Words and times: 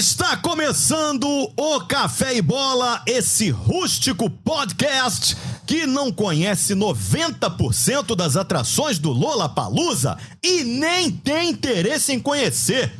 Está 0.00 0.34
começando 0.34 1.26
o 1.26 1.80
Café 1.82 2.34
e 2.34 2.40
Bola, 2.40 3.04
esse 3.06 3.50
rústico 3.50 4.30
podcast 4.30 5.36
que 5.66 5.84
não 5.84 6.10
conhece 6.10 6.74
90% 6.74 8.16
das 8.16 8.34
atrações 8.34 8.98
do 8.98 9.10
Lola 9.10 9.46
Palusa 9.46 10.16
e 10.42 10.64
nem 10.64 11.10
tem 11.10 11.50
interesse 11.50 12.14
em 12.14 12.18
conhecer. 12.18 12.90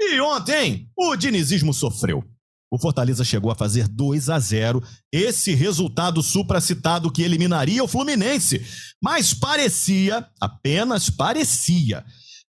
E 0.00 0.20
ontem, 0.20 0.88
o 0.98 1.14
dinizismo 1.14 1.72
sofreu. 1.72 2.24
O 2.68 2.76
Fortaleza 2.76 3.22
chegou 3.22 3.52
a 3.52 3.54
fazer 3.54 3.86
2 3.86 4.28
a 4.28 4.40
0, 4.40 4.82
esse 5.12 5.54
resultado 5.54 6.24
supracitado 6.24 7.12
que 7.12 7.22
eliminaria 7.22 7.84
o 7.84 7.88
Fluminense, 7.88 8.66
mas 9.00 9.32
parecia, 9.32 10.26
apenas 10.40 11.08
parecia, 11.08 12.04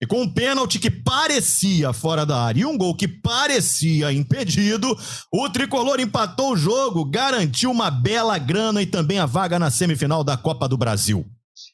e 0.01 0.05
com 0.05 0.23
um 0.23 0.29
pênalti 0.29 0.77
que 0.77 0.91
parecia 0.91 1.93
fora 1.93 2.25
da 2.25 2.37
área 2.37 2.61
e 2.61 2.65
um 2.65 2.77
gol 2.77 2.95
que 2.95 3.07
parecia 3.07 4.11
impedido, 4.11 4.95
o 5.31 5.49
tricolor 5.49 5.99
empatou 5.99 6.51
o 6.51 6.57
jogo, 6.57 7.05
garantiu 7.05 7.71
uma 7.71 7.89
bela 7.89 8.37
grana 8.37 8.81
e 8.81 8.85
também 8.85 9.19
a 9.19 9.25
vaga 9.25 9.57
na 9.57 9.71
semifinal 9.71 10.23
da 10.23 10.35
Copa 10.35 10.67
do 10.67 10.77
Brasil. 10.77 11.25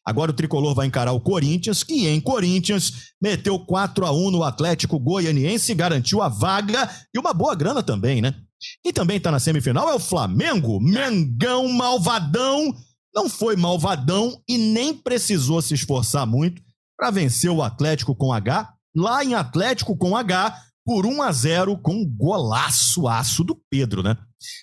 Agora 0.06 0.30
o 0.30 0.36
tricolor 0.36 0.76
vai 0.76 0.86
encarar 0.86 1.12
o 1.14 1.20
Corinthians, 1.20 1.84
que 1.84 2.08
em 2.08 2.22
Corinthians 2.22 2.94
meteu 3.20 3.58
4 3.58 4.06
a 4.06 4.12
1 4.12 4.32
no 4.32 4.44
Atlético 4.44 5.00
Goianiense, 5.00 5.74
garantiu 5.74 6.22
a 6.22 6.30
vaga 6.30 6.88
e 7.14 7.18
uma 7.18 7.34
boa 7.34 7.56
grana 7.56 7.82
também, 7.82 8.22
né? 8.22 8.36
Quem 8.84 8.94
também 8.94 9.20
tá 9.20 9.32
na 9.32 9.40
semifinal 9.40 9.90
é 9.90 9.96
o 9.96 10.00
Flamengo, 10.00 10.80
Mengão 10.80 11.68
malvadão. 11.70 12.72
Não 13.14 13.28
foi 13.28 13.56
malvadão 13.56 14.40
e 14.48 14.58
nem 14.58 14.94
precisou 14.94 15.62
se 15.62 15.74
esforçar 15.74 16.28
muito 16.28 16.62
para 17.02 17.10
vencer 17.10 17.50
o 17.50 17.64
Atlético 17.64 18.16
com 18.16 18.32
H, 18.32 18.76
lá 18.96 19.26
em 19.26 19.34
Atlético 19.34 19.98
com 19.98 20.16
H, 20.16 20.56
por 20.86 21.04
1 21.04 21.24
a 21.24 21.32
0 21.32 21.78
com 21.80 21.94
um 21.94 22.06
golaço 22.06 23.08
aço 23.08 23.44
do 23.44 23.60
Pedro, 23.72 24.04
né? 24.04 24.16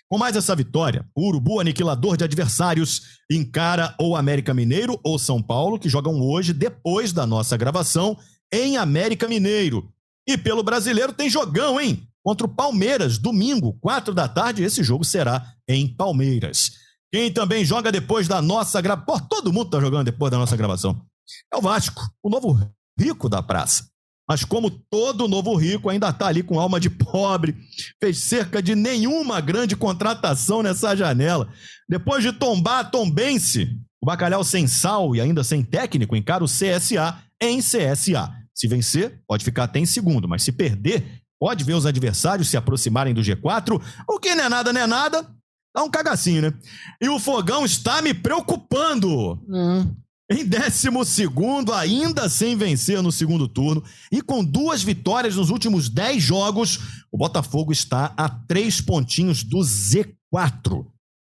Com 0.08 0.18
mais 0.18 0.36
essa 0.36 0.54
vitória, 0.54 1.04
o 1.16 1.26
Urubu 1.26 1.58
aniquilador 1.58 2.16
de 2.16 2.22
adversários 2.22 3.02
encara 3.28 3.92
ou 3.98 4.14
América 4.14 4.54
Mineiro 4.54 5.00
ou 5.02 5.18
São 5.18 5.42
Paulo, 5.42 5.80
que 5.80 5.88
jogam 5.88 6.20
hoje, 6.20 6.52
depois 6.52 7.12
da 7.12 7.26
nossa 7.26 7.56
gravação, 7.56 8.16
em 8.52 8.76
América 8.76 9.26
Mineiro. 9.26 9.92
E 10.24 10.38
pelo 10.38 10.62
brasileiro 10.62 11.12
tem 11.12 11.28
jogão, 11.28 11.80
hein? 11.80 12.06
Contra 12.22 12.46
o 12.46 12.54
Palmeiras, 12.54 13.18
domingo, 13.18 13.76
4 13.80 14.14
da 14.14 14.28
tarde, 14.28 14.62
esse 14.62 14.84
jogo 14.84 15.04
será 15.04 15.44
em 15.66 15.92
Palmeiras. 15.92 16.70
Quem 17.12 17.32
também 17.32 17.64
joga 17.64 17.90
depois 17.90 18.28
da 18.28 18.40
nossa 18.40 18.80
gravação. 18.80 19.26
Todo 19.28 19.52
mundo 19.52 19.70
tá 19.70 19.80
jogando 19.80 20.04
depois 20.04 20.30
da 20.30 20.38
nossa 20.38 20.56
gravação. 20.56 21.04
É 21.52 21.56
o 21.56 21.60
Vasco, 21.60 22.02
o 22.22 22.28
novo 22.28 22.58
rico 22.98 23.28
da 23.28 23.42
praça. 23.42 23.88
Mas 24.28 24.44
como 24.44 24.70
todo 24.70 25.26
novo 25.26 25.54
rico 25.56 25.88
ainda 25.88 26.10
está 26.10 26.26
ali 26.26 26.42
com 26.42 26.60
alma 26.60 26.78
de 26.78 26.90
pobre, 26.90 27.56
fez 27.98 28.18
cerca 28.18 28.62
de 28.62 28.74
nenhuma 28.74 29.40
grande 29.40 29.74
contratação 29.74 30.62
nessa 30.62 30.94
janela. 30.94 31.50
Depois 31.88 32.22
de 32.22 32.32
tombar 32.32 32.90
Tombense, 32.90 33.70
o 34.02 34.06
Bacalhau 34.06 34.44
sem 34.44 34.66
sal 34.66 35.16
e 35.16 35.20
ainda 35.20 35.42
sem 35.42 35.62
técnico 35.62 36.14
encara 36.14 36.44
o 36.44 36.46
CSA 36.46 37.18
em 37.40 37.60
CSA. 37.60 38.30
Se 38.54 38.68
vencer, 38.68 39.22
pode 39.26 39.44
ficar 39.44 39.64
até 39.64 39.78
em 39.78 39.86
segundo, 39.86 40.28
mas 40.28 40.42
se 40.42 40.52
perder, 40.52 41.22
pode 41.40 41.64
ver 41.64 41.74
os 41.74 41.86
adversários 41.86 42.48
se 42.48 42.56
aproximarem 42.56 43.14
do 43.14 43.22
G4, 43.22 43.80
o 44.06 44.18
que 44.18 44.34
não 44.34 44.44
é 44.44 44.48
nada, 44.48 44.72
não 44.72 44.80
é 44.80 44.86
nada, 44.86 45.26
dá 45.74 45.82
um 45.82 45.90
cagacinho, 45.90 46.42
né? 46.42 46.52
E 47.00 47.08
o 47.08 47.18
fogão 47.18 47.64
está 47.64 48.02
me 48.02 48.12
preocupando. 48.12 49.40
Hum. 49.48 49.94
Em 50.30 50.44
décimo 50.44 51.06
segundo, 51.06 51.72
ainda 51.72 52.28
sem 52.28 52.54
vencer 52.54 53.02
no 53.02 53.10
segundo 53.10 53.48
turno 53.48 53.82
e 54.12 54.20
com 54.20 54.44
duas 54.44 54.82
vitórias 54.82 55.36
nos 55.36 55.48
últimos 55.48 55.88
dez 55.88 56.22
jogos, 56.22 56.78
o 57.10 57.16
Botafogo 57.16 57.72
está 57.72 58.12
a 58.14 58.28
três 58.28 58.78
pontinhos 58.78 59.42
do 59.42 59.58
Z4. 59.60 60.86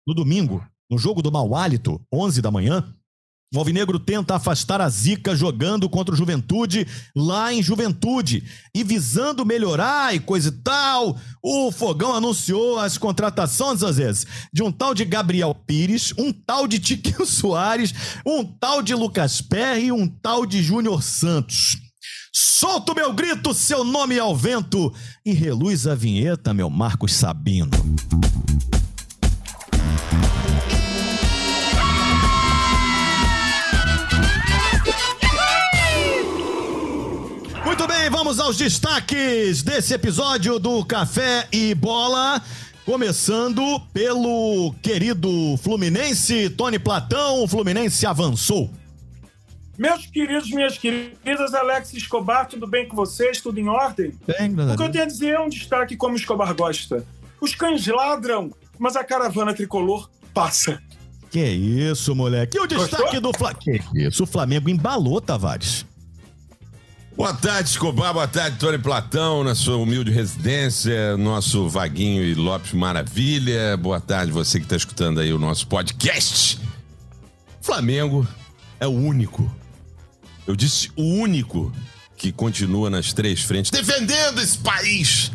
No 0.08 0.16
domingo, 0.16 0.66
no 0.90 0.98
jogo 0.98 1.22
do 1.22 1.32
mau 1.32 1.54
hálito, 1.56 2.02
11 2.12 2.42
da 2.42 2.50
manhã, 2.50 2.92
o 3.54 3.60
Alvinegro 3.60 3.98
tenta 3.98 4.36
afastar 4.36 4.82
a 4.82 4.90
zica 4.90 5.34
jogando 5.34 5.90
contra 5.90 6.14
o 6.14 6.18
Juventude 6.18 6.86
lá 7.16 7.54
em 7.54 7.64
Juventude. 7.64 8.44
E 8.76 8.84
visando 8.84 9.46
melhorar 9.46 10.14
e 10.14 10.20
coisa 10.20 10.50
e 10.50 10.52
tal, 10.52 11.18
o 11.42 11.72
Fogão 11.72 12.14
anunciou 12.14 12.78
as 12.78 12.98
contratações, 12.98 13.84
às 13.84 13.96
vezes, 13.96 14.28
de 14.52 14.62
um 14.62 14.72
tal 14.72 14.94
de 14.94 15.06
Gabriel 15.06 15.56
Pires, 15.56 16.14
um 16.18 16.34
tal 16.34 16.68
de 16.68 16.78
Tiquinho 16.78 17.24
Soares, 17.26 17.94
um 18.26 18.44
tal 18.44 18.82
de 18.82 18.94
Lucas 18.94 19.42
Perry 19.42 19.86
e 19.86 19.92
um 19.94 20.08
tal 20.08 20.46
de 20.46 20.62
Júnior 20.62 21.02
Santos. 21.02 21.78
Solta 22.34 22.92
o 22.92 22.96
meu 22.96 23.14
grito, 23.14 23.54
seu 23.54 23.84
nome 23.84 24.20
ao 24.20 24.36
vento, 24.36 24.94
e 25.26 25.32
reluz 25.32 25.88
a 25.88 25.96
vinheta, 25.96 26.54
meu 26.54 26.70
Marcos 26.70 27.14
Sabino. 27.14 27.72
Vamos 38.28 38.42
aos 38.42 38.58
destaques 38.58 39.64
desse 39.64 39.94
episódio 39.94 40.60
do 40.60 40.84
Café 40.84 41.48
e 41.50 41.74
Bola. 41.74 42.42
Começando 42.84 43.80
pelo 43.94 44.76
querido 44.82 45.56
Fluminense, 45.64 46.50
Tony 46.50 46.78
Platão. 46.78 47.42
O 47.42 47.48
Fluminense 47.48 48.06
avançou. 48.06 48.70
Meus 49.78 50.08
queridos, 50.08 50.52
minhas 50.52 50.78
queridas, 50.78 51.54
Alex 51.54 51.94
Escobar, 51.94 52.50
tudo 52.50 52.68
bem 52.68 52.86
com 52.86 52.98
vocês? 52.98 53.40
Tudo 53.40 53.62
em 53.62 53.70
ordem? 53.70 54.12
Bem, 54.28 54.52
O 54.74 54.76
que 54.76 54.84
eu 54.84 54.92
tenho 54.92 55.06
a 55.06 55.08
dizer 55.08 55.36
é 55.36 55.40
um 55.40 55.48
destaque 55.48 55.96
como 55.96 56.18
Escobar 56.18 56.54
gosta. 56.54 57.06
Os 57.40 57.56
cães 57.56 57.88
ladram, 57.88 58.52
mas 58.78 58.98
a 58.98 59.06
caravana 59.06 59.54
tricolor 59.54 60.10
passa. 60.34 60.82
Que 61.30 61.46
isso, 61.46 62.14
moleque. 62.14 62.58
E 62.58 62.60
o 62.60 62.68
destaque 62.68 63.04
Gostou? 63.04 63.22
do 63.22 63.38
Flamengo? 63.38 63.92
Que 63.94 64.06
isso, 64.06 64.24
o 64.26 64.28
Flamengo 64.28 64.70
embalou, 64.70 65.22
Tavares. 65.22 65.86
Boa 67.18 67.34
tarde, 67.34 67.72
Escobar. 67.72 68.14
Boa 68.14 68.28
tarde, 68.28 68.60
Tony 68.60 68.78
Platão, 68.78 69.44
na 69.44 69.56
sua 69.56 69.76
humilde 69.76 70.12
residência, 70.12 71.18
nosso 71.18 71.68
Vaguinho 71.68 72.24
e 72.24 72.36
Lopes 72.36 72.74
Maravilha. 72.74 73.76
Boa 73.76 74.00
tarde, 74.00 74.32
você 74.32 74.60
que 74.60 74.66
está 74.68 74.76
escutando 74.76 75.20
aí 75.20 75.34
o 75.34 75.40
nosso 75.40 75.66
podcast. 75.66 76.60
Flamengo 77.60 78.26
é 78.80 78.86
o 78.86 78.92
único, 78.92 79.52
eu 80.46 80.56
disse 80.56 80.92
o 80.96 81.02
único, 81.02 81.74
que 82.16 82.32
continua 82.32 82.88
nas 82.88 83.12
três 83.14 83.42
frentes, 83.42 83.72
defendendo 83.72 84.40
esse 84.40 84.60
país 84.60 85.32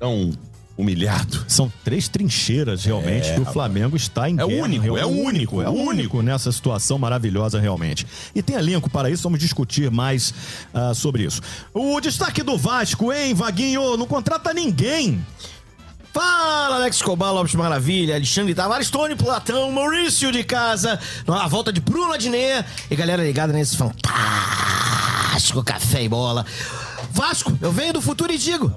tão 0.00 0.32
humilhado. 0.78 1.44
São 1.48 1.70
três 1.84 2.06
trincheiras, 2.08 2.84
realmente, 2.84 3.34
que 3.34 3.40
o 3.40 3.44
Flamengo 3.44 3.96
está 3.96 4.30
em 4.30 4.38
É 4.38 4.44
o 4.44 4.48
guerra, 4.48 4.62
único, 4.62 4.84
real- 4.84 4.96
é 4.96 5.04
o 5.04 5.08
único, 5.08 5.60
é 5.60 5.68
único 5.68 5.90
único. 5.90 6.22
nessa 6.22 6.52
situação 6.52 6.96
maravilhosa, 6.98 7.58
realmente. 7.60 8.06
E 8.34 8.40
tem 8.40 8.54
elenco 8.56 8.88
para 8.88 9.10
isso, 9.10 9.24
vamos 9.24 9.40
discutir 9.40 9.90
mais 9.90 10.32
ah, 10.72 10.94
sobre 10.94 11.24
isso. 11.24 11.42
O 11.74 12.00
destaque 12.00 12.42
do 12.44 12.56
Vasco, 12.56 13.12
hein, 13.12 13.34
Vaguinho? 13.34 13.96
Não 13.96 14.06
contrata 14.06 14.54
ninguém. 14.54 15.20
Fala, 16.14 16.76
Alex 16.76 16.96
Escobar, 16.96 17.32
Lopes 17.32 17.54
Maravilha, 17.54 18.14
Alexandre 18.14 18.54
Tavares, 18.54 18.88
Tony 18.90 19.14
Platão, 19.14 19.70
Maurício 19.70 20.32
de 20.32 20.42
casa, 20.42 20.98
a 21.26 21.46
volta 21.48 21.72
de 21.72 21.80
Bruno 21.80 22.12
Adnet 22.12 22.64
e 22.90 22.96
galera 22.96 23.22
ligada 23.22 23.52
nesse 23.52 23.76
fantástico 23.76 25.62
café 25.62 26.02
e 26.04 26.08
bola. 26.08 26.44
Vasco, 27.10 27.56
eu 27.60 27.72
venho 27.72 27.94
do 27.94 28.02
futuro 28.02 28.32
e 28.32 28.38
digo. 28.38 28.74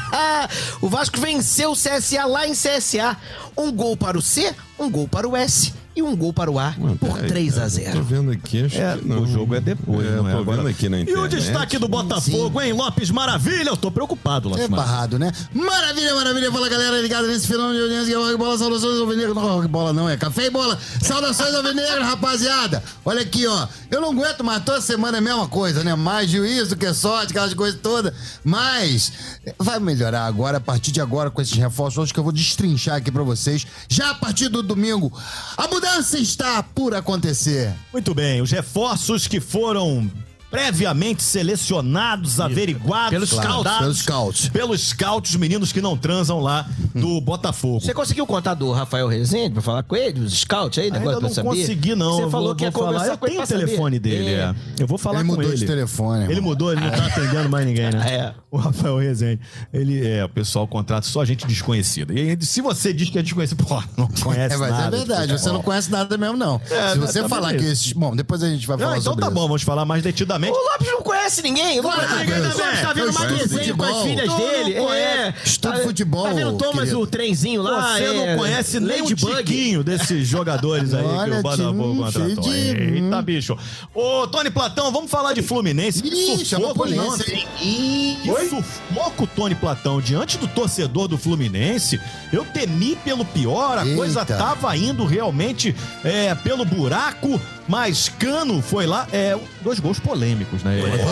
o 0.80 0.88
Vasco 0.88 1.20
venceu 1.20 1.72
o 1.72 1.76
CSA 1.76 2.24
lá 2.26 2.46
em 2.46 2.52
CSA. 2.52 3.16
Um 3.56 3.72
gol 3.72 3.96
para 3.96 4.18
o 4.18 4.22
C, 4.22 4.54
um 4.78 4.90
gol 4.90 5.08
para 5.08 5.28
o 5.28 5.36
S 5.36 5.72
e 5.96 6.02
um 6.02 6.14
gol 6.14 6.32
para 6.32 6.50
o 6.50 6.58
A 6.58 6.74
por 7.00 7.14
Peraí, 7.14 7.28
3 7.28 7.58
a 7.58 7.62
Tô 7.62 7.68
0 7.68 8.02
vendo 8.04 8.30
aqui, 8.30 8.64
acho 8.66 8.76
É, 8.76 8.98
que 8.98 9.08
não. 9.08 9.22
o 9.22 9.26
jogo 9.26 9.54
é 9.54 9.60
depois, 9.60 10.06
É, 10.06 10.16
não 10.16 10.28
é 10.28 10.32
tô 10.32 10.38
agora. 10.40 10.58
vendo 10.58 10.68
aqui 10.68 10.88
na 10.88 10.98
E 10.98 11.02
internet. 11.02 11.24
o 11.24 11.28
destaque 11.28 11.78
do 11.78 11.88
Botafogo, 11.88 12.60
hein, 12.60 12.72
Lopes 12.74 13.10
Maravilha? 13.10 13.70
Eu 13.70 13.76
tô 13.76 13.90
preocupado, 13.90 14.48
Lopes 14.48 14.64
É 14.64 14.68
barrado, 14.68 15.18
né? 15.18 15.32
Maravilha, 15.54 16.14
maravilha. 16.14 16.52
Fala, 16.52 16.68
galera, 16.68 17.00
ligada 17.00 17.26
nesse 17.26 17.46
fenômeno 17.46 17.74
de 17.74 17.80
audiência. 17.82 18.06
que 18.06 18.12
é 18.12 18.16
Rock 18.16 18.36
Bola, 18.36 18.58
saudações 18.58 19.00
alvinegras. 19.00 19.34
Não, 19.34 19.42
Rock 19.56 19.68
Bola 19.68 19.92
não, 19.92 20.08
é 20.08 20.16
café 20.16 20.46
e 20.46 20.50
bola. 20.50 20.78
Saudações 21.02 21.54
alvinegras, 21.56 22.04
rapaziada. 22.06 22.82
Olha 23.04 23.22
aqui, 23.22 23.46
ó. 23.46 23.66
Eu 23.90 24.00
não 24.00 24.10
aguento 24.10 24.44
mais 24.44 24.62
toda 24.64 24.80
semana 24.80 25.16
é 25.16 25.20
a 25.20 25.22
mesma 25.22 25.48
coisa, 25.48 25.82
né? 25.82 25.94
Mais 25.94 26.30
juízo 26.30 26.76
que 26.76 26.92
sorte, 26.92 27.30
aquelas 27.30 27.54
coisas 27.54 27.80
todas. 27.80 28.12
Mas 28.44 29.12
vai 29.58 29.78
melhorar 29.78 30.26
agora, 30.26 30.58
a 30.58 30.60
partir 30.60 30.92
de 30.92 31.00
agora, 31.00 31.30
com 31.30 31.40
esses 31.40 31.56
reforços 31.56 32.12
que 32.12 32.18
eu 32.18 32.24
vou 32.24 32.32
destrinchar 32.32 32.96
aqui 32.96 33.10
pra 33.10 33.22
vocês. 33.22 33.66
Já 33.88 34.10
a 34.10 34.14
partir 34.14 34.48
do 34.48 34.62
domingo, 34.62 35.12
a 35.56 35.68
mudança 35.68 36.18
está 36.18 36.62
por 36.62 36.94
acontecer. 36.94 37.74
Muito 37.92 38.14
bem, 38.14 38.40
os 38.40 38.50
reforços 38.50 39.26
que 39.26 39.40
foram 39.40 40.10
previamente 40.56 41.22
selecionados, 41.22 42.40
averiguados, 42.40 43.10
Pelos 43.10 43.28
scouts, 43.28 43.44
escaldados 43.46 43.78
pelos 43.80 43.98
scouts. 43.98 44.48
pelos 44.48 44.88
scouts, 44.88 45.30
os 45.32 45.36
meninos 45.36 45.70
que 45.72 45.82
não 45.82 45.96
transam 45.98 46.40
lá 46.40 46.66
do 46.94 47.20
Botafogo. 47.20 47.80
Você 47.80 47.92
conseguiu 47.92 48.26
contar 48.26 48.54
do 48.54 48.72
Rafael 48.72 49.06
Rezende 49.06 49.50
pra 49.52 49.62
falar 49.62 49.82
com 49.82 49.94
ele, 49.94 50.20
os 50.20 50.32
scouts 50.40 50.78
aí, 50.78 50.90
negócio 50.90 51.18
pra 51.20 51.28
não 51.28 51.34
saber? 51.34 51.48
consegui, 51.50 51.94
não. 51.94 52.12
Você 52.16 52.22
Eu 52.22 52.30
falou 52.30 52.46
vou, 52.48 52.56
que 52.56 52.64
ia 52.64 52.72
falar. 52.72 52.86
conversar 52.86 53.12
Eu 53.12 53.18
com 53.18 53.26
ele 53.26 53.32
tenho 53.32 53.42
o 53.42 53.46
pra 53.46 53.54
saber. 53.56 53.66
telefone 53.66 53.98
dele, 53.98 54.30
é. 54.30 54.54
Eu 54.78 54.86
vou 54.86 54.96
falar 54.98 55.20
Ele 55.20 55.28
com 55.28 55.34
mudou 55.34 55.50
ele. 55.50 55.58
de 55.58 55.66
telefone, 55.66 56.24
Ele 56.24 56.32
irmão. 56.34 56.50
mudou, 56.50 56.72
ele 56.72 56.80
não 56.80 56.90
tá 56.90 57.06
atendendo 57.06 57.48
mais 57.50 57.66
ninguém, 57.66 57.90
né? 57.90 58.06
É. 58.10 58.34
O 58.50 58.56
Rafael 58.56 58.96
Rezende. 58.96 59.40
Ele 59.74 60.06
é, 60.06 60.24
o 60.24 60.28
pessoal 60.30 60.66
contrata 60.66 61.06
só 61.06 61.22
gente 61.24 61.46
desconhecida. 61.46 62.14
E 62.14 62.30
aí, 62.30 62.38
se 62.40 62.62
você 62.62 62.94
diz 62.94 63.10
que 63.10 63.18
é 63.18 63.22
desconhecido, 63.22 63.62
pô, 63.64 63.82
não 63.96 64.06
conhece 64.08 64.54
É, 64.54 64.58
mas 64.58 64.70
nada. 64.70 64.96
é 64.96 64.98
verdade, 65.00 65.32
você 65.32 65.50
não 65.50 65.62
conhece 65.62 65.90
nada 65.90 66.16
mesmo, 66.16 66.36
não. 66.38 66.58
É, 66.70 66.92
Se 66.92 66.98
você 66.98 67.20
tá 67.22 67.28
falar 67.28 67.52
que 67.54 67.64
esses. 67.64 67.92
Bom, 67.92 68.16
depois 68.16 68.42
a 68.42 68.48
gente 68.48 68.66
vai 68.66 68.78
falar 68.78 68.90
Não, 68.92 68.96
então 68.98 69.12
sobre 69.12 69.20
tá 69.20 69.26
isso. 69.30 69.34
bom, 69.34 69.46
vamos 69.46 69.62
falar 69.62 69.84
mais 69.84 70.02
detidamente. 70.02 70.45
O 70.50 70.72
Lopes 70.72 70.86
não 70.92 71.02
conhece 71.02 71.42
ninguém. 71.42 71.80
O 71.80 71.82
Lopes 71.82 71.98
Claro 72.06 72.18
que 72.24 72.24
ninguém 72.32 72.50
conhece. 72.52 72.82
tá 72.82 72.92
vendo 72.92 73.12
mais 73.12 73.32
desenho 73.38 73.76
com 73.76 73.84
as 73.84 74.02
filhas 74.02 74.26
Todo 74.26 74.38
dele. 74.38 74.74
É. 74.74 75.34
Estuda 75.44 75.76
Tá- 75.78 75.82
futebol, 75.82 76.24
Tá 76.24 76.32
vendo 76.34 76.54
o 76.54 76.58
Thomas, 76.58 76.78
querido. 76.80 77.00
o 77.00 77.06
trenzinho 77.06 77.62
lá? 77.62 77.96
Você 77.96 78.04
é, 78.04 78.12
não 78.32 78.38
conhece 78.38 78.80
nem 78.80 78.98
um 79.02 79.04
Ladybug. 79.04 79.36
tiquinho 79.44 79.84
desses 79.84 80.26
jogadores 80.28 80.94
aí 80.94 81.02
que 81.02 81.08
Olha, 81.08 81.38
o 81.38 81.42
Botafogo 81.42 81.96
contratou. 81.96 82.42
cheio 82.44 82.74
de- 82.76 82.94
Eita, 83.04 83.22
bicho. 83.22 83.58
Ô, 83.94 84.26
Tony 84.26 84.50
Platão, 84.50 84.92
vamos 84.92 85.10
falar 85.10 85.32
de 85.32 85.42
Fluminense. 85.42 86.02
Que 86.02 86.08
Ih, 86.08 86.44
sufoco, 86.44 86.86
não. 86.86 87.16
Que 87.18 88.16
sufoco, 88.48 89.26
Tony 89.34 89.54
Platão. 89.54 90.00
Diante 90.00 90.38
do 90.38 90.46
torcedor 90.48 91.08
do 91.08 91.18
Fluminense, 91.18 92.00
eu 92.32 92.44
temi 92.44 92.96
pelo 92.96 93.24
pior, 93.24 93.78
a 93.78 93.84
Eita. 93.84 93.96
coisa 93.96 94.24
tava 94.24 94.76
indo 94.76 95.04
realmente 95.04 95.74
é, 96.04 96.34
pelo 96.34 96.64
buraco, 96.64 97.40
mas 97.68 98.08
Cano 98.08 98.62
foi 98.62 98.86
lá. 98.86 99.06
É, 99.12 99.36
dois 99.62 99.80
gols 99.80 99.98
polêmicos, 99.98 100.62
né? 100.62 100.80
Polêmico. 100.80 101.04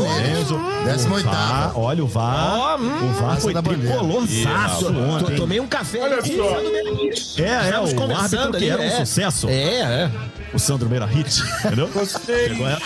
nele. 0.00 0.84
Décima 0.84 1.16
O 1.16 1.22
VAR, 1.22 1.32
oitava. 1.32 1.78
Olha 1.78 2.04
o 2.04 2.06
VAR. 2.06 2.58
Ó, 2.58 2.76
hum, 2.78 3.10
o 3.10 3.12
VAR 3.20 3.40
foi 3.40 3.54
tricolorzaço 3.54 4.92
ontem. 4.92 5.36
Tomei 5.36 5.60
um 5.60 5.66
café. 5.66 6.00
Olha 6.00 6.22
só. 6.22 7.42
É, 7.42 7.70
é, 7.70 7.78
o 7.78 8.16
árbitro 8.16 8.52
que 8.52 8.68
era 8.68 8.80
um 8.80 8.84
é. 8.84 8.90
sucesso. 8.90 9.48
É, 9.48 9.80
é. 9.80 10.10
O 10.52 10.58
Sandro 10.58 10.88
Meirahit, 10.90 11.42
entendeu? 11.64 11.86
Vocês. 11.88 12.48
Chegou 12.52 12.66
a- 12.66 12.80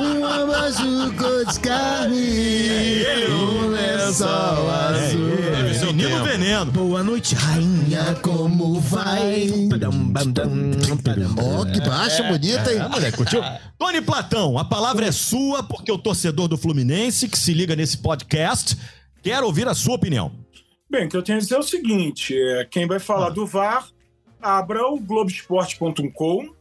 Um 0.00 0.24
abraço 0.24 1.12
cor 1.18 1.44
de 1.44 1.60
carne. 1.60 3.04
Um 3.28 3.68
lençol 3.70 4.70
É, 4.70 5.06
azul. 5.08 5.28
é, 5.68 5.74
seu 5.74 5.92
menino 5.92 6.10
tempo. 6.18 6.24
veneno. 6.24 6.70
Boa 6.70 7.02
noite, 7.02 7.34
rainha, 7.34 8.14
como 8.22 8.78
vai? 8.80 9.48
Ó, 11.36 11.64
que 11.64 11.80
baixa 11.80 12.22
bonita, 12.22 12.72
hein? 12.72 12.78
É, 12.80 12.88
moleque, 12.88 13.16
curtiu? 13.16 13.42
Tony 13.76 14.00
Platão, 14.00 14.56
a 14.58 14.64
palavra 14.64 15.06
é 15.06 15.12
sua, 15.12 15.64
porque 15.64 15.90
o 15.90 15.98
torcedor 15.98 16.46
do 16.46 16.56
Fluminense 16.56 17.28
que 17.28 17.38
se 17.38 17.52
liga 17.52 17.74
nesse 17.74 17.98
podcast 17.98 18.76
quer 19.20 19.42
ouvir 19.42 19.66
a 19.66 19.74
sua 19.74 19.96
opinião. 19.96 20.30
Bem, 20.88 21.06
o 21.06 21.08
que 21.08 21.16
eu 21.16 21.22
tenho 21.22 21.38
a 21.38 21.40
dizer 21.40 21.56
é 21.56 21.58
o 21.58 21.62
seguinte: 21.62 22.32
é, 22.32 22.64
quem 22.70 22.86
vai 22.86 23.00
falar 23.00 23.30
do 23.30 23.44
VAR, 23.44 23.84
abra 24.46 24.86
o 24.86 25.00
Globoesporte.com 25.00 26.54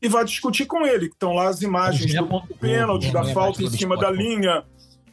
e 0.00 0.08
vai 0.08 0.24
discutir 0.24 0.66
com 0.66 0.86
ele, 0.86 1.06
estão 1.06 1.32
lá 1.32 1.48
as 1.48 1.62
imagens 1.62 2.14
do 2.14 2.54
pênalti, 2.60 3.10
da 3.10 3.24
falta 3.24 3.62
em 3.62 3.70
cima 3.70 3.96
da 3.96 4.10
linha, 4.10 4.62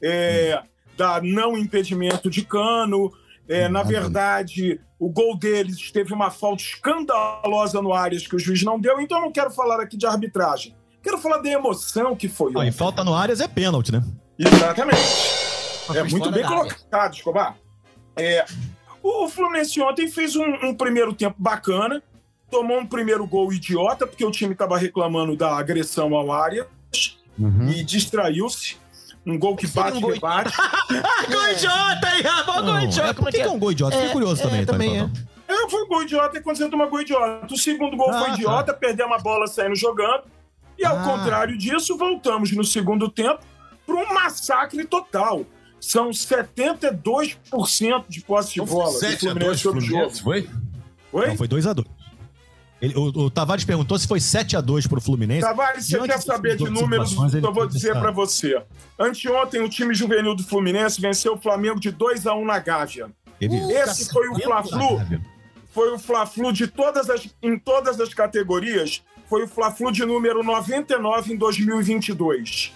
é, 0.03 0.61
da 0.95 1.19
não 1.21 1.57
impedimento 1.57 2.29
de 2.29 2.43
cano. 2.45 3.11
É, 3.47 3.67
na 3.67 3.81
verdade, 3.81 4.79
o 4.99 5.09
gol 5.09 5.35
deles 5.35 5.91
teve 5.91 6.13
uma 6.13 6.29
falta 6.29 6.61
escandalosa 6.61 7.81
no 7.81 7.93
Arias 7.93 8.27
que 8.27 8.35
o 8.35 8.39
juiz 8.39 8.61
não 8.63 8.79
deu, 8.79 9.01
então 9.01 9.17
eu 9.17 9.25
não 9.25 9.31
quero 9.31 9.49
falar 9.49 9.81
aqui 9.81 9.97
de 9.97 10.05
arbitragem. 10.05 10.75
Quero 11.01 11.17
falar 11.17 11.39
da 11.39 11.49
emoção 11.49 12.15
que 12.15 12.29
foi. 12.29 12.53
Ah, 12.55 12.67
e 12.67 12.71
falta 12.71 13.03
no 13.03 13.15
Arias 13.15 13.41
é 13.41 13.47
pênalti, 13.47 13.91
né? 13.91 14.03
Exatamente. 14.37 15.01
É 15.95 16.03
muito 16.03 16.31
bem 16.31 16.45
colocado, 16.45 17.13
Escobar. 17.15 17.57
É, 18.15 18.45
o 19.03 19.27
Fluminense 19.29 19.79
ontem 19.81 20.07
fez 20.09 20.35
um, 20.35 20.45
um 20.63 20.73
primeiro 20.75 21.13
tempo 21.13 21.35
bacana, 21.39 22.01
tomou 22.49 22.79
um 22.79 22.85
primeiro 22.85 23.25
gol 23.25 23.51
idiota, 23.53 24.05
porque 24.05 24.25
o 24.25 24.31
time 24.31 24.53
estava 24.53 24.77
reclamando 24.77 25.35
da 25.35 25.57
agressão 25.57 26.13
ao 26.15 26.31
área 26.31 26.67
e 27.73 27.83
distraiu-se. 27.83 28.77
Um 29.25 29.37
gol 29.37 29.55
que 29.55 29.67
Foi 29.67 29.83
um 29.83 29.85
bate, 29.85 29.99
gol- 30.01 30.11
rebate. 30.13 30.51
Gol 31.31 31.49
idiota, 31.51 32.15
hein? 32.15 32.23
Gol 32.63 32.79
idiota. 32.81 33.09
é, 33.09 33.13
Como 33.13 33.25
por 33.25 33.31
que, 33.31 33.37
que 33.37 33.47
é 33.47 33.51
um 33.51 33.59
gol 33.59 33.71
idiota? 33.71 33.91
Fiquei 33.95 34.09
É, 34.09 34.13
curioso 34.13 34.41
é, 34.41 34.45
também, 34.47 34.65
também 34.65 34.89
Platão. 34.97 35.11
É, 35.47 35.69
foi 35.69 35.83
um 35.83 35.87
gol 35.87 36.01
idiota 36.01 36.37
e 36.39 36.41
quando 36.41 36.57
você 36.57 36.67
toma 36.69 36.87
gol 36.87 37.01
idiota. 37.01 37.53
O 37.53 37.57
segundo 37.57 37.95
gol 37.95 38.09
Ah, 38.09 38.17
foi 38.19 38.27
tá. 38.29 38.33
idiota, 38.33 38.73
perdemos 38.73 39.15
a 39.15 39.19
bola 39.19 39.45
saindo 39.45 39.75
jogando. 39.75 40.23
E 40.77 40.83
ao 40.83 40.97
Ah. 40.97 41.03
contrário 41.03 41.55
disso, 41.55 41.95
voltamos 41.99 42.51
no 42.51 42.63
segundo 42.63 43.09
tempo 43.09 43.41
para 43.85 43.95
um 43.95 44.11
massacre 44.11 44.83
total. 44.85 45.45
São 45.81 46.11
72% 46.11 48.05
de 48.07 48.21
posse 48.21 48.53
de 48.53 48.61
bola. 48.61 48.91
do 48.93 48.99
7 48.99 49.27
a 49.27 49.33
2 49.33 49.61
Fluminense 49.61 49.61
sobre 49.63 49.79
o 49.79 49.81
jogo. 49.81 50.09
Fluminense, 50.11 50.21
foi? 50.23 50.49
Oi? 51.11 51.27
Não, 51.27 51.35
foi 51.37 51.47
2x2. 51.47 51.85
O, 52.95 53.25
o 53.25 53.29
Tavares 53.29 53.63
perguntou 53.63 53.97
se 53.99 54.07
foi 54.07 54.17
7x2 54.19 54.87
pro 54.87 54.99
Fluminense. 55.01 55.41
Tavares, 55.41 55.85
você 55.85 55.99
quer 55.99 56.19
saber 56.21 56.57
de 56.57 56.63
números? 56.69 57.11
ele 57.33 57.45
Eu 57.45 57.53
vou 57.53 57.67
dizer 57.67 57.93
para 57.93 58.09
você. 58.11 58.59
Anteontem, 58.97 59.61
o 59.61 59.69
time 59.69 59.93
juvenil 59.93 60.35
do 60.35 60.43
Fluminense 60.43 60.99
venceu 60.99 61.33
o 61.33 61.37
Flamengo 61.37 61.79
de 61.79 61.91
2 61.91 62.25
a 62.25 62.33
1 62.33 62.45
na 62.45 62.57
Gávea. 62.59 63.11
Ele- 63.39 63.55
Esse 63.73 64.11
foi 64.11 64.27
o 64.29 64.35
Fla-Flu. 64.39 64.99
Foi 65.73 65.93
o 65.93 65.99
Fla-Flu 65.99 66.51
de 66.51 66.67
todas 66.67 67.09
as, 67.09 67.27
em 67.41 67.57
todas 67.57 67.99
as 67.99 68.13
categorias. 68.13 69.01
Foi 69.29 69.43
o 69.43 69.47
Fla-Flu 69.47 69.91
de 69.91 70.03
número 70.03 70.43
99 70.43 71.33
em 71.33 71.37
2022. 71.37 72.73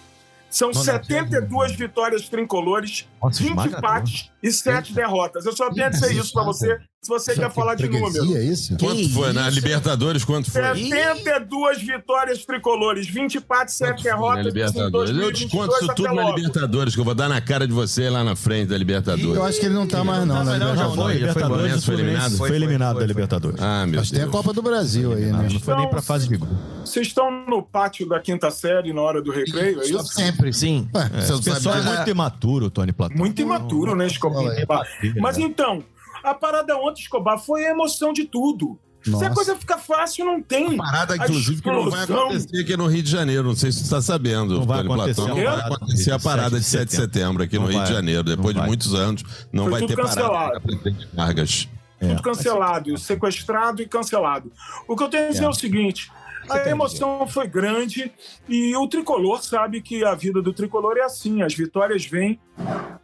São 0.50 0.70
Nossa, 0.70 0.84
72 0.84 1.76
vitórias 1.76 2.30
tricolores, 2.30 3.08
Nossa, 3.26 3.44
20 3.44 3.50
esmagador. 3.50 3.78
empates 3.80 4.30
e 4.42 4.52
7 4.52 4.94
derrotas. 4.94 5.46
Eu 5.46 5.56
só 5.56 5.70
tenho 5.72 5.88
a 5.88 5.90
dizer 5.90 6.14
isso 6.14 6.32
para 6.34 6.44
você, 6.44 6.78
se 7.02 7.10
você 7.10 7.36
quer 7.36 7.52
falar 7.52 7.76
de 7.76 7.88
número. 7.88 8.36
É 8.36 8.44
isso? 8.44 8.78
Quanto 8.78 9.10
foi? 9.10 9.34
Na 9.34 9.50
Libertadores, 9.50 10.24
quanto 10.24 10.52
foi? 10.52 10.62
72 10.62 11.82
vitórias 11.82 12.46
tricolores, 12.46 13.08
20 13.08 13.36
empates, 13.38 13.76
7 13.76 13.98
Na 13.98 14.04
derrotas. 14.04 14.40
em 14.40 14.44
Libertadores. 14.44 15.10
Eu 15.12 15.16
2022 15.18 15.40
desconto 15.40 15.86
isso 15.86 15.96
tudo 15.96 16.14
na. 16.14 16.30
Libertadores, 16.36 16.94
que 16.96 17.02
eu 17.02 17.06
vou 17.06 17.16
dar 17.16 17.30
na 17.30 17.42
cara 17.42 17.68
de 17.68 17.74
você 17.74 18.10
lá 18.10 18.24
na 18.24 18.36
frente 18.36 18.70
da 18.70 18.78
Libertadores. 18.78 19.36
Eu 19.36 19.44
acho 19.44 19.60
que 19.60 19.66
ele 19.66 19.76
não 19.76 19.88
tá 19.88 20.04
mais, 20.04 20.26
não, 20.26 20.44
não, 20.44 20.60
Já 20.60 20.60
não, 20.76 20.96
foi. 20.96 21.20
já 21.20 21.34
foi 21.34 21.44
Foi 21.82 21.94
eliminado? 21.94 22.38
Foi, 22.38 22.56
eliminado 22.56 23.00
da. 23.00 23.06
Libertadores. 23.06 23.62
Ah, 23.62 23.86
meu 23.88 24.00
Mas 24.00 24.12
tem 24.12 24.24
a. 24.24 24.28
Copa 24.28 24.52
do 24.52 24.62
Brasil 24.62 25.14
aí, 25.14 25.26
né? 25.26 25.48
Não 25.52 25.60
foi 25.60 25.76
nem 25.76 25.90
pra 25.90 26.02
fase 26.02 26.28
de 26.28 26.38
grupo. 26.38 26.54
Vocês 26.84 27.08
estão 27.08 27.32
no 27.48 27.64
pátio 27.64 28.08
da 28.08 28.20
quinta 28.20 28.52
série 28.52 28.94
na 28.94 29.02
hora 29.02 29.22
do 29.22 29.32
recreio, 29.32 29.82
é 29.82 29.86
isso? 29.86 30.06
Sempre. 30.08 30.54
Sim. 30.54 30.88
Ué, 30.94 31.10
você 31.22 31.52
pessoal 31.52 31.78
é 31.78 31.82
muito 31.82 32.10
imaturo, 32.10 32.70
Tony 32.70 32.92
Platão. 32.92 33.15
Muito 33.16 33.42
imaturo, 33.42 33.96
né, 33.96 34.08
Escobar? 34.08 34.44
Fala 34.68 34.86
Mas 35.20 35.38
então, 35.38 35.84
a 36.24 36.34
parada 36.34 36.78
ontem, 36.78 37.02
Escobar, 37.02 37.38
foi 37.40 37.66
a 37.66 37.72
emoção 37.72 38.12
de 38.14 38.26
tudo. 38.26 38.78
Se 39.04 39.10
a 39.12 39.14
Nossa. 39.14 39.30
coisa 39.30 39.56
fica 39.56 39.78
fácil, 39.78 40.26
não 40.26 40.42
tem. 40.42 40.78
Parada, 40.78 41.14
A 41.14 41.18
inclusive, 41.18 41.62
que 41.62 41.70
não 41.70 41.92
vai 41.92 42.04
acontecer 42.06 42.62
aqui 42.62 42.76
no 42.76 42.88
Rio 42.88 43.04
de 43.04 43.12
Janeiro. 43.12 43.44
Não 43.44 43.56
sei 43.56 43.72
se 43.72 43.78
você 43.78 43.84
está 43.84 44.02
sabendo, 44.02 44.58
Não 44.58 44.66
vai 44.66 44.82
acontecer 44.82 45.14
Platão. 45.22 45.26
a 45.26 45.28
Não 45.28 45.36
vai 45.36 45.46
parada 45.46 45.76
acontecer 45.76 46.12
a 46.12 46.20
parada 46.20 46.60
de 46.60 46.66
7 46.66 46.86
de 46.90 46.96
setembro 46.96 47.44
aqui 47.44 47.56
no 47.56 47.62
Não 47.66 47.70
Rio 47.70 47.78
vai. 47.78 47.88
de 47.88 47.94
Janeiro. 47.94 48.24
Depois 48.24 48.46
Não 48.48 48.54
de 48.54 48.60
vai. 48.62 48.68
muitos 48.68 48.96
anos, 48.96 49.24
não 49.54 49.64
Foi 49.66 49.72
vai 49.74 49.82
tudo 49.82 49.90
ter 49.90 49.96
parada 49.96 50.16
cancelado. 50.22 50.52
para 50.52 50.60
presidente 50.62 51.08
Vargas. 51.14 51.68
Tudo 52.00 52.22
cancelado, 52.24 52.98
sequestrado 52.98 53.82
e 53.84 53.88
cancelado. 53.88 54.52
O 54.88 54.96
que 54.98 55.04
eu 55.04 55.08
tenho 55.08 55.28
a 55.28 55.32
dizer 55.32 55.44
é, 55.46 55.50
o 55.50 55.54
seguinte: 55.54 56.12
a 56.50 56.68
emoção 56.68 57.28
foi 57.28 57.48
grande 57.48 58.12
e 58.50 58.76
o 58.76 58.88
tricolor 58.88 59.44
sabe 59.44 59.82
que 59.84 60.04
a 60.04 60.16
vida 60.16 60.42
do 60.42 60.52
tricolor 60.52 60.98
é 60.98 61.02
assim. 61.04 61.44
As 61.44 61.54
vitórias 61.54 62.04
vêm, 62.06 62.40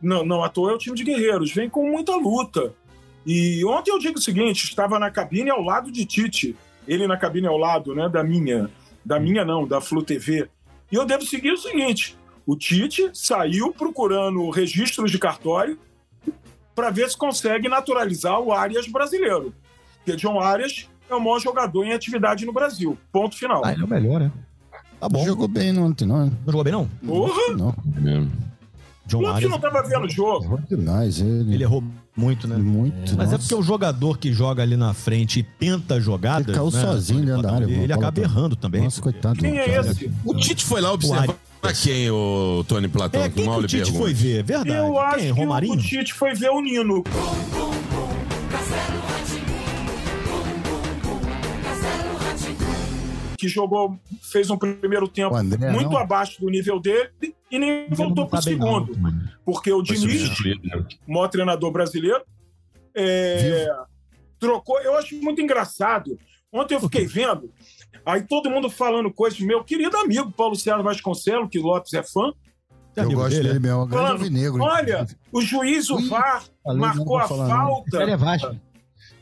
não, 0.02 0.26
não 0.26 0.44
à 0.44 0.50
toa 0.50 0.72
é 0.72 0.74
o 0.74 0.78
time 0.78 0.96
de 0.96 1.04
guerreiros, 1.04 1.52
vem 1.52 1.70
com 1.70 1.90
muita 1.90 2.16
luta. 2.16 2.74
E 3.26 3.64
ontem 3.66 3.92
eu 3.92 4.00
digo 4.00 4.18
o 4.18 4.22
seguinte: 4.22 4.64
estava 4.64 4.98
na 5.00 5.12
cabine 5.12 5.50
ao 5.50 5.62
lado 5.62 5.92
de 5.92 6.06
Tite, 6.06 6.56
ele 6.88 7.08
na 7.08 7.18
cabine 7.18 7.48
ao 7.48 7.58
lado, 7.58 7.94
né, 7.94 8.10
da 8.10 8.24
minha, 8.24 8.70
da 9.06 9.20
minha 9.20 9.46
não, 9.46 9.68
da 9.68 9.80
Flu 9.80 10.04
TV. 10.04 10.50
E 10.92 10.96
eu 10.96 11.06
devo 11.06 11.26
seguir 11.26 11.52
o 11.52 11.58
seguinte: 11.58 12.18
o 12.46 12.56
Tite 12.56 13.10
saiu 13.14 13.72
procurando 13.72 14.50
registros 14.50 15.12
de 15.12 15.20
cartório 15.20 15.78
para 16.74 16.90
ver 16.90 17.10
se 17.10 17.18
consegue 17.18 17.70
naturalizar 17.70 18.40
o 18.40 18.52
Arias 18.52 18.88
brasileiro. 18.88 19.54
Porque 19.98 20.16
John 20.16 20.40
Arias 20.40 20.90
é 21.10 21.14
o 21.14 21.20
maior 21.20 21.40
jogador 21.40 21.84
em 21.86 21.94
atividade 21.94 22.46
no 22.46 22.54
Brasil. 22.54 22.98
Ponto 23.12 23.38
final. 23.38 23.62
Ah, 23.64 23.74
ele 23.74 23.82
é 23.82 23.86
o 23.86 23.90
melhor, 23.90 24.20
né? 24.20 24.32
Tá 25.00 25.10
bom. 25.10 25.24
Jogou 25.26 25.48
bem 25.48 25.78
ontem, 25.78 26.06
não. 26.06 26.26
Não 26.26 26.38
jogou 26.46 26.64
bem, 26.64 26.74
não? 26.74 26.88
Porra! 27.06 27.56
Não. 27.56 27.76
É 27.98 28.00
mesmo. 28.00 28.32
John 29.12 29.18
O 29.18 29.22
Lopes 29.22 29.36
Arias, 29.36 29.50
não 29.50 29.58
estava 29.58 29.84
vendo 29.84 30.06
o 30.06 30.10
jogo. 30.10 30.46
Errou 30.46 30.60
demais 30.70 31.20
ele. 31.20 31.54
ele 31.54 31.64
errou 31.64 31.84
muito, 32.16 32.48
né? 32.48 32.56
Muito. 32.56 33.16
Mas 33.18 33.28
é 33.28 33.32
nossa. 33.34 33.40
porque 33.40 33.56
o 33.56 33.62
jogador 33.62 34.18
que 34.18 34.32
joga 34.32 34.64
ali 34.64 34.78
na 34.78 34.94
frente 34.94 35.40
e 35.42 35.44
tenta 35.44 36.00
jogadas. 36.00 36.48
Ele 36.48 36.56
caiu 36.56 36.72
né, 36.72 36.82
sozinho 36.82 37.26
dentro 37.26 37.42
da 37.42 37.54
área, 37.54 37.66
Ele 37.66 37.88
bola 37.88 37.96
acaba 37.96 38.22
errando 38.22 38.56
também. 38.56 38.84
Nossa, 38.84 39.02
coitado. 39.02 39.38
Quem 39.38 39.58
é 39.60 39.66
cara. 39.66 39.92
esse? 39.92 40.10
O 40.24 40.34
Tite 40.36 40.64
foi 40.64 40.80
lá 40.80 40.94
observar 40.94 41.36
quem, 41.84 42.10
o 42.10 42.64
Tony 42.68 42.88
Platão? 42.88 43.22
É, 43.22 43.30
quem 43.30 43.44
que 43.44 43.50
o 43.50 43.62
Tite 43.62 43.76
pergunto. 43.84 43.98
foi 43.98 44.14
ver? 44.14 44.44
Verdade. 44.44 44.70
Eu 44.70 44.98
acho 44.98 45.18
quem? 45.18 45.34
que 45.34 45.40
Romarinho? 45.40 45.74
o 45.74 45.78
Tite 45.78 46.14
foi 46.14 46.34
ver 46.34 46.50
o 46.50 46.62
Nino. 46.62 47.04
Que 53.42 53.48
jogou, 53.48 54.00
fez 54.22 54.52
um 54.52 54.58
primeiro 54.58 55.08
tempo 55.08 55.36
André, 55.36 55.72
muito 55.72 55.90
não? 55.90 55.98
abaixo 55.98 56.40
do 56.40 56.48
nível 56.48 56.80
dele 56.80 57.10
e 57.50 57.58
nem 57.58 57.90
voltou 57.90 58.28
para 58.28 58.38
o 58.38 58.40
tá 58.40 58.42
segundo. 58.44 58.96
Porque 59.44 59.74
o 59.74 59.82
Diniz, 59.82 60.30
né? 60.64 60.86
maior 61.08 61.28
treinador 61.28 61.72
brasileiro, 61.72 62.22
é, 62.96 63.68
trocou. 64.40 64.80
Eu 64.82 64.96
acho 64.96 65.16
muito 65.16 65.42
engraçado. 65.42 66.20
Ontem 66.54 66.76
eu 66.76 66.82
fiquei 66.82 67.08
vendo, 67.08 67.52
aí 68.06 68.22
todo 68.22 68.48
mundo 68.48 68.70
falando 68.70 69.12
coisas. 69.12 69.40
Meu 69.40 69.64
querido 69.64 69.98
amigo 69.98 70.32
Paulo 70.32 70.56
César 70.56 70.84
Vasconcelos, 70.84 71.50
que 71.50 71.58
Lopes 71.58 71.94
é 71.96 72.04
fã, 72.04 72.32
Eu 72.96 73.04
amigo 73.06 73.22
gosto 73.22 73.38
dele, 73.38 73.48
dele 73.48 73.60
mesmo, 73.60 73.80
é 73.80 73.84
um 73.84 73.88
grande 73.88 74.04
falando: 74.04 74.22
alvinegro. 74.22 74.62
olha, 74.62 75.08
o 75.32 75.42
juiz, 75.42 75.90
o 75.90 75.98
VAR, 76.08 76.44
marcou 76.64 77.18
não 77.18 77.26
a 77.26 77.28
não. 77.28 77.48
falta. 77.48 78.04
É 78.04 78.56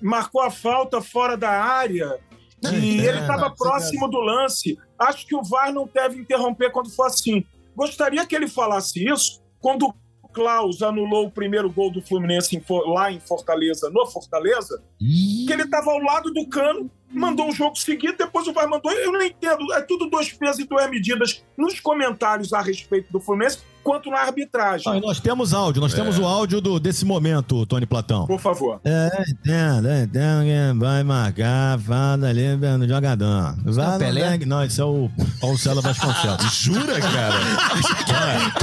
marcou 0.01 0.41
a 0.41 0.51
falta 0.51 1.01
fora 1.01 1.37
da 1.37 1.51
área 1.51 2.19
e 2.63 2.99
ele 2.99 3.19
estava 3.19 3.49
próximo 3.49 4.07
do 4.07 4.19
lance. 4.19 4.77
Acho 4.97 5.25
que 5.25 5.35
o 5.35 5.43
VAR 5.43 5.73
não 5.73 5.89
deve 5.91 6.19
interromper 6.19 6.71
quando 6.71 6.89
for 6.89 7.05
assim. 7.05 7.45
Gostaria 7.75 8.25
que 8.25 8.35
ele 8.35 8.47
falasse 8.47 9.07
isso 9.07 9.41
quando 9.59 9.93
o 10.21 10.27
Klaus 10.27 10.81
anulou 10.81 11.27
o 11.27 11.31
primeiro 11.31 11.69
gol 11.71 11.91
do 11.91 12.01
Fluminense 12.01 12.61
lá 12.87 13.11
em 13.11 13.19
Fortaleza, 13.19 13.89
no 13.89 14.05
Fortaleza, 14.07 14.83
que 14.99 15.51
ele 15.51 15.63
estava 15.63 15.91
ao 15.91 15.99
lado 15.99 16.31
do 16.31 16.47
cano, 16.47 16.89
mandou 17.09 17.49
o 17.49 17.51
jogo 17.51 17.75
seguir, 17.75 18.15
depois 18.15 18.47
o 18.47 18.53
VAR 18.53 18.69
mandou. 18.69 18.91
Eu 18.91 19.11
não 19.11 19.23
entendo, 19.23 19.73
é 19.73 19.81
tudo 19.81 20.09
dois 20.09 20.31
pesos 20.31 20.59
e 20.59 20.65
duas 20.65 20.89
medidas 20.89 21.43
nos 21.57 21.79
comentários 21.79 22.53
a 22.53 22.61
respeito 22.61 23.11
do 23.11 23.19
Fluminense, 23.19 23.59
quanto 23.83 24.09
na 24.09 24.19
arbitragem. 24.19 24.91
Ah, 24.91 24.99
nós 24.99 25.19
temos 25.19 25.53
áudio, 25.53 25.81
nós 25.81 25.93
temos 25.93 26.17
o 26.17 26.25
áudio 26.25 26.61
do, 26.61 26.79
desse 26.79 27.05
momento, 27.05 27.65
Tony 27.65 27.85
Platão. 27.85 28.25
Por 28.27 28.39
favor. 28.39 28.79
É, 28.83 29.23
entendo, 29.29 29.89
entendo 29.91 30.43
quem 30.43 30.79
vai 30.79 31.03
marcar, 31.03 31.79
fala 31.79 32.27
ali 32.27 32.55
no 32.55 32.87
jogador. 32.87 33.55
Vai 33.65 33.95
o 33.95 33.99
Pelé? 33.99 34.37
no- 34.37 34.45
Não, 34.45 34.63
esse 34.63 34.79
é 34.79 34.83
o 34.83 35.09
Paulo 35.41 35.57
César 35.57 35.81
Vasconcelos. 35.81 36.43
Jura, 36.53 36.99
cara? 36.99 37.35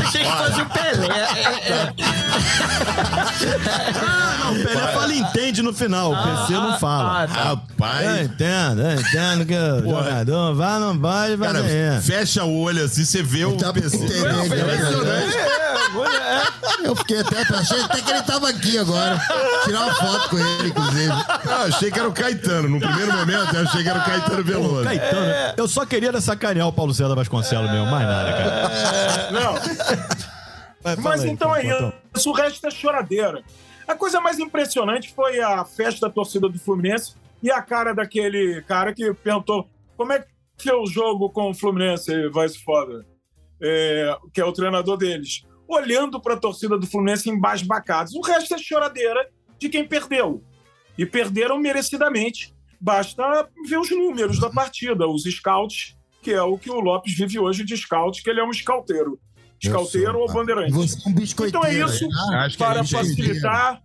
Achei 0.03 0.23
que 0.25 0.31
fosse 0.33 0.61
o 0.61 0.67
Pelé. 0.67 1.07
É, 1.09 1.73
é. 1.73 1.95
Ah, 4.07 4.37
não, 4.45 4.53
o 4.53 4.65
Pelé 4.65 4.87
fala 4.93 5.13
e 5.15 5.19
entende 5.19 5.63
no 5.63 5.73
final, 5.73 6.13
o 6.13 6.17
PC 6.17 6.53
não 6.55 6.79
fala. 6.79 7.23
Ah, 7.23 7.27
tá. 7.27 7.41
Eu 7.41 7.47
Rapaz. 7.57 8.21
entendo, 8.23 8.81
eu 8.83 8.93
entendo 9.01 9.47
que 9.47 9.55
o 9.55 9.83
Porra. 9.83 10.05
jogador 10.05 10.55
vai, 10.55 10.81
não 10.81 10.99
vai, 10.99 11.37
vai 11.37 11.53
Cara, 11.53 12.01
fecha 12.03 12.45
o 12.45 12.61
olho 12.61 12.85
assim, 12.85 13.05
você 13.05 13.23
vê 13.23 13.45
o 13.45 13.57
pra 13.57 13.73
PC. 13.73 13.99
Não, 13.99 14.47
né? 15.07 15.27
impressionante. 15.27 16.85
Eu 16.85 16.97
fiquei 16.97 17.21
até, 17.21 17.41
achei 17.41 17.81
até 17.81 18.01
que 18.01 18.11
ele 18.11 18.23
tava 18.23 18.49
aqui 18.49 18.79
agora. 18.79 19.21
Tirar 19.65 19.83
uma 19.85 19.95
foto 19.95 20.31
com 20.31 20.39
ele, 20.39 20.69
inclusive. 20.69 21.13
Eu 21.45 21.57
achei 21.67 21.91
que 21.91 21.99
era 21.99 22.09
o 22.09 22.13
Caetano. 22.13 22.69
No 22.69 22.81
primeiro 22.81 23.13
momento, 23.13 23.55
eu 23.55 23.63
achei 23.63 23.83
que 23.83 23.89
era 23.89 23.99
o 23.99 24.05
Caetano 24.05 24.45
Veloso. 24.45 24.85
Caetano, 24.85 25.55
eu 25.57 25.69
só 25.69 25.87
queria 25.87 26.21
sacanear 26.21 26.69
o 26.69 26.73
Paulo 26.73 26.95
César 26.95 27.15
Vasconcelos 27.15 27.71
mesmo, 27.71 27.87
mais 27.87 28.07
nada, 28.07 28.33
cara. 28.33 29.31
Não. 29.31 29.53
Vai, 30.83 30.97
fala 30.97 31.09
Mas 31.09 31.23
aí, 31.23 31.31
então 31.31 31.57
é 31.57 31.63
Platão. 31.63 31.93
isso, 32.15 32.31
o 32.31 32.33
resto 32.33 32.67
é 32.67 32.71
choradeira. 32.71 33.43
A 33.89 33.95
coisa 33.95 34.21
mais 34.21 34.39
impressionante 34.39 35.13
foi 35.13 35.41
a 35.41 35.65
festa 35.65 36.07
da 36.07 36.13
torcida 36.13 36.49
do 36.49 36.59
Fluminense 36.59 37.15
e 37.43 37.51
a 37.51 37.61
cara 37.61 37.93
daquele 37.93 38.63
cara 38.63 38.93
que 38.93 39.13
perguntou 39.15 39.69
como 39.97 40.13
é 40.13 40.25
que 40.57 40.71
é 40.71 40.75
o 40.75 40.87
jogo 40.87 41.31
com 41.31 41.51
o 41.51 41.55
Fluminense, 41.55 42.29
vai 42.29 42.49
se 42.49 42.63
foda, 42.63 43.05
é, 43.61 44.17
que 44.33 44.41
é 44.41 44.45
o 44.45 44.53
treinador 44.53 44.97
deles, 44.97 45.43
olhando 45.69 46.21
para 46.21 46.35
a 46.35 46.39
torcida 46.39 46.79
do 46.79 46.87
Fluminense 46.87 47.29
embasbacados. 47.31 48.15
O 48.15 48.21
resto 48.21 48.55
é 48.55 48.59
choradeira 48.59 49.29
de 49.59 49.69
quem 49.69 49.87
perdeu. 49.87 50.43
E 50.97 51.05
perderam 51.05 51.59
merecidamente. 51.59 52.55
Basta 52.81 53.49
ver 53.67 53.79
os 53.79 53.91
números 53.91 54.39
da 54.39 54.51
partida, 54.51 55.07
os 55.07 55.25
scouts, 55.25 55.97
que 56.23 56.31
é 56.33 56.43
o 56.43 56.59
que 56.59 56.71
o 56.71 56.81
Lopes 56.81 57.15
vive 57.15 57.39
hoje 57.39 57.65
de 57.65 57.77
scout, 57.77 58.23
que 58.23 58.31
ele 58.31 58.41
é 58.41 58.45
um 58.45 58.53
scouteiro. 58.53 59.19
Scouteiro 59.63 60.19
ou 60.19 60.33
bandeirante. 60.33 60.73
Você 60.73 60.97
é 61.07 61.11
um 61.11 61.15
biscoiteiro. 61.15 61.65
Então 61.65 61.65
é 61.65 61.87
isso. 61.87 62.07
né? 62.09 62.49
Para 62.59 62.81
é 62.81 62.87
facilitar 62.87 63.83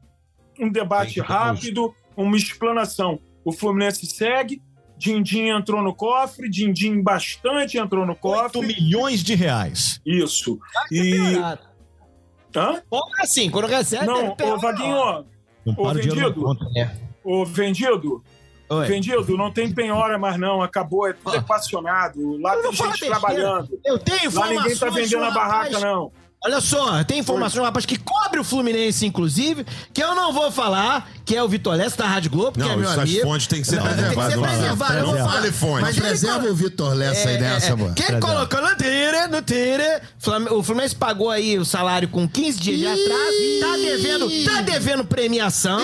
um 0.59 0.69
debate 0.69 1.19
rápido, 1.19 1.93
uma 2.15 2.35
explanação. 2.35 3.19
O 3.43 3.51
Fluminense 3.51 4.05
segue, 4.05 4.61
Dindim 5.01 5.47
entrou 5.49 5.81
no 5.81 5.93
cofre, 5.95 6.47
Dindim 6.49 7.01
bastante 7.01 7.77
entrou 7.77 8.05
no 8.05 8.11
8 8.11 8.19
cofre. 8.21 8.61
milhões 8.67 9.23
de 9.23 9.33
reais. 9.33 9.99
Isso. 10.05 10.59
E. 10.91 11.17
Hã? 12.55 12.81
Porra, 12.89 13.11
assim, 13.21 13.49
quando 13.49 13.67
recebe. 13.67 14.05
Não, 14.05 14.31
ô 14.39 14.57
Vaguinho, 14.59 15.25
Ô, 15.77 15.93
vendido. 15.93 16.33
conta. 16.43 16.65
ô 17.23 17.45
vendido, 17.45 18.23
Oi. 18.69 18.87
vendido, 18.87 19.37
não 19.37 19.51
tem 19.51 19.73
penhora 19.73 20.17
mais 20.19 20.37
não, 20.37 20.61
acabou, 20.61 21.07
é 21.07 21.13
tudo 21.13 21.31
Ó. 21.31 21.35
equacionado. 21.35 22.37
Lá 22.39 22.55
Eu 22.55 22.61
tem 22.63 22.73
gente 22.73 23.05
trabalhando. 23.05 23.79
Eu 23.85 23.97
tenho 23.97 24.17
Lá 24.19 24.27
informações. 24.27 24.57
ninguém 24.63 24.77
tá 24.77 24.89
vendendo 24.89 25.23
a 25.23 25.29
rapaz. 25.29 25.47
barraca, 25.71 25.79
não. 25.79 26.11
Olha 26.43 26.59
só, 26.59 27.03
tem 27.03 27.19
informação, 27.19 27.63
rapaz, 27.63 27.85
que 27.85 27.97
cobre 27.99 28.39
o 28.39 28.43
Fluminense, 28.43 29.05
inclusive, 29.05 29.63
que 29.93 30.01
eu 30.01 30.15
não 30.15 30.33
vou 30.33 30.51
falar, 30.51 31.07
que 31.23 31.35
é 31.35 31.43
o 31.43 31.47
Vitor 31.47 31.75
Lessa 31.75 31.97
da 31.97 32.07
Rádio 32.07 32.31
Globo, 32.31 32.53
que 32.53 32.61
é 32.61 32.67
Não, 32.67 32.77
meu 32.77 32.89
essas 32.89 32.97
amigo. 33.03 33.21
fontes 33.21 33.45
têm 33.45 33.61
que 33.61 33.67
ser 33.67 33.75
Não, 33.75 33.83
tem 33.83 33.93
que 33.93 34.01
preservadas. 34.01 34.31
ser 34.33 34.37
Não 34.39 34.47
preservado, 34.47 34.93
eu 34.95 35.05
Não 35.05 35.17
vou 35.17 35.29
fale 35.29 35.51
fonte. 35.51 35.81
Mas 35.81 35.99
preserva 35.99 36.47
o 36.47 36.55
Vitor 36.55 36.93
Lessa 36.95 37.29
aí 37.29 37.39
nessa, 37.39 37.75
mano. 37.75 37.93
Quem 37.93 38.19
colocou 38.19 38.59
no 38.59 38.69
Twitter, 38.75 39.29
no 39.29 40.01
Flam- 40.17 40.47
o 40.51 40.63
Fluminense 40.63 40.95
pagou 40.95 41.29
aí 41.29 41.59
o 41.59 41.63
salário 41.65 42.07
com 42.07 42.27
15 42.27 42.59
dias 42.59 42.79
de 42.79 42.87
atraso, 42.87 43.59
tá 43.61 43.77
devendo, 43.77 44.45
tá 44.45 44.61
devendo 44.61 45.05
premiação, 45.05 45.79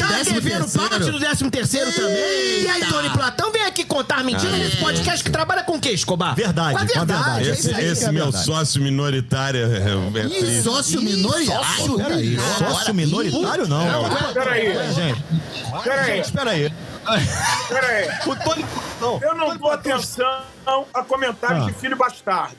tá 0.00 0.22
devendo 0.22 0.62
terceiro. 0.64 0.88
parte 0.88 1.10
do 1.10 1.18
13 1.18 1.50
terceiro 1.50 1.92
também. 1.92 2.62
E 2.62 2.68
aí, 2.68 2.84
Tony 2.86 3.10
Platão, 3.10 3.52
vem 3.52 3.64
aqui 3.66 3.84
contar 3.84 4.24
mentira 4.24 4.52
nesse 4.52 4.78
podcast 4.78 5.22
que 5.22 5.30
trabalha 5.30 5.62
com 5.62 5.76
o 5.76 5.80
quê, 5.80 5.90
Escobar? 5.90 6.34
Verdade, 6.34 6.72
com 6.72 6.78
a 6.78 6.86
com 6.86 7.00
a 7.00 7.04
verdade. 7.04 7.48
é 7.50 7.52
Esse, 7.52 7.74
aí. 7.74 7.84
esse 7.84 8.04
é 8.06 8.12
meu 8.12 8.32
sócio 8.32 8.80
minoritário 8.80 9.73
é, 9.76 10.20
é 10.20 10.26
Ih, 10.26 10.28
triste. 10.28 10.62
sócio 10.62 11.02
minoritário. 11.02 11.96
Peraí, 11.96 12.38
sócio 12.58 12.94
minoritário 12.94 13.66
não. 13.68 13.84
Peraí, 14.32 14.92
Gente, 14.94 15.24
peraí, 15.82 16.20
espera 16.20 16.50
aí. 16.50 16.72
peraí. 17.68 18.08
O 18.26 18.36
Tony... 18.36 18.64
Não, 19.00 19.20
Eu 19.20 19.34
não 19.34 19.46
Tony 19.48 19.58
dou 19.58 19.70
atenção 19.70 20.42
a 20.94 21.02
comentários 21.02 21.64
Ah. 21.64 21.66
de 21.66 21.72
filho 21.74 21.96
bastardo. 21.96 22.56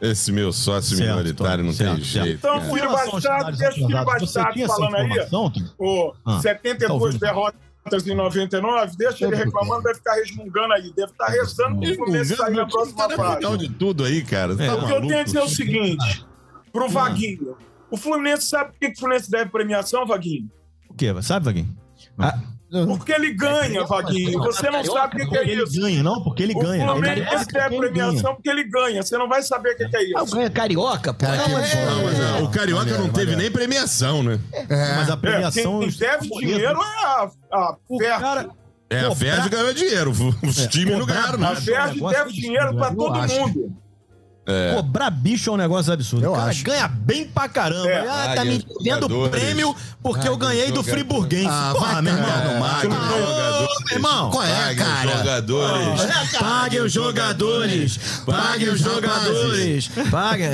Esse 0.00 0.32
meu 0.32 0.50
sócio 0.52 0.96
Certo, 0.96 1.08
minoritário 1.10 1.62
não 1.62 1.72
certo, 1.74 1.96
tem 1.96 2.04
certo. 2.04 2.24
jeito. 2.26 2.38
Então, 2.38 2.58
cara. 2.58 2.72
Filho 2.72 2.90
bastardo, 2.90 3.56
deixa 3.56 3.70
o 3.84 3.86
filho 3.86 4.04
bastardo 4.04 4.66
falando 4.66 4.96
aí. 4.96 5.10
Ah, 5.20 6.34
tá 6.36 6.40
72 6.40 6.90
ouvindo. 7.02 7.20
derrotas 7.20 8.06
em 8.06 8.14
99, 8.14 8.96
deixa 8.96 9.26
ele 9.26 9.36
reclamando, 9.36 9.82
deve 9.82 9.96
ficar 9.96 10.14
resmungando 10.14 10.72
aí, 10.72 10.90
deve 10.96 11.12
estar 11.12 11.26
rezando 11.26 11.80
pro 11.80 11.94
Fluminense 11.96 12.34
sair 12.36 12.54
na 12.56 12.66
próxima 12.66 13.08
Tá 13.08 13.16
fase. 13.16 13.58
de 13.58 13.68
tudo 13.68 14.04
aí, 14.04 14.22
cara. 14.24 14.56
Tá 14.56 14.74
O 14.74 14.86
que 14.86 14.92
eu 14.92 15.00
tenho 15.02 15.18
a 15.20 15.22
dizer 15.22 15.38
é 15.38 15.42
o 15.44 15.48
seguinte, 15.48 16.24
pro 16.72 16.88
Vaguinho, 16.88 17.56
o 17.90 17.96
Fluminense 17.96 18.46
sabe 18.46 18.72
por 18.72 18.78
que 18.78 18.86
o 18.88 18.98
Fluminense 18.98 19.30
deve 19.30 19.50
premiação, 19.50 20.06
Vaguinho? 20.06 20.50
O 20.88 20.94
quê? 20.94 21.14
Sabe, 21.22 21.44
Vaguinho? 21.44 21.76
Porque 22.86 23.10
ele 23.12 23.32
ganha, 23.34 23.84
Vaguinho, 23.84 24.38
você 24.38 24.70
não 24.70 24.84
sabe 24.84 25.16
o 25.16 25.18
que 25.18 25.26
que 25.30 25.38
é 25.38 25.42
Ele 25.50 25.62
isso. 25.64 25.80
ganha, 25.80 26.02
não? 26.04 26.22
Porque 26.22 26.44
ele 26.44 26.54
O 26.54 26.60
ganha. 26.60 26.86
Fluminense 26.86 27.20
Carioca, 27.24 27.52
deve 27.52 27.74
ele 27.74 27.88
premiação 27.88 28.34
porque 28.36 28.48
ele 28.48 28.64
ganha, 28.70 29.02
você 29.02 29.18
não 29.18 29.28
vai 29.28 29.42
saber 29.42 29.72
o 29.72 29.76
que 29.76 29.88
que 29.88 29.96
é 29.96 30.00
Ah, 30.16 30.22
o 30.22 30.24
isso. 30.24 30.36
ganha 30.36 30.50
carioca, 30.50 31.12
pô. 31.12 31.26
Não, 31.26 31.32
que 31.44 31.50
é-. 31.50 31.84
Não, 31.86 32.04
mas 32.04 32.18
não, 32.18 32.44
o 32.44 32.50
Carioca 32.52 32.82
Maneiro, 32.84 33.02
não 33.04 33.12
teve 33.12 33.32
maneiro. 33.32 33.42
nem 33.42 33.50
premiação, 33.50 34.22
né? 34.22 34.38
Mas 34.68 35.10
a 35.10 35.14
É, 35.14 35.16
premiação... 35.16 35.80
quem 35.80 35.90
deve 35.90 36.28
dinheiro 36.28 36.80
é 36.80 37.04
a, 37.04 37.30
a 37.52 37.76
O 37.88 37.98
Ferro. 37.98 38.20
cara... 38.20 38.50
É, 38.88 39.00
a 39.06 39.14
Ferdi 39.16 39.48
pra- 39.48 39.58
ganhou 39.58 39.74
dinheiro. 39.74 40.10
Os 40.42 40.66
times 40.68 40.96
não 40.98 41.06
ganharam 41.06 41.34
A 41.34 41.38
nada. 41.38 41.60
Ferro 41.60 41.94
negócio 41.94 42.18
deve 42.18 42.32
dinheiro 42.32 42.74
pra 42.76 42.94
todo 42.94 43.18
eu 43.18 43.72
mundo. 44.50 44.76
Cobrar 44.76 45.10
bicho 45.10 45.50
é 45.50 45.52
um 45.52 45.56
negócio 45.56 45.92
absurdo. 45.92 46.24
Eu 46.24 46.32
o 46.32 46.36
cara 46.36 46.50
acho. 46.50 46.64
ganha 46.64 46.88
bem 46.88 47.26
pra 47.26 47.48
caramba. 47.48 47.88
É. 47.88 48.08
Ah, 48.08 48.32
tá 48.34 48.44
me 48.44 48.64
dando 48.84 49.28
prêmio 49.30 49.74
porque 50.02 50.28
eu 50.28 50.36
ganhei 50.36 50.70
do. 50.70 50.82
Friburguense. 50.82 51.46
Ah, 51.48 51.70
Porra, 51.72 51.92
vai 51.94 52.02
meu 52.02 52.12
irmão. 52.14 52.28
Ah, 52.64 52.80
cara. 52.82 53.64
ô, 53.64 53.84
meu 53.84 53.96
irmão. 53.96 54.30
Qual 54.30 54.42
é, 54.44 54.54
Pague 54.54 54.80
os 54.80 54.86
cara? 54.86 55.16
jogadores. 55.18 56.00
Pague 56.38 56.78
os 56.80 56.92
jogadores! 56.92 58.00
Pague 58.26 58.68
os 58.68 58.80
jogadores! 58.80 59.90
Pague! 60.10 60.44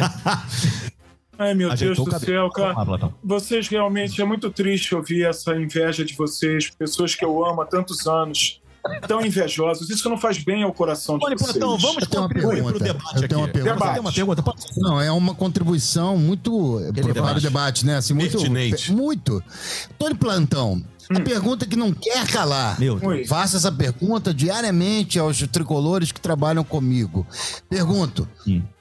Ai, 1.38 1.52
meu 1.54 1.68
Deus 1.68 1.74
Ajeitou 1.82 2.04
do 2.04 2.08
o 2.08 2.12
cabelo. 2.12 2.32
céu, 2.32 2.50
cara. 2.50 2.84
Platão. 2.84 3.14
Vocês 3.22 3.68
realmente 3.68 4.20
é 4.20 4.24
muito 4.24 4.50
triste 4.50 4.94
ouvir 4.94 5.26
essa 5.26 5.54
inveja 5.54 6.04
de 6.04 6.14
vocês, 6.14 6.70
pessoas 6.70 7.14
que 7.14 7.24
eu 7.24 7.44
amo 7.44 7.60
há 7.60 7.66
tantos 7.66 8.06
anos, 8.06 8.60
tão 9.06 9.24
invejosos. 9.24 9.88
Isso 9.90 10.08
não 10.08 10.18
faz 10.18 10.38
bem 10.42 10.62
ao 10.62 10.72
coração 10.72 11.16
de 11.18 11.24
Tony 11.24 11.36
vocês. 11.36 11.52
Platão, 11.52 11.78
vamos 11.78 11.96
uma 11.96 12.22
contribuir 12.22 12.54
pergunta. 12.54 12.74
pro 12.74 12.84
debate 12.84 13.22
Eu 13.22 13.28
tenho 13.28 13.40
uma 13.40 13.46
aqui. 13.46 13.52
pergunta. 13.58 13.84
Você 14.02 14.14
tem 14.14 14.24
uma 14.24 14.36
pergunta? 14.36 14.54
Não, 14.76 15.00
é 15.00 15.10
uma 15.12 15.34
contribuição 15.34 16.16
muito 16.16 16.80
para 16.94 17.10
o 17.10 17.12
debate. 17.14 17.40
debate, 17.42 17.86
né? 17.86 17.96
Assim, 17.96 18.14
muito, 18.14 18.32
Pertinente. 18.32 18.92
muito. 18.92 19.42
Tony 19.98 20.14
Plantão, 20.14 20.82
A 21.10 21.20
pergunta 21.20 21.66
que 21.66 21.76
não 21.76 21.92
quer 21.92 22.26
calar. 22.26 22.78
Meu 22.80 22.98
Oi. 23.02 23.24
Faço 23.26 23.56
essa 23.56 23.70
pergunta 23.70 24.34
diariamente 24.34 25.18
aos 25.18 25.38
tricolores 25.48 26.10
que 26.10 26.20
trabalham 26.20 26.64
comigo. 26.64 27.26
Pergunto: 27.68 28.28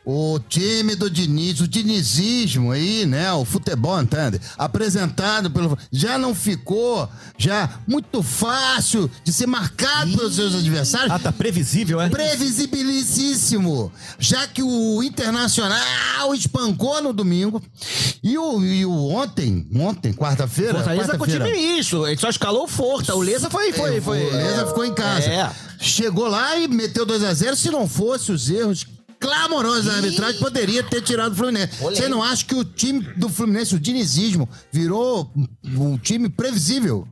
o 0.05 0.39
time 0.47 0.95
do 0.95 1.09
Diniz, 1.09 1.59
o 1.61 1.67
dinizismo 1.67 2.71
aí, 2.71 3.07
né? 3.07 3.31
O 3.33 3.43
futebol, 3.43 3.99
entende? 3.99 4.39
Apresentado 4.55 5.49
pelo. 5.49 5.77
Já 5.91 6.17
não 6.17 6.35
ficou 6.35 7.09
já 7.37 7.79
muito 7.87 8.21
fácil 8.21 9.09
de 9.23 9.33
ser 9.33 9.47
marcado 9.47 10.15
pelos 10.15 10.35
seus 10.35 10.53
adversários? 10.53 11.11
Ah, 11.11 11.17
tá 11.17 11.31
previsível, 11.31 11.99
é? 11.99 12.09
Previsibilíssimo, 12.09 13.91
já 14.19 14.45
que 14.47 14.61
o 14.61 15.01
Internacional 15.01 16.35
espancou 16.35 17.01
no 17.01 17.11
domingo 17.11 17.61
e 18.23 18.37
o, 18.37 18.63
e 18.63 18.85
o 18.85 19.09
ontem, 19.09 19.67
ontem, 19.75 20.13
quarta-feira, 20.13 20.75
Fortaleza 20.75 21.17
com 21.17 21.23
o 21.23 21.27
quarta-feira, 21.27 21.45
time 21.45 21.79
isso. 21.79 22.05
Ele 22.15 22.21
só 22.21 22.29
escalou 22.29 22.63
o 22.63 22.67
Forta. 22.67 23.13
O 23.13 23.19
Leza 23.19 23.49
foi. 23.49 23.73
foi, 23.73 23.97
é, 23.97 24.01
foi 24.01 24.25
o 24.25 24.31
Leza 24.31 24.67
ficou 24.67 24.85
em 24.85 24.93
casa. 24.93 25.29
É. 25.29 25.51
Chegou 25.79 26.27
lá 26.27 26.57
e 26.57 26.67
meteu 26.67 27.05
2 27.05 27.23
a 27.23 27.33
0 27.33 27.55
Se 27.57 27.69
não 27.69 27.87
fosse 27.87 28.31
os 28.31 28.49
erros 28.49 28.85
clamorosos 29.19 29.85
da 29.85 29.95
arbitragem, 29.95 30.39
poderia 30.39 30.81
ter 30.81 31.01
tirado 31.01 31.33
o 31.33 31.35
Fluminense. 31.35 31.77
Você 31.81 32.07
não 32.07 32.23
acha 32.23 32.45
que 32.45 32.55
o 32.55 32.63
time 32.63 33.01
do 33.17 33.27
Fluminense, 33.27 33.75
o 33.75 33.79
dinizismo, 33.79 34.47
virou 34.71 35.29
um 35.63 35.97
time 35.97 36.29
previsível? 36.29 37.07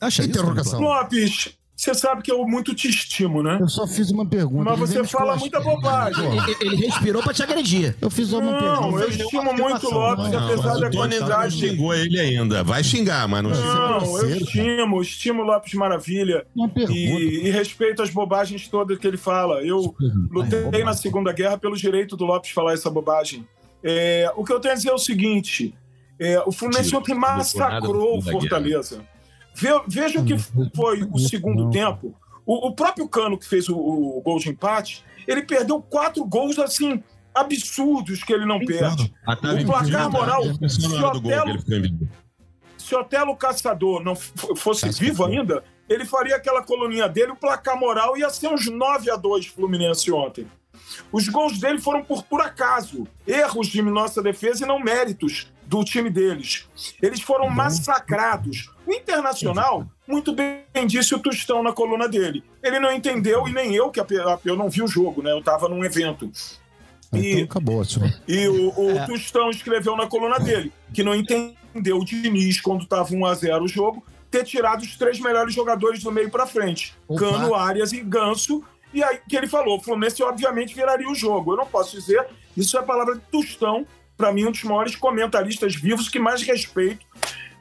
Acha 0.00 0.22
isso, 0.22 0.30
Interrogação. 0.30 0.80
Lopes, 0.80 1.50
você 1.82 1.94
sabe 1.94 2.22
que 2.22 2.30
eu 2.30 2.46
muito 2.46 2.72
te 2.76 2.88
estimo, 2.88 3.42
né? 3.42 3.58
Eu 3.60 3.68
só 3.68 3.88
fiz 3.88 4.08
uma 4.12 4.24
pergunta. 4.24 4.70
Mas 4.70 4.78
você 4.78 5.02
fala 5.02 5.34
muita 5.36 5.60
bobagem. 5.60 6.24
Ele, 6.24 6.56
ele 6.60 6.76
respirou 6.86 7.20
pra 7.20 7.34
te 7.34 7.42
agredir. 7.42 7.96
Eu 8.00 8.08
fiz 8.08 8.32
uma 8.32 8.56
pergunta. 8.56 8.80
Não, 8.82 9.00
eu 9.00 9.08
estimo 9.08 9.52
muito 9.52 9.88
o 9.88 9.90
Lopes, 9.90 10.30
Não, 10.30 10.46
apesar 10.46 10.78
da 10.78 10.90
Tony 10.90 11.18
não 11.18 11.50
xingou 11.50 11.92
ele 11.92 12.20
ainda. 12.20 12.62
Vai 12.62 12.84
xingar, 12.84 13.26
mas 13.26 13.42
não 13.42 13.52
xingou. 13.52 13.74
Não, 13.74 14.18
eu 14.20 14.36
estimo, 14.36 15.02
estimo 15.02 15.42
o 15.42 15.44
Lopes 15.44 15.74
Maravilha. 15.74 16.46
Uma 16.54 16.68
pergunta. 16.68 16.96
E, 16.96 17.48
e 17.48 17.50
respeito 17.50 18.00
as 18.00 18.10
bobagens 18.10 18.68
todas 18.68 18.96
que 18.96 19.06
ele 19.06 19.16
fala. 19.16 19.60
Eu 19.64 19.92
lutei 20.30 20.84
na 20.84 20.92
Segunda 20.92 21.32
Guerra 21.32 21.58
pelo 21.58 21.76
direito 21.76 22.16
do 22.16 22.24
Lopes 22.24 22.52
falar 22.52 22.74
essa 22.74 22.88
bobagem. 22.88 23.44
É, 23.82 24.32
o 24.36 24.44
que 24.44 24.52
eu 24.52 24.60
tenho 24.60 24.74
a 24.74 24.76
dizer 24.76 24.90
é 24.90 24.94
o 24.94 24.98
seguinte: 24.98 25.74
é, 26.16 26.40
o 26.46 26.52
Fluminense 26.52 26.94
ontem 26.94 27.12
não 27.12 27.20
massacrou 27.20 28.18
o 28.18 28.22
Fortaleza. 28.22 29.02
Ve- 29.54 29.82
Veja 29.86 30.20
o 30.20 30.24
que 30.24 30.36
foi 30.74 31.02
o 31.02 31.18
segundo 31.18 31.70
tempo. 31.70 32.14
O, 32.44 32.68
o 32.68 32.74
próprio 32.74 33.08
Cano, 33.08 33.38
que 33.38 33.46
fez 33.46 33.68
o, 33.68 33.76
o 33.76 34.20
gol 34.22 34.38
de 34.38 34.48
empate, 34.50 35.04
ele 35.28 35.42
perdeu 35.42 35.80
quatro 35.80 36.24
gols 36.24 36.58
assim 36.58 37.02
absurdos 37.34 38.22
que 38.24 38.32
ele 38.32 38.44
não 38.44 38.58
perde. 38.66 39.14
O 39.62 39.66
placar 39.66 40.10
moral, 40.10 40.42
gol 40.42 40.58
que 40.58 40.64
Otelo- 41.18 41.50
invisível. 41.50 42.08
se 42.76 42.94
Otelo 42.94 43.36
Caçador 43.36 44.02
não 44.02 44.14
fosse 44.16 44.88
vivo 44.90 45.24
ainda, 45.24 45.62
ele 45.88 46.04
faria 46.04 46.36
aquela 46.36 46.62
coluninha 46.62 47.08
dele, 47.08 47.32
o 47.32 47.36
placar 47.36 47.78
moral 47.78 48.16
ia 48.16 48.28
ser 48.30 48.48
uns 48.48 48.66
9 48.70 49.10
a 49.10 49.16
2 49.16 49.46
Fluminense 49.46 50.10
ontem. 50.12 50.46
Os 51.10 51.28
gols 51.28 51.58
dele 51.58 51.80
foram 51.80 52.02
por 52.04 52.22
por 52.24 52.40
acaso, 52.40 53.06
erros 53.26 53.66
de 53.68 53.82
nossa 53.82 54.22
defesa 54.22 54.64
e 54.64 54.68
não 54.68 54.78
méritos 54.78 55.50
do 55.66 55.84
time 55.84 56.10
deles. 56.10 56.66
Eles 57.00 57.20
foram 57.20 57.48
massacrados. 57.48 58.70
O 58.86 58.92
Internacional, 58.92 59.86
muito 60.06 60.32
bem 60.32 60.62
disse 60.86 61.14
o 61.14 61.18
Tostão 61.18 61.62
na 61.62 61.72
coluna 61.72 62.08
dele. 62.08 62.42
Ele 62.62 62.78
não 62.78 62.92
entendeu, 62.92 63.46
e 63.48 63.52
nem 63.52 63.74
eu, 63.74 63.90
que 63.90 64.00
eu 64.44 64.56
não 64.56 64.68
vi 64.68 64.82
o 64.82 64.86
jogo, 64.88 65.22
né? 65.22 65.30
Eu 65.32 65.38
estava 65.38 65.68
num 65.68 65.84
evento. 65.84 66.30
E- 67.12 67.32
Então 67.32 67.44
acabou, 67.44 67.84
senhor. 67.84 68.10
e 68.26 68.48
o, 68.48 68.68
o 68.68 69.06
Tostão 69.06 69.50
escreveu 69.50 69.96
na 69.96 70.06
coluna 70.06 70.38
dele 70.38 70.72
que 70.92 71.02
não 71.02 71.14
entendeu 71.14 71.98
o 71.98 72.04
Diniz, 72.04 72.60
quando 72.60 72.82
estava 72.82 73.08
1x0 73.10 73.62
o 73.62 73.68
jogo, 73.68 74.04
ter 74.30 74.44
tirado 74.44 74.80
os 74.82 74.96
três 74.96 75.20
melhores 75.20 75.54
jogadores 75.54 76.02
do 76.02 76.10
meio 76.10 76.30
para 76.30 76.46
frente: 76.46 76.94
Opa. 77.06 77.20
Cano, 77.20 77.54
Arias 77.54 77.92
e 77.92 78.00
Ganso. 78.00 78.62
E 78.92 79.02
aí 79.02 79.20
que 79.28 79.36
ele 79.36 79.46
falou: 79.46 79.78
o 79.78 79.82
Fluminense 79.82 80.22
obviamente 80.22 80.74
viraria 80.74 81.08
o 81.08 81.14
jogo. 81.14 81.52
Eu 81.52 81.56
não 81.56 81.66
posso 81.66 81.96
dizer, 81.96 82.26
isso 82.56 82.76
é 82.76 82.80
a 82.80 82.82
palavra 82.82 83.14
de 83.14 83.20
Tostão, 83.30 83.86
para 84.16 84.32
mim, 84.32 84.46
um 84.46 84.50
dos 84.52 84.62
maiores 84.64 84.96
comentaristas 84.96 85.74
vivos 85.74 86.08
que 86.08 86.18
mais 86.18 86.42
respeito 86.42 87.04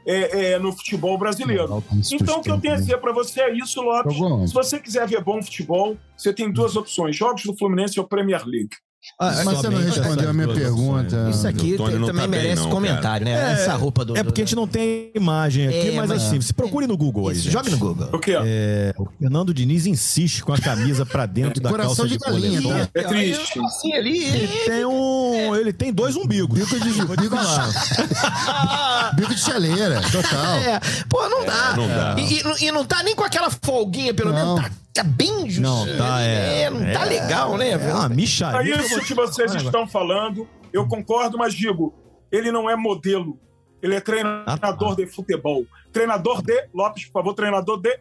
é, 0.05 0.53
é, 0.53 0.59
no 0.59 0.71
futebol 0.71 1.17
brasileiro. 1.17 1.83
Então, 2.11 2.39
o 2.39 2.41
que 2.41 2.51
eu 2.51 2.59
tenho 2.59 2.73
a 2.73 2.77
dizer 2.77 2.97
para 2.97 3.11
você 3.11 3.41
é 3.41 3.53
isso, 3.53 3.81
Lopes. 3.81 4.15
Se 4.47 4.53
você 4.53 4.79
quiser 4.79 5.07
ver 5.07 5.23
bom 5.23 5.41
futebol, 5.41 5.97
você 6.17 6.33
tem 6.33 6.51
duas 6.51 6.75
opções: 6.75 7.15
jogos 7.15 7.43
do 7.43 7.55
Fluminense 7.55 7.99
ou 7.99 8.07
Premier 8.07 8.43
League. 8.45 8.75
Ah, 9.19 9.31
Mas 9.43 9.57
você 9.57 9.69
não 9.69 9.79
respondeu 9.79 10.29
a 10.29 10.33
minha 10.33 10.45
duas 10.45 10.59
pergunta. 10.59 11.27
Isso 11.31 11.47
aqui 11.47 11.75
também 11.75 12.13
tá 12.13 12.27
merece 12.27 12.61
não, 12.61 12.69
comentário, 12.69 13.25
né? 13.25 13.31
É, 13.31 13.53
Essa 13.53 13.73
roupa 13.75 14.05
do. 14.05 14.15
É 14.15 14.23
porque 14.23 14.41
a 14.41 14.45
gente 14.45 14.55
não 14.55 14.67
tem 14.67 15.11
imagem 15.15 15.67
aqui, 15.67 15.89
É, 15.89 15.91
mas, 15.93 16.09
mas- 16.09 16.23
assim, 16.23 16.39
se 16.39 16.53
procure 16.53 16.85
no 16.85 16.95
Google 16.95 17.29
aí. 17.29 17.35
Joga 17.35 17.69
no 17.71 17.77
Google. 17.77 18.09
O 18.13 18.19
quê? 18.19 18.35
É, 18.43 18.93
o 18.97 19.07
Fernando 19.19 19.53
Diniz 19.53 19.87
insiste 19.87 20.43
com 20.43 20.53
a 20.53 20.57
camisa 20.59 21.03
pra 21.05 21.25
dentro 21.25 21.59
da 21.61 21.69
Coração 21.71 21.95
calça 21.95 22.07
de 22.07 22.17
de, 22.17 22.19
galinha, 22.19 22.61
tá? 22.61 22.89
É 22.93 23.03
triste. 23.03 23.59
Assim, 23.59 23.93
ali. 23.93 24.23
Ele 24.23 24.47
tem 24.65 24.85
um, 24.85 25.55
ele 25.55 25.73
tem 25.73 25.91
dois 25.91 26.15
umbigos. 26.15 26.59
Bico 26.59 26.79
de, 26.79 26.91
bico 26.91 27.17
de, 27.17 27.29
falar. 27.29 29.13
bico 29.15 29.33
de 29.33 29.41
chaleira, 29.41 30.01
total. 30.11 30.55
É, 30.57 30.79
pô, 31.09 31.27
não 31.27 31.45
dá. 31.45 31.73
não 31.75 31.87
dá. 31.87 32.15
E, 32.19 32.41
e- 32.41 32.67
e 32.67 32.71
não 32.71 32.85
tá 32.85 33.01
nem 33.03 33.15
com 33.15 33.23
aquela 33.23 33.49
folguinha, 33.49 34.13
pelo 34.13 34.31
Não. 34.31 34.55
menos. 34.55 34.69
Tá, 34.69 34.75
tá 35.03 35.09
bem 35.09 35.49
justo. 35.49 35.61
Não, 35.61 35.97
tá, 35.97 36.21
é. 36.21 36.69
não 36.69 36.79
tá 36.93 37.05
é, 37.05 37.09
legal, 37.09 37.57
né? 37.57 37.69
É 37.71 37.77
uma 37.77 38.05
É 38.05 38.09
micharia. 38.09 38.77
vou 38.77 38.85
isso 38.85 39.01
que 39.01 39.13
vocês 39.13 39.53
estão 39.55 39.87
falando. 39.87 40.47
Eu 40.71 40.87
concordo, 40.87 41.37
mas 41.37 41.53
digo, 41.53 41.93
ele 42.31 42.51
não 42.51 42.69
é 42.69 42.75
modelo. 42.75 43.39
Ele 43.81 43.95
é 43.95 43.99
treinador 43.99 44.45
Ah, 44.47 44.57
tá. 44.57 44.95
de 44.95 45.07
futebol. 45.07 45.65
Treinador 45.91 46.41
de. 46.41 46.67
Lopes, 46.73 47.05
por 47.05 47.13
favor, 47.13 47.33
treinador 47.33 47.81
de. 47.81 47.99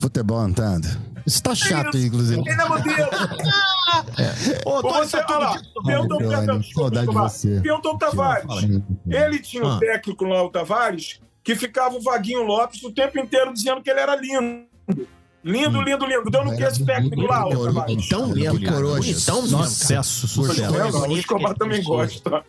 Futebol, 0.00 0.38
Antando. 0.38 0.86
Isso 1.26 1.42
tá 1.42 1.54
chato, 1.54 1.96
inclusive. 1.98 2.40
Ele 2.40 2.50
é 2.62 2.64
modelo. 2.68 3.08
Ô, 4.64 4.70
Ou 4.70 4.82
Tony, 4.82 5.06
você, 5.06 5.16
tá 5.18 5.24
tudo 5.74 5.90
olha 5.90 6.28
lá, 6.28 6.56
desculpa, 6.58 7.12
você. 7.28 7.60
Pelton 7.60 7.98
Tavares. 7.98 8.46
Ele 9.08 9.38
tinha 9.40 9.64
um 9.64 9.72
Ah. 9.72 9.78
técnico 9.80 10.24
lá, 10.24 10.42
o 10.42 10.50
Tavares, 10.50 11.20
que 11.42 11.54
ficava 11.56 11.96
o 11.96 12.00
Vaguinho 12.02 12.42
Lopes 12.42 12.82
o 12.82 12.92
tempo 12.92 13.18
inteiro 13.18 13.52
dizendo 13.52 13.82
que 13.82 13.90
ele 13.90 14.00
era 14.00 14.14
lindo. 14.16 14.66
Lindo, 15.44 15.80
lindo, 15.80 16.04
lindo. 16.06 16.30
Deu 16.30 16.44
no 16.44 16.56
que 16.56 16.62
esse 16.64 16.84
técnico 16.84 17.22
lá, 17.22 17.48
Tavares. 17.48 18.04
Então 18.06 18.32
Que 18.32 18.42
cara. 18.42 18.76
coroa. 18.76 18.96
Bonitão 18.96 19.42
mesmo. 19.42 19.58
cara. 19.58 19.68
Sucesso, 19.70 20.28
sucesso. 20.28 20.60
Escobar- 20.62 21.10
O 21.10 21.16
Escobar 21.16 21.54
também 21.54 21.82
gosta. 21.82 22.44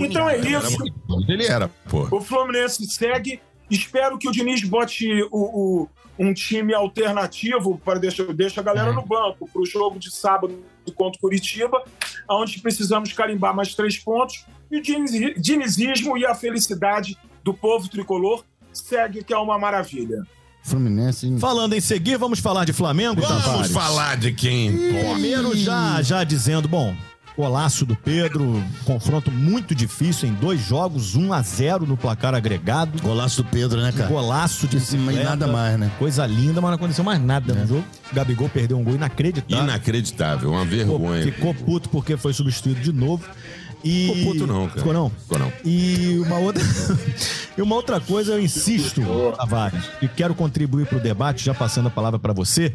Então 0.00 0.28
é 0.28 0.38
isso. 0.38 0.82
Ele 1.28 1.46
era, 1.46 1.68
pô. 1.88 2.06
O 2.10 2.20
Fluminense 2.20 2.84
segue. 2.86 3.40
Espero 3.70 4.18
que 4.18 4.28
o 4.28 4.32
Diniz 4.32 4.62
bote 4.64 5.06
o, 5.30 5.82
o- 5.82 5.88
um 6.18 6.34
time 6.34 6.74
alternativo 6.74 7.80
para 7.82 7.98
deixar, 7.98 8.24
deixa 8.34 8.60
a 8.60 8.64
galera 8.64 8.92
no 8.92 9.00
banco 9.02 9.48
para 9.50 9.62
o 9.62 9.64
jogo 9.66 9.98
de 9.98 10.10
sábado 10.14 10.62
contra 10.94 11.16
o 11.18 11.20
Curitiba, 11.20 11.82
onde 12.30 12.60
precisamos 12.60 13.12
carimbar 13.14 13.54
mais 13.56 13.74
três 13.74 13.96
pontos. 13.98 14.44
E 14.70 14.76
o 14.78 14.82
dinizi- 14.82 15.34
dinizismo 15.38 16.18
e 16.18 16.26
a 16.26 16.34
felicidade 16.34 17.16
do 17.42 17.54
povo 17.54 17.88
tricolor 17.88 18.44
segue, 18.72 19.24
que 19.24 19.32
é 19.32 19.38
uma 19.38 19.58
maravilha. 19.58 20.22
Fluminense. 20.62 21.26
hein? 21.26 21.38
Falando 21.38 21.74
em 21.74 21.80
seguir, 21.80 22.16
vamos 22.16 22.38
falar 22.38 22.64
de 22.64 22.72
Flamengo, 22.72 23.20
Vamos 23.20 23.44
Tavares? 23.44 23.72
falar 23.72 24.16
de 24.16 24.32
quem 24.32 24.66
importa. 24.68 25.12
Primeiro, 25.14 25.56
já, 25.56 26.00
já 26.02 26.22
dizendo, 26.24 26.68
bom, 26.68 26.94
golaço 27.36 27.84
do 27.84 27.96
Pedro, 27.96 28.62
confronto 28.84 29.30
muito 29.30 29.74
difícil 29.74 30.28
em 30.28 30.32
dois 30.34 30.60
jogos, 30.60 31.16
1 31.16 31.32
a 31.32 31.42
0 31.42 31.86
no 31.86 31.96
placar 31.96 32.34
agregado. 32.34 33.02
Golaço 33.02 33.42
do 33.42 33.48
Pedro, 33.48 33.80
né, 33.80 33.90
cara? 33.90 34.08
Golaço 34.08 34.68
de 34.68 34.76
mas 34.76 34.84
bicicleta, 34.90 35.24
nada 35.30 35.46
mais, 35.48 35.78
né? 35.78 35.90
Coisa 35.98 36.24
linda, 36.26 36.60
mas 36.60 36.70
não 36.70 36.76
aconteceu 36.76 37.02
mais 37.04 37.20
nada 37.20 37.54
no 37.54 37.66
jogo. 37.66 37.84
O 38.12 38.14
Gabigol 38.14 38.48
perdeu 38.48 38.78
um 38.78 38.84
gol 38.84 38.94
inacreditável. 38.94 39.64
Inacreditável, 39.64 40.50
uma 40.52 40.64
Ficou, 40.66 40.98
vergonha. 40.98 41.22
ficou 41.24 41.54
puto 41.54 41.88
porque 41.88 42.16
foi 42.16 42.32
substituído 42.32 42.80
de 42.80 42.92
novo. 42.92 43.24
E... 43.84 44.12
Ficou 44.14 44.32
puto 44.32 44.46
não, 44.46 44.66
cara. 44.68 44.78
Ficou 44.78 44.92
não? 44.92 45.10
Ficou 45.10 45.38
não. 45.38 45.52
E 45.64 46.18
uma 46.24 46.38
outra, 46.38 46.62
e 47.56 47.62
uma 47.62 47.74
outra 47.74 48.00
coisa, 48.00 48.32
eu 48.34 48.40
insisto, 48.40 49.02
Tavares, 49.36 49.84
e 50.00 50.08
quero 50.08 50.34
contribuir 50.34 50.86
para 50.86 50.98
o 50.98 51.00
debate, 51.00 51.44
já 51.44 51.54
passando 51.54 51.88
a 51.88 51.90
palavra 51.90 52.18
para 52.18 52.32
você. 52.32 52.74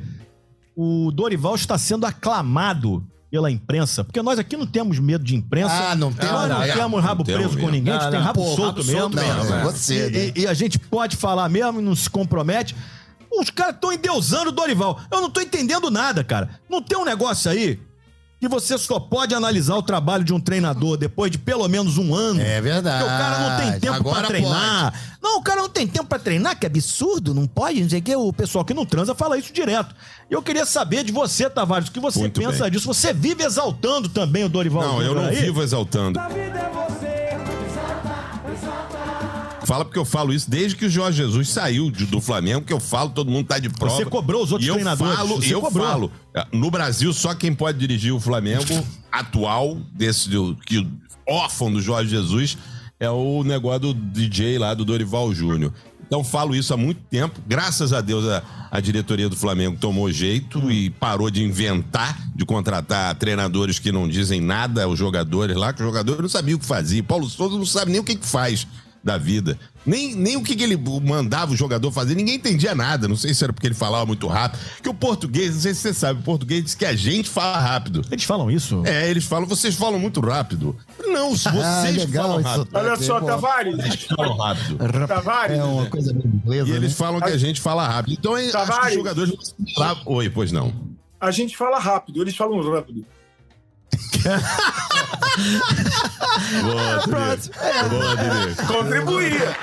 O 0.75 1.11
Dorival 1.11 1.55
está 1.55 1.77
sendo 1.77 2.05
aclamado 2.05 3.03
pela 3.29 3.51
imprensa, 3.51 4.03
porque 4.03 4.21
nós 4.21 4.39
aqui 4.39 4.55
não 4.55 4.65
temos 4.65 4.99
medo 4.99 5.23
de 5.23 5.35
imprensa. 5.35 5.73
Ah, 5.91 5.95
não 5.95 6.13
tem, 6.13 6.29
Nós 6.29 6.47
não 6.49 6.55
não, 6.57 6.63
é. 6.63 6.71
temos 6.71 7.03
rabo 7.03 7.19
Não 7.19 7.25
temos 7.25 7.41
preso 7.41 7.57
com 7.57 7.65
mesmo. 7.65 7.71
ninguém, 7.71 7.93
a 7.93 7.95
gente 7.97 8.03
Não, 8.03 8.11
tem 8.11 8.19
não, 8.19 8.27
rabo 8.27 8.41
pô, 8.41 8.55
solto 8.55 8.61
rabo 8.61 8.77
mesmo. 8.85 8.99
solto 8.99 9.15
mesmo, 9.17 9.43
Não, 9.43 9.55
é. 9.59 9.63
você, 9.63 10.09
né? 10.09 10.31
e, 10.35 10.41
e 10.41 10.47
a 10.47 10.53
gente 10.53 10.79
pode 10.79 11.17
falar 11.17 11.49
mesmo, 11.49 11.81
não 11.81 11.95
se 11.95 12.09
compromete. 12.09 12.75
Os 13.29 13.49
caras 13.49 13.75
estão 13.75 13.91
endeusando 13.91 14.49
o 14.49 14.53
Dorival. 14.53 14.99
Eu 15.11 15.19
não 15.19 15.29
tô 15.29 15.41
entendendo 15.41 15.91
nada, 15.91 16.23
cara. 16.23 16.49
Não 16.69 16.81
tem 16.81 16.97
um 16.97 17.03
negócio 17.03 17.51
aí 17.51 17.79
que 18.39 18.47
você 18.47 18.77
só 18.77 18.99
pode 18.99 19.33
analisar 19.33 19.75
o 19.75 19.81
trabalho 19.81 20.23
de 20.23 20.33
um 20.33 20.39
treinador 20.39 20.95
depois 20.97 21.31
de 21.31 21.37
pelo 21.37 21.67
menos 21.67 21.97
um 21.97 22.13
ano. 22.13 22.39
É 22.39 22.61
verdade. 22.61 23.03
Porque 23.03 23.13
o 23.15 23.17
cara 23.17 23.39
não 23.39 23.57
tem 23.57 23.79
tempo 23.79 23.95
Agora 23.95 24.17
pra 24.19 24.27
treinar. 24.27 24.93
Não, 25.21 25.39
o 25.39 25.41
cara 25.43 25.61
não 25.61 25.69
tem 25.69 25.87
tempo 25.87 26.05
pra 26.05 26.19
treinar, 26.19 26.57
que 26.59 26.65
absurdo, 26.65 27.33
não 27.33 27.47
pode, 27.47 27.81
não 27.81 27.89
sei 27.89 27.99
o 27.99 28.01
que. 28.03 28.15
O 28.15 28.31
pessoal 28.31 28.63
que 28.63 28.73
não 28.73 28.85
transa 28.85 29.15
fala 29.15 29.37
isso 29.37 29.51
direto. 29.51 29.95
E 30.29 30.33
eu 30.33 30.41
queria 30.43 30.65
saber 30.65 31.03
de 31.03 31.11
você, 31.11 31.49
Tavares, 31.49 31.89
o 31.89 31.91
que 31.91 31.99
você 31.99 32.19
Muito 32.19 32.39
pensa 32.39 32.63
bem. 32.63 32.71
disso. 32.71 32.85
Você 32.85 33.11
vive 33.13 33.43
exaltando 33.43 34.07
também 34.07 34.43
o 34.43 34.49
Dorival 34.49 34.83
Não, 34.83 35.01
eu 35.01 35.15
não 35.15 35.25
aí? 35.25 35.35
vivo 35.35 35.63
exaltando. 35.63 36.19
Fala 39.67 39.83
porque 39.85 39.99
eu 39.99 40.05
falo 40.05 40.33
isso 40.33 40.49
desde 40.49 40.75
que 40.77 40.85
o 40.85 40.89
Jorge 40.89 41.17
Jesus 41.17 41.49
saiu 41.49 41.91
de- 41.91 42.05
do 42.05 42.21
Flamengo, 42.21 42.61
que 42.65 42.71
eu 42.73 42.79
falo, 42.79 43.09
todo 43.11 43.29
mundo 43.29 43.45
tá 43.47 43.59
de 43.59 43.69
prova. 43.69 43.95
Você 43.95 44.05
cobrou 44.05 44.41
os 44.43 44.51
outros 44.51 44.65
e 44.65 44.69
eu 44.69 44.75
treinadores, 44.75 45.15
Falo, 45.15 45.43
eu 45.43 45.61
cobrou. 45.61 45.85
falo. 45.87 46.11
No 46.53 46.71
Brasil, 46.71 47.11
só 47.13 47.35
quem 47.35 47.53
pode 47.53 47.77
dirigir 47.77 48.13
o 48.13 48.19
Flamengo 48.19 48.63
atual, 49.11 49.77
desse 49.93 50.29
que 50.65 50.87
órfão 51.27 51.71
do 51.71 51.81
Jorge 51.81 52.09
Jesus, 52.09 52.57
é 52.99 53.09
o 53.09 53.43
negócio 53.43 53.79
do 53.81 53.93
DJ 53.93 54.57
lá 54.57 54.73
do 54.73 54.85
Dorival 54.85 55.33
Júnior. 55.33 55.73
Então 56.05 56.23
falo 56.23 56.55
isso 56.55 56.73
há 56.73 56.77
muito 56.77 57.01
tempo. 57.09 57.41
Graças 57.45 57.91
a 57.91 57.99
Deus 57.99 58.25
a, 58.25 58.41
a 58.71 58.79
diretoria 58.79 59.27
do 59.27 59.35
Flamengo 59.35 59.77
tomou 59.77 60.09
jeito 60.09 60.71
e 60.71 60.89
parou 60.89 61.29
de 61.29 61.43
inventar, 61.43 62.17
de 62.33 62.45
contratar 62.45 63.13
treinadores 63.15 63.77
que 63.77 63.91
não 63.91 64.07
dizem 64.07 64.39
nada 64.39 64.85
aos 64.85 64.97
jogadores 64.97 65.57
lá, 65.57 65.73
que 65.73 65.81
os 65.81 65.85
jogadores 65.85 66.21
não 66.21 66.29
sabiam 66.29 66.55
o 66.55 66.59
que 66.59 66.65
fazia. 66.65 67.03
Paulo 67.03 67.29
Souza 67.29 67.57
não 67.57 67.65
sabe 67.65 67.91
nem 67.91 67.99
o 67.99 68.03
que, 68.05 68.15
que 68.15 68.25
faz 68.25 68.65
da 69.07 69.17
vida. 69.17 69.57
Nem, 69.85 70.13
nem 70.15 70.35
o 70.35 70.43
que, 70.43 70.53
que 70.53 70.63
ele 70.63 70.75
mandava 70.75 71.53
o 71.53 71.55
jogador 71.55 71.89
fazer, 71.91 72.13
ninguém 72.13 72.35
entendia 72.35 72.75
nada. 72.75 73.07
Não 73.07 73.15
sei 73.15 73.33
se 73.33 73.41
era 73.41 73.53
porque 73.53 73.65
ele 73.67 73.73
falava 73.73 74.05
muito 74.05 74.27
rápido. 74.27 74.59
Que 74.83 74.89
o 74.89 74.93
português, 74.93 75.55
não 75.55 75.61
sei 75.61 75.73
se 75.73 75.79
você 75.79 75.93
sabe, 75.93 76.19
o 76.19 76.23
português 76.23 76.61
diz 76.65 76.75
que 76.75 76.83
a 76.85 76.93
gente 76.93 77.29
fala 77.29 77.57
rápido. 77.57 78.01
Eles 78.11 78.25
falam 78.25 78.51
isso? 78.51 78.83
É, 78.85 79.09
eles 79.09 79.23
falam, 79.23 79.47
vocês 79.47 79.75
falam 79.75 79.97
muito 79.97 80.19
rápido. 80.19 80.75
Não, 81.07 81.35
se 81.35 81.45
vocês 81.49 81.63
Ah, 81.65 81.83
legal 82.05 82.23
falam 82.27 82.39
isso. 82.41 82.49
rápido. 82.49 82.69
Olha 82.75 82.95
só. 82.97 83.21
Tavares. 83.21 83.75
Vocês 83.77 84.03
falam 84.03 84.37
rápido. 84.37 84.77
Tavares. 85.07 85.57
É 85.57 85.63
uma 85.63 85.85
coisa 85.85 86.13
bem 86.13 86.31
inglesa, 86.35 86.69
E 86.69 86.71
eles 86.73 86.89
né? 86.91 86.95
falam 86.97 87.21
que 87.21 87.29
a 87.29 87.37
gente 87.37 87.61
fala 87.61 87.87
rápido. 87.87 88.13
Então, 88.19 88.37
eu 88.37 88.57
acho 88.59 88.81
que 88.81 88.87
os 88.89 88.93
jogadores 88.93 89.55
Oi, 90.05 90.29
pois 90.29 90.51
não. 90.51 90.73
A 91.19 91.31
gente 91.31 91.55
fala 91.55 91.79
rápido, 91.79 92.21
eles 92.21 92.35
falam 92.35 92.61
rápido. 92.71 93.05
Boa, 96.61 98.15
Diniz. 98.17 98.55
Boa. 98.57 98.67
Contribuía. 98.67 99.55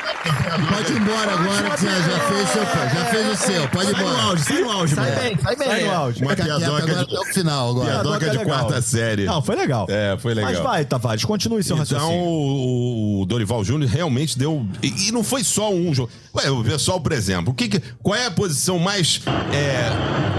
Pode 0.70 0.92
ir 0.92 0.96
embora 1.00 1.32
agora 1.32 1.70
que 1.70 1.80
você 1.80 1.86
já 1.86 2.20
fez, 2.20 2.48
seu, 2.50 2.62
já 2.64 3.04
fez 3.06 3.28
o 3.28 3.36
seu. 3.36 3.68
Pode 3.68 3.90
ir 3.90 3.96
embora. 3.96 4.38
sai 4.38 4.60
no 4.62 4.70
áudio, 4.70 4.94
Sai 4.94 5.10
bem, 5.16 5.38
sai 5.42 5.56
bem. 5.56 5.68
Sai 5.68 5.84
no 5.84 5.94
áudio. 5.94 6.22
Uma 6.24 6.30
Fica 6.30 6.44
quieto 6.44 6.58
piadoca 6.58 6.86
de, 6.86 7.00
até 7.00 7.18
o 7.18 7.24
final 7.34 7.70
agora. 7.70 7.90
piadoca 7.90 8.30
de 8.30 8.38
quarta 8.44 8.82
série. 8.82 9.24
Não, 9.24 9.42
foi 9.42 9.56
legal. 9.56 9.86
É, 9.90 10.16
foi 10.18 10.34
legal. 10.34 10.52
Mas 10.52 10.60
vai, 10.62 10.84
Tavares, 10.84 11.24
continue 11.24 11.62
seu 11.62 11.76
Então, 11.76 11.98
raciocínio. 11.98 12.24
o, 12.24 13.22
o 13.22 13.26
Dorival 13.26 13.64
Júnior 13.64 13.90
realmente 13.90 14.38
deu. 14.38 14.66
E, 14.82 15.08
e 15.08 15.12
não 15.12 15.24
foi 15.24 15.42
só 15.44 15.72
um 15.72 15.92
jogo. 15.94 16.10
Ué, 16.34 16.50
o 16.50 16.62
pessoal, 16.64 17.00
por 17.00 17.12
exemplo, 17.12 17.52
o 17.52 17.54
que 17.54 17.68
que- 17.68 17.82
qual 18.02 18.16
é 18.18 18.26
a 18.26 18.30
posição 18.30 18.78
mais. 18.78 19.20
É, 19.52 19.90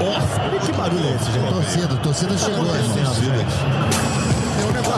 off? 0.04 0.66
Que 0.66 0.72
barulho 0.74 1.06
é 1.06 1.16
esse, 1.16 1.32
gente? 1.32 1.54
Torcida, 1.54 1.96
torcida 1.98 2.38
chegou, 2.38 2.66
irmão. 2.66 2.96
Tem 2.96 4.15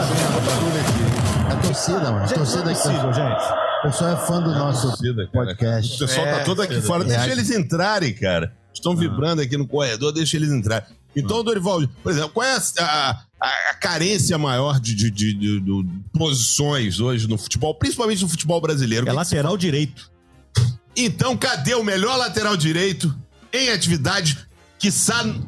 negócio, 0.06 0.40
barulho 0.46 0.80
aqui. 0.80 1.52
É 1.52 1.66
torcida, 1.66 2.12
mano. 2.12 2.28
Torcida 2.28 2.62
Não 2.64 2.70
é 2.70 2.72
aqui. 2.72 3.14
gente. 3.14 3.68
O 3.78 3.82
pessoal 3.82 4.10
é 4.12 4.16
fã 4.26 4.42
do 4.42 4.50
nosso 4.52 4.88
Torcida, 4.88 5.14
cara. 5.14 5.28
O 5.28 5.30
podcast. 5.46 5.98
pessoal 5.98 6.26
tá 6.26 6.44
todo 6.44 6.62
aqui 6.62 6.80
fora. 6.82 7.04
Deixa 7.04 7.26
É. 7.26 7.32
eles 7.32 7.50
entrarem, 7.50 8.12
cara. 8.12 8.52
Estão 8.74 8.94
vibrando 8.96 9.40
aqui 9.42 9.56
no 9.56 9.66
corredor, 9.66 10.12
deixa 10.12 10.36
eles 10.36 10.50
entrarem. 10.50 10.86
Então, 11.16 11.42
Dorival, 11.42 11.80
por 12.02 12.12
exemplo, 12.12 12.30
qual 12.30 12.46
é 12.46 12.54
a, 12.54 12.60
a- 12.80 13.10
a- 13.40 13.70
a 13.70 13.74
carência 13.74 14.36
maior 14.38 14.78
de, 14.78 14.94
de- 14.94 15.10
de- 15.10 15.34
de- 15.34 15.60
de 15.60 15.84
posições 16.16 17.00
hoje 17.00 17.26
no 17.28 17.36
futebol, 17.38 17.74
principalmente 17.74 18.22
no 18.22 18.28
futebol 18.28 18.60
brasileiro? 18.60 19.08
É 19.08 19.12
lateral 19.12 19.56
direito. 19.56 20.10
Então, 20.96 21.36
cadê 21.36 21.74
o 21.74 21.82
melhor 21.82 22.16
lateral 22.16 22.56
direito 22.56 23.12
em 23.52 23.70
atividade? 23.70 24.38
Que 24.78 24.90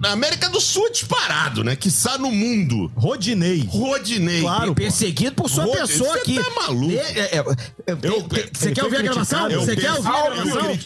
na 0.00 0.10
América 0.10 0.48
do 0.50 0.60
Sul 0.60 0.88
é 0.88 0.90
disparado, 0.90 1.62
né? 1.62 1.76
Que 1.76 1.90
no 2.18 2.32
mundo. 2.32 2.90
Rodinei. 2.96 3.64
Rodinei. 3.68 4.40
Claro. 4.40 4.74
Perseguido 4.74 5.36
por 5.36 5.48
sua 5.48 5.66
pessoa 5.68 6.14
você 6.14 6.18
aqui. 6.18 6.34
tá 6.34 6.50
maluco? 6.62 6.92
É, 6.92 6.96
é, 6.96 7.20
é, 7.20 7.38
é, 7.38 7.92
Eu- 8.02 8.26
Você 8.52 8.72
quer 8.72 8.84
ouvir 8.84 8.96
a 8.96 9.02
gravação? 9.02 9.50
Você 9.50 9.76
quer 9.76 9.92
ouvir 9.92 10.08
a 10.08 10.30
gravação? 10.30 10.70
eu 10.70 10.78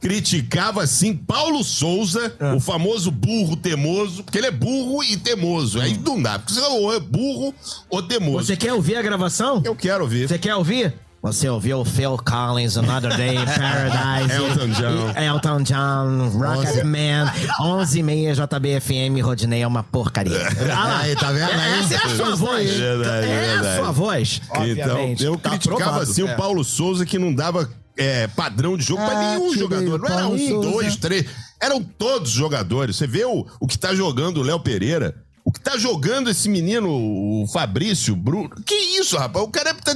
criticava, 0.00 0.82
assim 0.82 1.14
Paulo 1.16 1.62
Souza, 1.62 2.34
Ah. 2.40 2.54
o 2.56 2.60
famoso 2.60 3.10
burro 3.12 3.54
temoso, 3.56 4.24
porque 4.24 4.36
ele 4.38 4.48
é 4.48 4.50
burro 4.50 5.02
e 5.04 5.16
temoso. 5.16 5.80
Aí 5.80 5.96
não 5.96 6.20
dá, 6.20 6.40
porque 6.40 6.52
você 6.54 6.60
ou 6.60 6.92
é 6.92 6.98
burro 6.98 7.54
ou 7.88 8.02
temoso. 8.02 8.44
Você 8.46 8.56
quer 8.56 8.72
ouvir 8.72 8.96
a 8.96 9.02
gravação? 9.02 9.62
Eu 9.64 9.76
quero 9.76 10.02
ouvir. 10.02 10.26
Você 10.28 10.38
quer 10.38 10.56
ouvir? 10.56 10.92
Você 11.22 11.48
ouviu 11.48 11.78
o 11.78 11.84
Phil 11.84 12.16
Collins, 12.18 12.76
Another 12.76 13.16
Day 13.16 13.36
in 13.36 13.44
Paradise. 13.46 14.32
Elton 14.34 14.68
John. 14.70 15.20
Elton 15.20 15.62
John, 15.62 16.28
Rocket 16.30 16.82
Man, 16.84 17.32
11 17.60 17.98
e 17.98 18.02
meia 18.02 18.34
JBFM, 18.34 19.20
Rodinei 19.22 19.62
é 19.62 19.66
uma 19.66 19.84
porcaria. 19.84 20.32
Ah 20.72 20.84
lá. 20.88 20.98
Aí, 21.00 21.14
tá 21.14 21.30
vendo 21.30 21.48
aí? 21.50 21.78
Essa 21.80 21.94
é 21.94 21.96
a 21.98 22.16
sua 22.16 22.34
voz. 22.34 22.70
Verdade, 22.70 23.26
é 23.26 23.40
verdade. 23.40 23.66
a 23.68 23.76
sua 23.76 23.92
voz, 23.92 24.40
Então, 24.66 25.14
eu 25.20 25.36
Tá 25.38 25.50
criticava 25.50 25.76
aprovado. 25.82 26.00
assim 26.10 26.26
É. 26.26 26.34
o 26.34 26.36
Paulo 26.36 26.64
Souza 26.64 27.06
que 27.06 27.18
não 27.18 27.32
dava 27.32 27.70
é, 27.96 28.26
padrão 28.26 28.76
de 28.76 28.82
jogo 28.84 29.04
pra 29.04 29.12
Ah, 29.16 29.36
nenhum 29.36 29.54
jogador. 29.54 29.98
Não 30.00 30.08
era 30.08 30.26
um, 30.26 30.36
Souza. 30.38 30.70
dois, 30.70 30.96
três. 30.96 31.26
Eram 31.60 31.80
todos 31.82 32.30
jogadores. 32.32 32.96
Você 32.96 33.06
vê 33.06 33.24
o, 33.24 33.46
o 33.60 33.66
que 33.68 33.78
tá 33.78 33.94
jogando 33.94 34.38
o 34.38 34.42
Léo 34.42 34.58
Pereira. 34.58 35.14
O 35.44 35.52
que 35.52 35.60
tá 35.60 35.76
jogando 35.76 36.30
esse 36.30 36.48
menino, 36.48 36.88
o 36.88 37.46
Fabrício, 37.52 38.14
Bruno. 38.16 38.50
Que 38.64 38.74
isso, 38.74 39.16
rapaz? 39.18 39.44
O 39.44 39.48
cara 39.48 39.74
tá. 39.74 39.94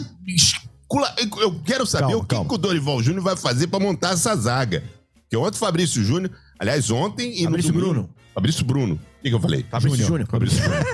Eu 1.40 1.60
quero 1.64 1.84
saber 1.86 2.04
Calma, 2.04 2.16
o 2.18 2.22
que, 2.22 2.28
calma. 2.34 2.48
que 2.48 2.54
o 2.54 2.58
Dorival 2.58 3.02
Júnior 3.02 3.22
vai 3.22 3.36
fazer 3.36 3.66
pra 3.66 3.80
montar 3.80 4.12
essa 4.12 4.34
zaga. 4.36 4.84
Porque 5.22 5.36
ontem 5.36 5.56
o 5.56 5.58
Fabrício 5.58 6.02
Júnior. 6.02 6.30
Aliás, 6.58 6.90
ontem 6.90 7.32
e 7.40 7.44
Fabrício 7.44 7.72
no 7.72 7.80
Bruno. 7.80 8.10
Fabrício 8.34 8.64
Bruno. 8.64 8.94
O 8.94 9.22
que, 9.22 9.28
que 9.28 9.34
eu 9.34 9.40
falei? 9.40 9.64
Fabrício 9.68 10.06
Júnior. 10.06 10.28
Fabrício 10.28 10.62
Bruno. 10.62 10.84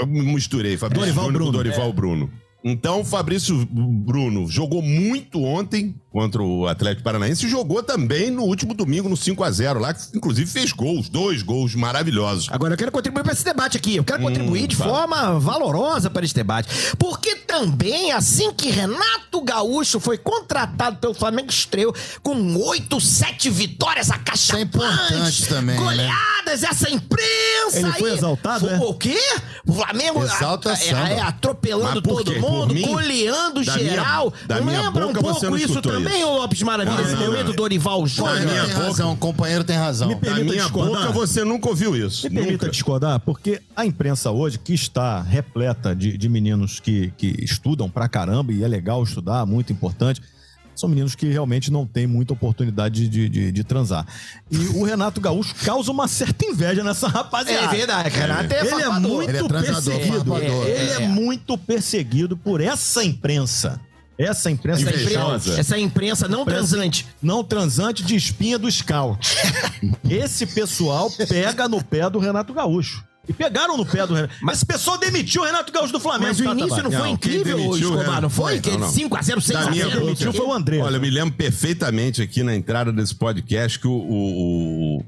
Eu 0.00 0.06
misturei, 0.06 0.76
Fabrício 0.76 1.06
Dorival 1.06 1.24
Júnior 1.24 1.42
com 1.42 1.50
Bruno. 1.50 1.64
Dorival 1.64 1.92
Bruno. 1.92 2.30
Então, 2.64 3.00
o 3.00 3.04
Fabrício 3.04 3.66
Bruno 3.70 4.48
jogou 4.48 4.80
muito 4.82 5.42
ontem 5.42 5.94
contra 6.12 6.42
o 6.42 6.66
Atlético 6.68 7.02
Paranaense 7.02 7.46
e 7.46 7.48
jogou 7.48 7.82
também 7.82 8.30
no 8.30 8.42
último 8.42 8.74
domingo 8.74 9.08
no 9.08 9.16
5 9.16 9.42
a 9.42 9.50
0 9.50 9.80
lá, 9.80 9.92
que 9.94 10.16
inclusive 10.16 10.48
fez 10.48 10.70
gols, 10.70 11.08
dois 11.08 11.42
gols 11.42 11.74
maravilhosos. 11.74 12.48
Agora 12.52 12.74
eu 12.74 12.78
quero 12.78 12.92
contribuir 12.92 13.24
para 13.24 13.32
esse 13.32 13.44
debate 13.44 13.76
aqui. 13.78 13.96
Eu 13.96 14.04
quero 14.04 14.20
Hum, 14.20 14.26
contribuir 14.26 14.66
de 14.68 14.76
fala. 14.76 14.92
forma 15.08 15.40
valorosa 15.40 16.08
para 16.10 16.24
esse 16.24 16.34
debate. 16.34 16.68
Porque 16.98 17.34
também, 17.36 18.12
assim 18.12 18.52
que 18.52 18.70
Renato 18.70 19.40
Gaúcho 19.42 19.98
foi 19.98 20.18
contratado 20.18 20.98
pelo 20.98 21.14
Flamengo, 21.14 21.50
estreou 21.50 21.94
com 22.22 22.54
oito, 22.58 23.00
sete 23.00 23.48
vitórias 23.50 24.10
acachapantes. 24.10 24.42
Isso 24.42 24.56
é 24.56 24.60
importante 24.60 25.46
também, 25.48 25.76
né? 25.76 25.82
Goleadas, 25.82 26.62
essa 26.62 26.90
imprensa 26.90 27.78
Ele 27.78 27.92
foi 27.94 28.10
aí. 28.10 28.16
exaltado, 28.18 28.60
Foi- 28.68 28.74
é? 28.74 28.78
O 28.78 28.94
quê? 28.94 29.18
O 29.66 29.72
Flamengo 29.72 30.22
Exalta 30.22 30.72
a- 30.72 30.78
é, 30.78 31.14
é, 31.14 31.20
atropelando 31.20 32.02
todo 32.02 32.32
quê? 32.32 32.38
Mundo, 32.60 32.74
mim? 32.74 32.82
goleando 32.82 33.64
Da 33.64 33.76
minha- 33.76 33.90
geral. 33.90 34.32
da 34.46 34.56
não 34.58 34.64
minha 34.66 34.82
lembra 34.82 35.04
um 35.06 35.12
boca 35.12 35.20
você 35.20 35.46
pouco 35.46 35.50
não 35.50 35.56
isso 35.56 35.82
também, 35.82 36.18
isso. 36.20 36.26
ô 36.28 36.36
Lopes 36.38 36.62
Maravilha? 36.62 36.96
Não, 36.96 37.04
Esse 37.04 37.14
não, 37.16 37.26
momento 37.26 37.46
não. 37.48 37.54
Dorival 37.54 38.06
Júnior. 38.06 38.34
companheiro 38.36 38.64
tem 38.66 38.74
razão, 38.74 39.12
o 39.12 39.16
companheiro 39.16 39.64
tem 39.64 39.76
razão. 39.76 40.08
Me 40.08 40.14
Da 40.14 40.20
permita 40.20 40.44
minha 40.44 40.62
discordar. 40.62 41.00
boca 41.02 41.12
você 41.12 41.44
nunca 41.44 41.68
ouviu 41.68 41.96
isso. 41.96 42.24
Me 42.24 42.30
permita 42.30 42.52
Nunca. 42.52 42.70
discordar, 42.70 43.20
porque 43.20 43.60
a 43.76 43.84
imprensa 43.86 44.30
hoje, 44.30 44.58
que 44.58 44.74
está 44.74 45.20
repleta 45.22 45.94
de, 45.94 46.16
de 46.16 46.28
meninos 46.28 46.78
que, 46.80 47.12
que 47.16 47.34
estudam 47.44 47.88
pra 47.88 48.08
caramba, 48.08 48.52
e 48.52 48.62
é 48.62 48.68
legal 48.68 49.02
estudar, 49.02 49.44
muito 49.46 49.72
importante, 49.72 50.20
são 50.74 50.88
meninos 50.88 51.14
que 51.14 51.26
realmente 51.26 51.70
não 51.70 51.86
têm 51.86 52.06
muita 52.06 52.32
oportunidade 52.32 53.08
de, 53.08 53.28
de, 53.28 53.52
de 53.52 53.64
transar. 53.64 54.06
E 54.50 54.56
o 54.68 54.82
Renato 54.84 55.20
Gaúcho 55.20 55.54
causa 55.64 55.90
uma 55.90 56.08
certa 56.08 56.44
inveja 56.46 56.82
nessa 56.82 57.08
rapaziada. 57.08 57.66
É 57.66 57.68
verdade, 57.68 58.08
Renato 58.10 58.52
é 58.54 58.60
Ele 58.60 58.82
é 58.82 58.88
muito 58.88 59.22
Ele 59.30 59.38
é 59.38 59.42
transador, 59.48 59.94
perseguido. 59.94 60.24
farpador. 60.24 60.66
Ele 60.66 60.72
é, 60.90 60.92
É, 60.92 61.02
é. 61.02 61.08
muito 61.08 61.56
perseguido 61.58 62.36
por 62.36 62.60
essa 62.60 63.04
imprensa. 63.04 63.80
Essa 64.18 64.50
imprensa 64.50 64.88
Essa 64.88 65.00
imprensa, 65.02 65.60
essa 65.60 65.78
imprensa 65.78 66.28
não 66.28 66.44
transante. 66.44 67.06
não 67.20 67.42
transante 67.42 68.02
de 68.04 68.14
espinha 68.14 68.58
do 68.58 68.70
scout. 68.70 69.18
Esse 70.08 70.46
pessoal 70.46 71.10
pega 71.28 71.66
no 71.68 71.82
pé 71.82 72.08
do 72.10 72.18
Renato 72.18 72.52
Gaúcho. 72.52 73.02
E 73.28 73.32
pegaram 73.32 73.76
no 73.76 73.86
pé 73.86 74.06
do 74.06 74.14
Renato. 74.14 74.34
Mas 74.42 74.56
esse 74.56 74.66
pessoal 74.66 74.98
demitiu 74.98 75.42
o 75.42 75.44
Renato 75.44 75.72
Gaúcho 75.72 75.92
do 75.92 76.00
Flamengo. 76.00 76.26
Mas 76.28 76.40
o 76.40 76.44
tá, 76.44 76.50
início 76.52 76.82
não 76.82 76.90
foi 76.90 77.00
Não, 77.00 77.06
incrível, 77.08 77.56
demitiu, 77.56 77.90
Escobar, 77.94 78.20
não 78.20 78.30
foi? 78.30 78.44
Foi, 78.44 78.58
Aquele 78.58 78.76
não, 78.78 78.86
não. 78.88 78.92
5x0, 78.92 79.36
6x0. 79.36 79.52
Da 79.52 79.70
minha 79.70 79.86
Quem 79.88 80.00
demitiu 80.00 80.32
foi 80.32 80.46
o 80.46 80.52
André. 80.52 80.78
Olha, 80.78 80.96
eu 80.96 81.00
me 81.00 81.08
lembro 81.10 81.34
perfeitamente 81.34 82.20
aqui 82.20 82.42
na 82.42 82.54
entrada 82.54 82.92
desse 82.92 83.14
podcast 83.14 83.78
que 83.78 83.86
o. 83.86 83.92
o, 83.92 84.98
o 84.98 85.04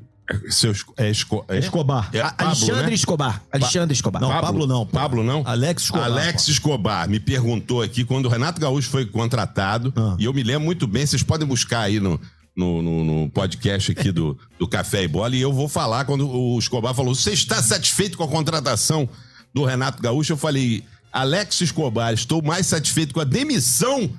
seu 0.53 0.73
é, 0.97 1.11
Esco- 1.11 1.45
é? 1.49 1.59
Escobar. 1.59 2.09
É 2.13 2.21
A- 2.21 2.31
Pablo, 2.31 2.47
Alexandre 2.47 2.87
né? 2.87 2.95
Escobar. 2.95 3.43
Alexandre 3.53 3.93
Escobar. 3.93 4.23
Não, 4.23 4.29
Pablo 4.41 4.67
não. 4.67 4.87
Pablo 4.87 5.25
não? 5.25 5.43
Alex 5.45 5.83
Escobar, 5.83 6.05
Alex 6.07 6.49
Escobar 6.49 7.09
me 7.09 7.19
perguntou 7.21 7.83
aqui 7.83 8.05
quando 8.05 8.27
o 8.27 8.29
Renato 8.29 8.61
Gaúcho 8.61 8.89
foi 8.89 9.05
contratado. 9.05 9.93
Ah. 9.97 10.15
E 10.19 10.25
eu 10.25 10.33
me 10.33 10.43
lembro 10.43 10.65
muito 10.65 10.87
bem, 10.87 11.05
vocês 11.05 11.23
podem 11.23 11.47
buscar 11.47 11.81
aí 11.81 11.99
no, 12.01 12.19
no, 12.57 12.81
no- 12.83 13.05
no 13.05 13.31
podcast 13.31 13.93
aqui 13.93 14.13
do, 14.13 14.39
do 14.59 14.69
Café 14.69 15.03
e 15.05 15.09
Bola. 15.09 15.35
E 15.35 15.41
eu 15.41 15.53
vou 15.53 15.69
falar 15.69 16.05
quando 16.05 16.29
o 16.29 16.59
Escobar 16.59 16.95
falou: 16.95 17.15
Você 17.15 17.33
está 17.33 17.63
satisfeito 17.63 18.17
com 18.17 18.25
a 18.25 18.29
contratação 18.29 19.09
do 19.55 19.65
Renato 19.65 20.03
Gaúcho? 20.03 20.33
Eu 20.33 20.37
falei: 20.37 20.85
Alex 21.13 21.61
Escobar, 21.61 22.13
estou 22.13 22.43
mais 22.43 22.67
satisfeito 22.67 23.13
com 23.15 23.21
a 23.21 23.25
demissão 23.25 24.11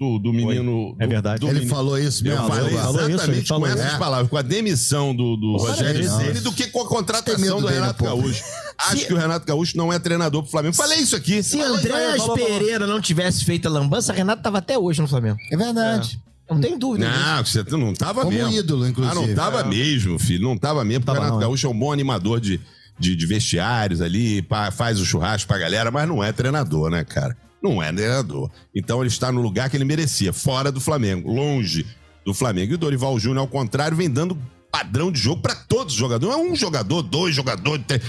do, 0.00 0.18
do 0.18 0.32
menino. 0.32 0.96
É 0.98 1.04
do- 1.06 1.10
verdade. 1.10 1.40
do 1.40 1.46
Ele 1.46 1.60
menino- 1.60 1.74
falou 1.74 1.98
isso 1.98 2.26
Eu 2.26 2.32
mesmo. 2.32 2.48
falei 2.48 2.74
falou 2.76 2.90
isso, 2.92 3.04
ele 3.04 3.14
exatamente 3.14 3.46
falou 3.48 3.68
com 3.68 3.72
essas 3.78 3.98
palavras, 3.98 4.28
com 4.30 4.36
a 4.36 4.42
demissão 4.42 5.14
do, 5.14 5.36
do 5.36 5.56
Rogério. 5.58 6.10
Ceni 6.10 6.40
do 6.40 6.50
que 6.52 6.66
com 6.68 6.80
a 6.82 6.86
contratação 6.88 7.60
do 7.60 7.66
dele, 7.68 7.78
Renato 7.80 7.98
pô. 7.98 8.04
Gaúcho. 8.06 8.42
Acho 8.78 9.06
que 9.06 9.14
o 9.14 9.16
Renato 9.16 9.46
Gaúcho 9.46 9.76
não 9.76 9.92
é 9.92 9.98
treinador 9.98 10.42
pro 10.42 10.50
Flamengo. 10.50 10.74
Falei 10.74 10.98
isso 10.98 11.14
aqui. 11.14 11.40
Se 11.42 11.60
Andréas. 11.60 12.20
Pereira 12.34 12.84
não 12.86 13.00
tivesse 13.00 13.44
feito 13.44 13.68
a 13.68 13.70
lambança, 13.70 14.12
Renato 14.12 14.42
tava 14.42 14.58
até 14.58 14.76
hoje 14.76 15.00
no 15.00 15.06
Flamengo. 15.06 15.36
É 15.52 15.56
verdade. 15.56 16.18
Não 16.50 16.60
tem 16.60 16.78
dúvida. 16.78 17.08
Não, 17.08 17.44
você 17.44 17.62
não 17.70 17.94
tava 17.94 18.22
Como 18.22 18.36
mesmo. 18.36 18.52
ídolo, 18.52 18.86
inclusive. 18.86 19.16
Ah, 19.16 19.26
não 19.26 19.34
tava 19.34 19.64
mesmo, 19.64 20.18
filho. 20.18 20.42
Não 20.42 20.58
tava 20.58 20.84
mesmo. 20.84 21.04
Tava 21.04 21.20
Renato 21.20 21.38
é. 21.38 21.40
Gaúcho 21.40 21.66
é 21.66 21.70
um 21.70 21.78
bom 21.78 21.92
animador 21.92 22.40
de, 22.40 22.60
de, 22.98 23.16
de 23.16 23.26
vestiários 23.26 24.00
ali, 24.00 24.42
pá, 24.42 24.70
faz 24.70 25.00
o 25.00 25.06
churrasco 25.06 25.48
pra 25.48 25.58
galera, 25.58 25.90
mas 25.90 26.06
não 26.06 26.22
é 26.22 26.32
treinador, 26.32 26.90
né, 26.90 27.04
cara? 27.04 27.36
Não 27.62 27.82
é 27.82 27.92
treinador. 27.92 28.50
Então 28.74 29.00
ele 29.00 29.08
está 29.08 29.30
no 29.32 29.40
lugar 29.40 29.70
que 29.70 29.76
ele 29.76 29.84
merecia, 29.84 30.32
fora 30.32 30.70
do 30.70 30.80
Flamengo, 30.80 31.32
longe 31.32 31.86
do 32.24 32.34
Flamengo. 32.34 32.72
E 32.72 32.74
o 32.74 32.78
Dorival 32.78 33.18
Júnior, 33.18 33.38
ao 33.38 33.48
contrário, 33.48 33.96
vem 33.96 34.10
dando 34.10 34.36
padrão 34.70 35.12
de 35.12 35.20
jogo 35.20 35.40
pra 35.42 35.54
todos 35.54 35.94
os 35.94 35.98
jogadores. 35.98 36.34
Não 36.36 36.42
é 36.44 36.50
um 36.50 36.56
jogador, 36.56 37.02
dois 37.02 37.34
jogadores, 37.34 37.84
três. 37.86 38.02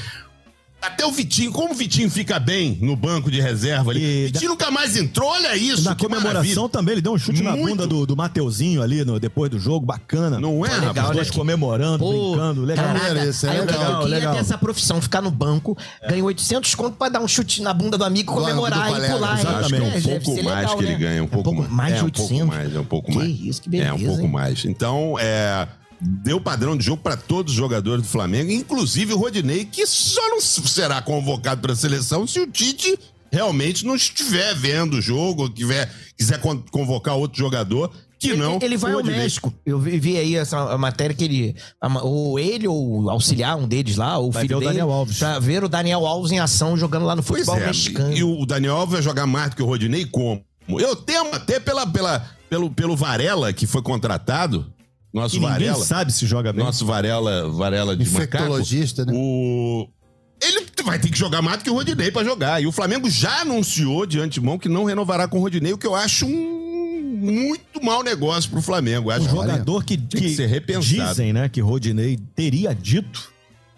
Até 0.83 1.05
o 1.05 1.11
Vitinho, 1.11 1.51
como 1.51 1.71
o 1.71 1.75
Vitinho 1.75 2.09
fica 2.09 2.37
bem 2.39 2.77
no 2.81 2.95
banco 2.95 3.31
de 3.31 3.39
reserva 3.39 3.91
ali. 3.91 4.03
E 4.03 4.25
Vitinho 4.25 4.51
nunca 4.51 4.69
mais 4.69 4.97
entrou, 4.97 5.29
olha 5.29 5.55
isso. 5.55 5.83
Na 5.83 5.95
que 5.95 6.03
comemoração 6.03 6.33
maravilha. 6.43 6.69
também, 6.69 6.91
ele 6.93 7.01
deu 7.01 7.13
um 7.13 7.17
chute 7.17 7.41
na 7.41 7.51
Muito. 7.55 7.69
bunda 7.69 7.87
do, 7.87 8.05
do 8.05 8.15
Mateuzinho 8.17 8.81
ali 8.81 9.05
no, 9.05 9.19
depois 9.19 9.49
do 9.49 9.57
jogo, 9.59 9.85
bacana. 9.85 10.39
Não 10.39 10.65
é, 10.65 10.69
Pô, 10.69 10.85
rapaz? 10.87 11.09
Os 11.09 11.15
dois 11.15 11.31
comemorando, 11.31 11.99
Pô, 11.99 12.11
brincando, 12.31 12.61
legal. 12.63 12.85
caraca, 12.85 13.25
isso, 13.25 13.45
é 13.45 13.49
aí 13.51 13.59
legal, 13.61 13.91
eu 13.93 13.99
queria 13.99 14.15
legal. 14.15 14.33
ter 14.33 14.39
essa 14.41 14.57
profissão, 14.57 15.01
ficar 15.01 15.21
no 15.21 15.31
banco, 15.31 15.77
ganhar 16.07 16.23
800 16.23 16.75
conto 16.75 16.97
pra 16.97 17.07
dar 17.09 17.21
um 17.21 17.27
chute 17.27 17.61
na 17.61 17.73
bunda 17.73 17.97
do 17.97 18.03
amigo, 18.03 18.33
comemorar 18.33 18.91
do 18.93 19.05
e 19.05 19.09
pular. 19.09 19.39
que 19.39 19.45
é 19.47 19.81
um 19.81 19.87
É, 19.87 20.19
pouco 20.19 20.43
mais 20.43 20.63
legal, 20.65 20.77
que 20.77 20.83
ele 20.83 20.91
né? 20.93 20.99
ganha, 20.99 21.23
um 21.23 21.27
pouco, 21.27 21.53
mais. 21.55 21.71
mais 21.71 21.93
é, 21.93 21.95
de 21.97 22.01
um 22.01 22.05
800. 22.05 22.27
pouco 22.37 22.45
mais, 22.47 22.75
é 22.75 22.79
um 22.79 22.85
pouco 22.85 23.11
Que 23.11 23.17
mais. 23.17 23.39
isso, 23.39 23.61
que 23.61 23.69
beleza, 23.69 23.89
É 23.89 23.93
um 23.93 23.99
pouco 24.05 24.21
hein? 24.23 24.27
mais. 24.29 24.65
Então, 24.65 25.15
é, 25.19 25.67
deu 26.03 26.39
padrão 26.41 26.75
de 26.77 26.85
jogo 26.85 27.01
para 27.01 27.15
todos 27.17 27.53
os 27.53 27.57
jogadores 27.57 28.03
do 28.03 28.09
Flamengo, 28.09 28.51
inclusive 28.51 29.13
o 29.13 29.17
Rodinei, 29.17 29.65
que 29.65 29.85
só 29.87 30.21
não 30.29 30.41
será 30.41 31.01
convocado 31.01 31.61
para 31.61 31.73
a 31.73 31.75
seleção 31.75 32.27
se 32.27 32.39
o 32.39 32.47
Tite 32.47 32.97
realmente 33.31 33.85
não 33.85 33.95
estiver 33.95 34.53
vendo 34.55 34.95
o 34.97 35.01
jogo, 35.01 35.43
ou 35.43 35.49
quiser, 35.49 35.91
quiser 36.17 36.39
con- 36.39 36.61
convocar 36.71 37.15
outro 37.15 37.37
jogador, 37.39 37.89
que 38.19 38.29
Ele- 38.29 38.37
não. 38.37 38.59
Ele 38.61 38.77
vai 38.77 38.93
o 38.93 38.99
ao. 38.99 39.03
México. 39.03 39.53
Eu 39.65 39.79
vi, 39.79 39.99
vi 39.99 40.17
aí 40.17 40.35
essa 40.35 40.77
matéria 40.77 41.13
que 41.15 41.23
ele. 41.25 41.55
a- 41.81 42.03
Ou 42.03 42.39
ele, 42.39 42.67
ou 42.67 43.09
auxiliar, 43.09 43.57
um 43.57 43.67
deles 43.67 43.97
lá, 43.97 44.17
ou 44.17 44.29
o 44.29 44.31
Vai 44.31 44.43
filho 44.43 44.49
ver 44.49 44.55
o 44.55 44.59
dele. 44.59 44.79
Daniel 44.79 44.91
Alves. 44.91 45.17
Pra 45.19 45.39
ver 45.39 45.63
o 45.63 45.67
Daniel 45.67 46.05
Alves 46.05 46.31
em 46.31 46.39
ação 46.39 46.77
jogando 46.77 47.05
lá 47.05 47.15
no 47.15 47.23
Pois 47.23 47.39
futebol 47.43 47.61
é, 47.61 47.67
mexicano. 47.67 48.13
e 48.15 48.23
o 48.23 48.45
Daniel 48.45 48.75
Alves 48.77 48.93
vai 48.93 49.01
jogar 49.01 49.25
mais 49.27 49.49
do 49.49 49.55
que 49.57 49.63
o 49.63 49.65
Rodinei 49.65 50.05
como? 50.05 50.41
Eu 50.69 50.95
temo 50.95 51.33
até 51.35 51.59
pela, 51.59 51.85
pela, 51.85 52.25
pelo, 52.49 52.69
pelo 52.71 52.95
Varela, 52.95 53.51
que 53.51 53.67
foi 53.67 53.81
contratado, 53.81 54.71
nosso 55.13 55.35
E 55.35 55.39
ninguém 55.39 55.53
Varela. 55.53 55.85
sabe 55.85 56.11
se 56.11 56.25
joga 56.25 56.51
bem. 56.51 56.63
Nosso 56.63 56.85
Varela, 56.85 57.49
Varela 57.49 57.95
de 57.95 58.03
macaco. 58.09 58.23
Infectologista, 58.23 59.05
né? 59.05 59.13
O... 59.15 59.87
Ele 60.41 60.65
vai 60.83 60.99
ter 60.99 61.09
que 61.09 61.17
jogar 61.17 61.41
mais 61.41 61.59
do 61.59 61.63
que 61.63 61.69
o 61.69 61.73
Rodinei 61.73 62.11
pra 62.11 62.23
jogar. 62.23 62.61
E 62.61 62.67
o 62.67 62.71
Flamengo 62.71 63.09
já 63.09 63.41
anunciou 63.41 64.05
de 64.05 64.19
antemão 64.19 64.57
que 64.57 64.67
não 64.67 64.83
renovará 64.83 65.27
com 65.27 65.37
o 65.37 65.41
Rodinei, 65.41 65.71
o 65.71 65.77
que 65.77 65.87
eu 65.87 65.95
acho 65.95 66.25
um 66.25 66.63
muito 67.23 67.81
mau 67.81 68.03
negócio 68.03 68.49
pro 68.49 68.61
Flamengo. 68.61 69.09
Acho 69.09 69.25
Um 69.27 69.29
jogador 69.29 69.85
que, 69.85 69.95
que 69.95 70.17
que 70.17 70.35
ser 70.35 70.47
repensado. 70.47 71.09
dizem, 71.09 71.31
né, 71.31 71.47
que 71.47 71.61
Rodinei 71.61 72.19
teria 72.35 72.73
dito. 72.73 73.31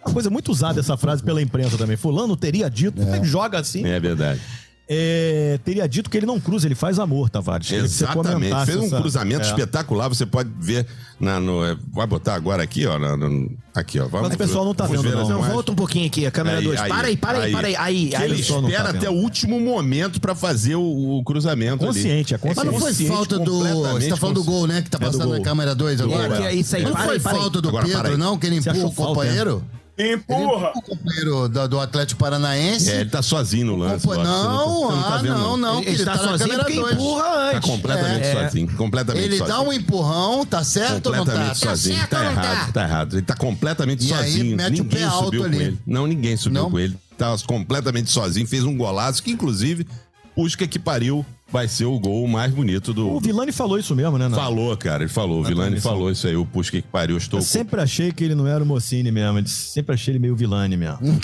Uma 0.03 0.13
coisa 0.13 0.29
muito 0.29 0.51
usada 0.51 0.79
essa 0.79 0.95
frase 0.97 1.23
pela 1.23 1.41
imprensa 1.41 1.77
também. 1.77 1.97
Fulano 1.97 2.35
teria 2.35 2.69
dito. 2.69 3.01
É 3.01 3.19
que 3.19 3.25
joga 3.25 3.59
assim? 3.59 3.85
É 3.85 3.99
verdade. 3.99 4.39
É, 4.87 5.59
teria 5.65 5.87
dito 5.89 6.11
que 6.11 6.17
ele 6.17 6.27
não 6.27 6.39
cruza, 6.39 6.67
ele 6.67 6.75
faz 6.75 6.99
amor, 6.99 7.27
Tavares. 7.27 7.71
Exatamente. 7.71 8.65
Fez 8.67 8.77
um 8.77 8.85
essa- 8.85 8.99
cruzamento 9.01 9.41
é. 9.45 9.49
espetacular. 9.49 10.07
Você 10.09 10.27
pode 10.27 10.49
ver 10.59 10.85
na, 11.19 11.39
no. 11.39 11.65
é, 11.65 11.75
Vai 11.91 12.05
botar 12.05 12.35
agora 12.35 12.61
aqui, 12.61 12.85
ó. 12.85 12.99
na- 12.99 13.17
no- 13.17 13.49
aqui, 13.73 13.99
ó. 13.99 14.07
Vamos 14.07 14.27
Mas 14.27 14.35
o 14.35 14.37
pessoal 14.37 14.63
não 14.63 14.75
tá 14.75 14.85
vendo, 14.85 15.01
não. 15.11 15.27
Não, 15.27 15.41
volta 15.41 15.71
um 15.71 15.75
pouquinho 15.75 16.05
aqui, 16.05 16.27
a 16.27 16.29
câmera 16.29 16.61
2. 16.61 16.79
Para 16.81 17.07
aí, 17.07 17.17
para 17.17 17.39
aí, 17.39 17.51
para 17.51 17.67
aí. 17.67 17.75
Aí, 17.75 18.07
Que 18.09 18.15
aí. 18.15 18.23
ele 18.25 18.35
tá 18.43 18.59
espera 18.59 18.91
vendo. 18.91 18.97
até 18.97 19.09
o 19.09 19.13
último 19.13 19.59
momento 19.59 20.21
pra 20.21 20.35
fazer 20.35 20.75
o, 20.75 21.17
o 21.17 21.23
cruzamento 21.23 21.83
ali. 21.83 21.93
Consciente, 21.95 22.35
é 22.35 22.37
consciente. 22.37 22.57
Mas 22.57 22.65
não 22.73 22.79
foi 22.79 22.89
Consciente, 22.91 23.11
falta 23.11 23.39
do. 23.39 23.59
Você 23.93 24.09
tá 24.09 24.17
falando 24.17 24.35
do 24.35 24.43
gol, 24.43 24.67
né? 24.67 24.83
Que 24.83 24.89
tá 24.91 24.97
É 24.97 24.99
do 24.99 25.05
passando 25.07 25.25
gol. 25.29 25.37
na 25.39 25.43
câmera 25.43 25.73
2 25.73 25.99
agora. 25.99 26.27
gol, 26.27 26.45
é. 26.45 26.53
Isso 26.53 26.75
aí, 26.75 26.83
não 26.83 26.91
para 26.91 27.01
foi 27.05 27.13
aí, 27.15 27.17
aí. 27.17 27.19
falta 27.23 27.59
do 27.59 27.71
Pedro, 27.71 28.07
aí. 28.11 28.17
não? 28.17 28.37
Que 28.37 28.45
ele 28.45 28.57
empurra 28.57 28.85
o 28.85 28.91
companheiro? 28.93 29.63
Empurra. 29.97 30.71
O 30.75 30.81
companheiro 30.81 31.47
do, 31.47 31.67
do 31.69 31.79
Atlético 31.79 32.19
Paranaense. 32.19 32.91
É, 32.91 32.99
ele 33.01 33.09
tá 33.09 33.21
sozinho 33.21 33.67
no 33.67 33.75
lance. 33.77 34.05
Compa- 34.05 34.17
Lopes, 34.23 34.29
você 34.31 34.43
não, 34.47 34.91
não 34.91 35.01
tá 35.03 35.15
ah, 35.15 35.17
vendo, 35.19 35.33
não, 35.37 35.57
não, 35.57 35.79
Ele 35.79 35.89
ele 35.89 35.95
está 35.97 36.17
tá 36.17 36.23
na 36.23 36.27
sozinho 36.31 36.49
câmera 36.49 36.63
porque 36.65 36.79
2. 36.81 36.93
empurra 36.93 37.23
Tá 37.23 37.51
antes. 37.57 37.69
completamente 37.69 38.25
É. 38.25 38.33
sozinho. 38.43 38.67
Completamente 38.75 39.23
Ele 39.25 39.37
sozinho. 39.37 39.57
dá 39.57 39.63
um 39.63 39.73
empurrão, 39.73 40.45
tá 40.45 40.63
certo 40.65 41.05
ou 41.07 41.15
não 41.15 41.25
tá? 41.25 41.31
completamente 41.31 41.59
sozinho. 41.59 42.07
Tá 42.07 42.23
não 42.23 42.31
errado, 42.31 42.73
tá 42.73 42.83
errado. 42.83 43.13
Ele 43.13 43.21
tá 43.25 43.35
completamente 43.35 44.05
E 44.05 44.13
aí, 44.13 44.31
sozinho. 44.31 44.57
mete 44.57 44.81
o 44.81 44.83
ninguém 44.83 44.99
pé 44.99 45.03
alto 45.05 45.25
subiu 45.25 45.43
ali. 45.45 45.55
com 45.57 45.63
ele. 45.63 45.79
Não, 45.87 46.07
ninguém 46.07 46.35
subiu 46.35 46.61
Não? 46.63 46.71
com 46.71 46.79
ele. 46.79 46.97
Tá 47.17 47.33
completamente 47.47 48.11
sozinho, 48.11 48.45
fez 48.45 48.63
um 48.65 48.75
golaço 48.75 49.23
que, 49.23 49.31
inclusive, 49.31 49.87
Pusca 50.35 50.67
que 50.67 50.77
pariu 50.77 51.25
vai 51.51 51.67
ser 51.67 51.85
o 51.85 51.97
gol 51.99 52.27
mais 52.27 52.51
bonito 52.53 52.93
do. 52.93 53.09
O 53.11 53.19
Vilani 53.19 53.51
falou 53.51 53.77
isso 53.79 53.95
mesmo, 53.95 54.17
né? 54.17 54.25
Nando? 54.25 54.35
Falou, 54.35 54.75
cara, 54.75 55.03
ele 55.03 55.11
falou. 55.11 55.39
O 55.39 55.43
Vilani 55.43 55.71
transmissão. 55.71 55.91
falou 55.91 56.11
isso 56.11 56.27
aí. 56.27 56.35
O 56.35 56.45
Pusca 56.45 56.81
que 56.81 56.87
pariu, 56.87 57.15
estou. 57.17 57.39
Eu 57.39 57.43
sempre 57.45 57.79
achei 57.81 58.11
que 58.11 58.23
ele 58.23 58.35
não 58.35 58.47
era 58.47 58.63
o 58.63 58.67
Mocini 58.67 59.11
mesmo. 59.11 59.39
eu 59.39 59.47
Sempre 59.47 59.93
achei 59.95 60.11
ele 60.13 60.19
meio 60.19 60.35
Vilani 60.35 60.75
mesmo. 60.77 60.99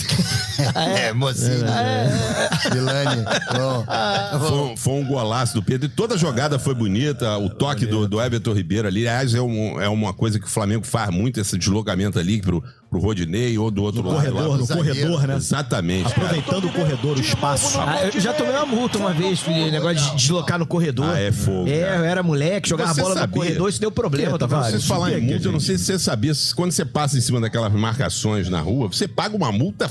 É, 0.75 1.11
mocinho. 1.11 1.65
Vilani. 2.71 3.23
ó. 3.59 4.39
Foi, 4.39 4.57
um- 4.59 4.77
foi 4.77 4.93
um 4.93 5.05
golaço 5.07 5.55
do 5.55 5.63
Pedro. 5.63 5.87
E 5.87 5.89
toda 5.89 6.13
a 6.13 6.17
jogada 6.17 6.59
foi 6.59 6.75
bonita. 6.75 7.35
O 7.37 7.49
toque 7.49 7.85
do, 7.87 8.07
do 8.07 8.21
Everton 8.21 8.53
Ribeiro 8.53 8.87
ali. 8.87 9.07
Aliás, 9.07 9.33
é, 9.33 9.41
um- 9.41 9.81
é 9.81 9.89
uma 9.89 10.13
coisa 10.13 10.39
que 10.39 10.45
o 10.45 10.49
Flamengo 10.49 10.85
faz 10.85 11.09
muito, 11.09 11.39
esse 11.39 11.57
deslocamento 11.57 12.19
ali 12.19 12.39
pro, 12.41 12.63
pro 12.91 12.99
Rodinei 12.99 13.57
ou 13.57 13.71
do 13.71 13.81
outro 13.83 14.03
No 14.03 14.09
lado. 14.09 14.17
corredor, 14.17 14.49
lá. 14.51 14.57
no 14.57 14.67
corredor, 14.67 15.25
né? 15.27 15.35
Exatamente. 15.37 16.07
Aproveitando 16.07 16.65
o 16.65 16.71
corredor, 16.73 17.17
o 17.17 17.21
espaço. 17.21 17.79
Ah, 17.79 18.05
eu 18.13 18.19
já 18.19 18.33
tomei 18.33 18.53
uma 18.53 18.65
multa 18.65 18.97
uma 18.97 19.13
vez, 19.13 19.39
filho, 19.39 19.71
negócio 19.71 19.95
de 20.11 20.15
deslocar 20.17 20.59
no 20.59 20.65
corredor. 20.67 21.05
Ah, 21.09 21.17
é 21.17 21.31
fogo, 21.31 21.69
É, 21.69 21.79
cara. 21.79 21.95
eu 21.95 22.03
era 22.03 22.21
moleque, 22.21 22.67
jogava 22.67 22.93
Você 22.93 23.01
bola 23.01 23.13
sabia? 23.15 23.27
no 23.27 23.33
corredor, 23.41 23.69
isso 23.69 23.79
deu 23.79 23.91
problema, 23.93 24.31
tá 24.37 24.39
Tavares? 24.45 24.71
Vocês 24.71 24.85
falar 24.85 25.13
em 25.13 25.21
multa, 25.21 25.47
eu 25.47 25.51
não 25.53 25.59
sei 25.61 25.77
se 25.77 25.85
você 25.85 25.97
sabia, 25.97 26.33
quando 26.53 26.73
você 26.73 26.83
passa 26.83 27.17
em 27.17 27.21
cima 27.21 27.39
daquelas 27.39 27.71
marcações 27.71 28.49
na 28.49 28.59
rua, 28.59 28.89
você 28.89 29.07
paga 29.07 29.37
uma 29.37 29.53
multa 29.53 29.89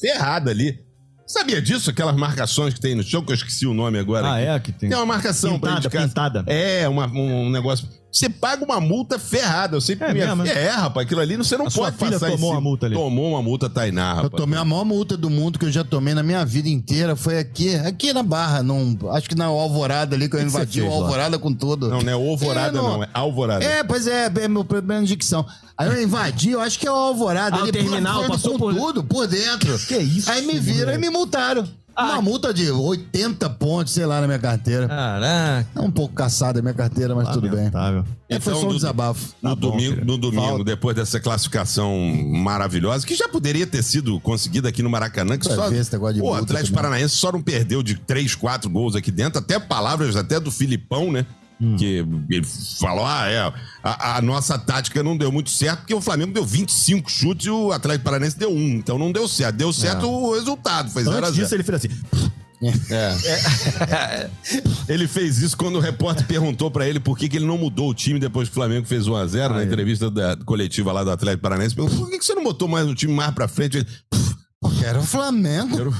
ferrada 0.00 0.52
ali. 0.52 0.78
Sabia 1.26 1.60
disso? 1.60 1.90
Aquelas 1.90 2.14
marcações 2.14 2.74
que 2.74 2.80
tem 2.80 2.94
no 2.94 3.02
chão, 3.02 3.24
que 3.24 3.32
eu 3.32 3.34
esqueci 3.34 3.66
o 3.66 3.74
nome 3.74 3.98
agora. 3.98 4.28
Ah, 4.28 4.36
aqui. 4.36 4.46
é? 4.46 4.60
Que 4.60 4.72
tem. 4.72 4.88
Tem 4.90 4.96
uma 4.98 5.06
marcação 5.06 5.58
pra 5.58 5.70
Pintada, 5.80 5.86
indicar. 5.88 6.08
pintada. 6.08 6.44
É, 6.46 6.86
uma- 6.88 7.06
um 7.08 7.50
negócio. 7.50 7.88
Você 8.14 8.28
paga 8.28 8.64
uma 8.64 8.80
multa 8.80 9.18
ferrada. 9.18 9.76
Eu 9.76 9.80
sempre 9.80 10.06
É 10.06 10.12
minha- 10.14 10.36
mesmo, 10.36 10.56
é, 10.56 10.68
rapaz, 10.70 11.04
aquilo 11.04 11.20
ali 11.20 11.36
você 11.36 11.56
não 11.56 11.66
A 11.66 11.70
sua 11.70 11.86
pode 11.86 11.96
filha 11.96 12.12
passar 12.20 12.30
tomou 12.30 12.52
uma 12.52 12.60
multa 12.60 12.86
ali. 12.86 12.94
Tomou 12.94 13.30
uma 13.30 13.42
multa, 13.42 13.68
Tainá, 13.68 14.10
Eu 14.10 14.22
rapaz. 14.22 14.40
tomei 14.40 14.56
a 14.58 14.64
maior 14.64 14.84
multa 14.84 15.16
do 15.16 15.28
mundo 15.28 15.58
que 15.58 15.64
eu 15.64 15.72
já 15.72 15.82
tomei 15.82 16.14
na 16.14 16.22
minha 16.22 16.44
vida 16.44 16.68
inteira. 16.68 17.16
Foi 17.16 17.38
aqui, 17.38 17.74
aqui 17.74 18.12
na 18.12 18.22
Barra, 18.22 18.62
num, 18.62 18.96
acho 19.10 19.28
que 19.28 19.34
na 19.34 19.46
Alvorada 19.46 20.14
ali, 20.14 20.28
que 20.28 20.36
eu 20.36 20.40
que 20.40 20.46
invadi 20.46 20.80
o 20.80 20.88
lá? 20.88 20.94
Alvorada 20.94 21.38
com 21.40 21.52
tudo. 21.52 21.88
Não, 21.88 22.00
não 22.02 22.08
é 22.08 22.12
Alvorada, 22.14 22.78
É, 22.78 22.80
não. 22.82 22.92
não. 22.98 23.02
É 23.02 23.08
Alvorada. 23.12 23.64
É, 23.64 23.82
pois 23.82 24.06
é, 24.06 24.26
é 24.32 24.46
meu 24.48 24.64
problema 24.64 25.02
de 25.02 25.08
dicção. 25.08 25.44
Aí 25.76 25.88
eu 25.88 26.00
invadi, 26.00 26.50
eu 26.50 26.60
acho 26.60 26.78
que 26.78 26.86
é 26.86 26.90
o 26.92 26.94
Alvorada. 26.94 27.56
Ah, 27.56 27.60
o 27.60 27.62
ali, 27.64 27.72
terminal, 27.72 28.20
por- 28.22 28.28
passou 28.30 28.52
com 28.52 28.58
por- 28.58 28.74
tudo, 28.76 29.02
por 29.02 29.26
dentro. 29.26 29.76
Que 29.88 29.96
isso, 29.98 30.30
Aí 30.30 30.46
me 30.46 30.58
viram 30.60 30.94
e 30.94 30.98
me 30.98 31.10
multaram. 31.10 31.66
Uma 31.96 32.20
multa 32.22 32.52
de 32.52 32.70
80 32.70 33.48
pontos, 33.50 33.92
sei 33.94 34.04
lá, 34.06 34.20
na 34.20 34.26
minha 34.26 34.38
carteira. 34.38 34.88
Caraca. 34.88 35.66
É 35.74 35.80
um 35.80 35.90
pouco 35.90 36.14
caçada 36.14 36.58
a 36.58 36.62
minha 36.62 36.74
carteira, 36.74 37.14
mas 37.14 37.28
tudo 37.28 37.42
bem. 37.48 37.58
Lamentável. 37.58 38.04
É, 38.28 38.40
foi 38.40 38.52
Então, 38.52 38.60
só 38.62 38.66
um 38.66 38.70
do- 38.70 38.74
desabafo. 38.76 39.34
No, 39.40 39.50
Tá 39.50 39.54
bom, 39.54 39.70
domingo, 39.70 39.94
querido. 39.94 40.06
no 40.12 40.18
domingo, 40.18 40.42
Falta. 40.42 40.64
depois 40.64 40.96
dessa 40.96 41.20
classificação 41.20 41.96
maravilhosa, 42.32 43.06
que 43.06 43.14
já 43.14 43.28
poderia 43.28 43.66
ter 43.66 43.82
sido 43.82 44.18
conseguida 44.20 44.68
aqui 44.68 44.82
no 44.82 44.90
Maracanã, 44.90 45.38
que 45.38 45.46
Vai 45.46 45.56
só. 45.56 45.68
ver 45.70 45.78
esse 45.80 45.92
negócio 45.92 46.14
de 46.14 46.20
Pô, 46.20 46.30
o 46.30 46.34
Atlético 46.34 46.68
também. 46.74 46.74
Paranaense 46.74 47.16
só 47.16 47.30
não 47.30 47.42
perdeu 47.42 47.82
de 47.82 47.94
3, 47.96 48.34
4 48.34 48.68
gols 48.68 48.96
aqui 48.96 49.10
dentro, 49.10 49.38
até 49.38 49.58
palavras 49.58 50.16
até 50.16 50.40
do 50.40 50.50
Filipão, 50.50 51.12
né? 51.12 51.24
Hum. 51.60 51.76
Que 51.76 52.04
ele 52.30 52.46
falou: 52.78 53.04
ah, 53.06 53.28
é, 53.28 53.52
a, 53.82 54.16
a 54.16 54.22
nossa 54.22 54.58
tática 54.58 55.02
não 55.02 55.16
deu 55.16 55.30
muito 55.30 55.50
certo, 55.50 55.80
porque 55.80 55.94
o 55.94 56.00
Flamengo 56.00 56.32
deu 56.32 56.44
25 56.44 57.10
chutes 57.10 57.46
e 57.46 57.50
o 57.50 57.72
Atlético 57.72 58.04
Paranaense 58.04 58.38
deu 58.38 58.50
um. 58.50 58.74
Então 58.76 58.98
não 58.98 59.12
deu 59.12 59.28
certo. 59.28 59.56
Deu 59.56 59.72
certo 59.72 60.08
o 60.10 60.34
resultado, 60.34 60.90
foi 60.90 61.04
0 61.04 61.16
a 61.16 61.18
Antes 61.20 61.34
0 61.36 61.42
disso, 61.42 61.54
ele 61.54 61.62
fez 61.62 61.84
assim. 61.84 61.88
Ele 64.88 65.06
fez 65.06 65.38
isso 65.38 65.56
quando 65.56 65.76
o 65.76 65.80
repórter 65.80 66.26
perguntou 66.26 66.70
pra 66.70 66.88
ele 66.88 66.98
por 67.00 67.16
que, 67.18 67.28
que 67.28 67.36
ele 67.36 67.46
não 67.46 67.58
mudou 67.58 67.90
o 67.90 67.94
time 67.94 68.18
depois 68.18 68.48
que 68.48 68.52
o 68.52 68.54
Flamengo 68.54 68.86
fez 68.86 69.06
1x0 69.06 69.50
na 69.50 69.64
entrevista 69.64 70.10
da 70.10 70.36
coletiva 70.36 70.92
lá 70.92 71.04
do 71.04 71.10
Atlético 71.10 71.42
Paranaense. 71.42 71.74
Perguntou, 71.74 71.98
por 72.00 72.10
que, 72.10 72.18
que 72.18 72.24
você 72.24 72.34
não 72.34 72.44
botou 72.44 72.66
mais 72.68 72.86
o 72.88 72.94
time 72.94 73.12
mais 73.12 73.32
pra 73.34 73.46
frente? 73.48 73.78
Ele, 73.78 73.86
era 74.82 74.98
o 74.98 75.02
Flamengo. 75.04 75.78
era, 75.78 75.88
o- 75.90 75.94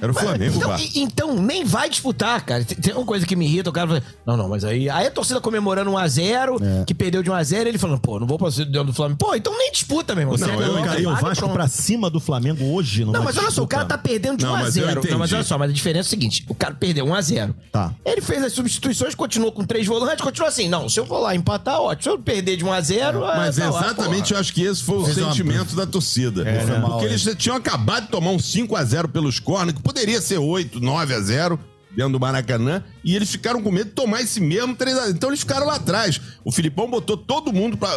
Era 0.00 0.12
o 0.12 0.14
Flamengo, 0.14 0.56
Então, 0.56 0.76
e- 0.78 1.00
então, 1.00 1.34
nem 1.40 1.64
vai 1.64 1.88
disputar, 1.88 2.40
cara. 2.44 2.64
Tem, 2.64 2.76
tem 2.76 2.94
uma 2.94 3.04
coisa 3.04 3.26
que 3.26 3.34
me 3.34 3.46
irrita, 3.46 3.70
o 3.70 3.72
cara 3.72 3.88
fala, 3.88 4.02
não, 4.26 4.36
não, 4.36 4.48
mas 4.48 4.64
aí. 4.64 4.88
Aí 4.90 5.06
a 5.06 5.10
torcida 5.10 5.40
comemorando 5.40 5.90
1x0, 5.90 6.58
É. 6.62 6.84
que 6.84 6.94
perdeu 6.94 7.22
de 7.22 7.30
1x0, 7.30 7.66
ele 7.66 7.78
falando, 7.78 7.98
pô, 8.00 8.18
não 8.20 8.26
vou 8.26 8.38
pra 8.38 8.48
dentro 8.50 8.84
do 8.84 8.92
Flamengo. 8.92 9.18
Pô, 9.18 9.34
então 9.34 9.56
nem 9.56 9.72
disputa, 9.72 10.14
meu 10.14 10.22
irmão. 10.22 10.36
Não, 10.36 10.46
Você 10.46 10.52
eu 10.52 10.58
ganhou, 10.58 10.82
Cara, 10.84 11.00
e 11.00 11.06
o 11.06 11.16
Vasco 11.16 11.48
pra 11.48 11.66
cima 11.68 12.10
do 12.10 12.20
Flamengo 12.20 12.64
hoje 12.74 13.04
não 13.04 13.12
Não, 13.12 13.24
mas 13.24 13.36
olha 13.38 13.50
só, 13.50 13.62
o 13.62 13.66
cara 13.66 13.84
tá 13.84 13.96
perdendo 13.98 14.36
de 14.38 14.44
Não, 14.44 14.52
mas 14.52 14.76
eu 14.76 14.86
1x0. 14.86 15.10
Não, 15.10 15.18
mas 15.18 15.32
olha 15.32 15.42
só, 15.44 15.58
mas 15.58 15.70
a 15.70 15.72
diferença 15.72 16.06
é 16.06 16.08
o 16.08 16.10
seguinte: 16.10 16.44
o 16.48 16.54
cara 16.54 16.74
perdeu 16.74 17.06
1x0. 17.06 17.54
Tá. 17.72 17.92
Ele 18.04 18.20
fez 18.20 18.42
as 18.44 18.52
substituições, 18.52 19.14
continuou 19.14 19.50
com 19.52 19.64
três 19.64 19.86
volantes, 19.86 20.22
continuou 20.22 20.48
assim. 20.48 20.68
Não, 20.68 20.88
se 20.88 21.00
eu 21.00 21.06
for 21.06 21.18
lá 21.20 21.34
empatar, 21.34 21.80
ótimo. 21.80 22.02
Se 22.02 22.08
eu 22.10 22.18
perder 22.18 22.56
de 22.56 22.64
1x0. 22.64 23.18
Mas 23.36 23.56
tá 23.56 23.70
lá, 23.70 23.80
exatamente 23.80 24.32
eu 24.32 24.38
acho 24.38 24.52
que 24.52 24.62
esse 24.62 24.82
foi 24.82 24.98
o 24.98 25.06
sentimento 25.06 25.74
da 25.74 25.86
torcida. 25.86 26.44
né? 26.44 26.64
Porque 26.80 27.04
eles 27.06 27.24
tinham 27.38 27.56
acabado 27.56 28.04
de 28.04 28.10
tomar 28.10 28.30
um 28.30 28.36
5x0 28.38 29.08
pelos 29.08 29.38
cornos, 29.46 29.74
que 29.74 29.82
poderia 29.82 30.20
ser 30.20 30.38
8, 30.38 30.80
9x0 30.80 31.56
dentro 31.94 32.12
do 32.12 32.20
Maracanã, 32.20 32.84
e 33.02 33.16
eles 33.16 33.30
ficaram 33.30 33.62
com 33.62 33.70
medo 33.72 33.86
de 33.88 33.94
tomar 33.94 34.20
esse 34.20 34.38
mesmo 34.38 34.76
3x0. 34.76 35.10
Então 35.12 35.30
eles 35.30 35.40
ficaram 35.40 35.64
lá 35.66 35.76
atrás. 35.76 36.20
O 36.44 36.52
Filipão 36.52 36.90
botou 36.90 37.16
todo 37.16 37.52
mundo 37.52 37.76
para 37.78 37.96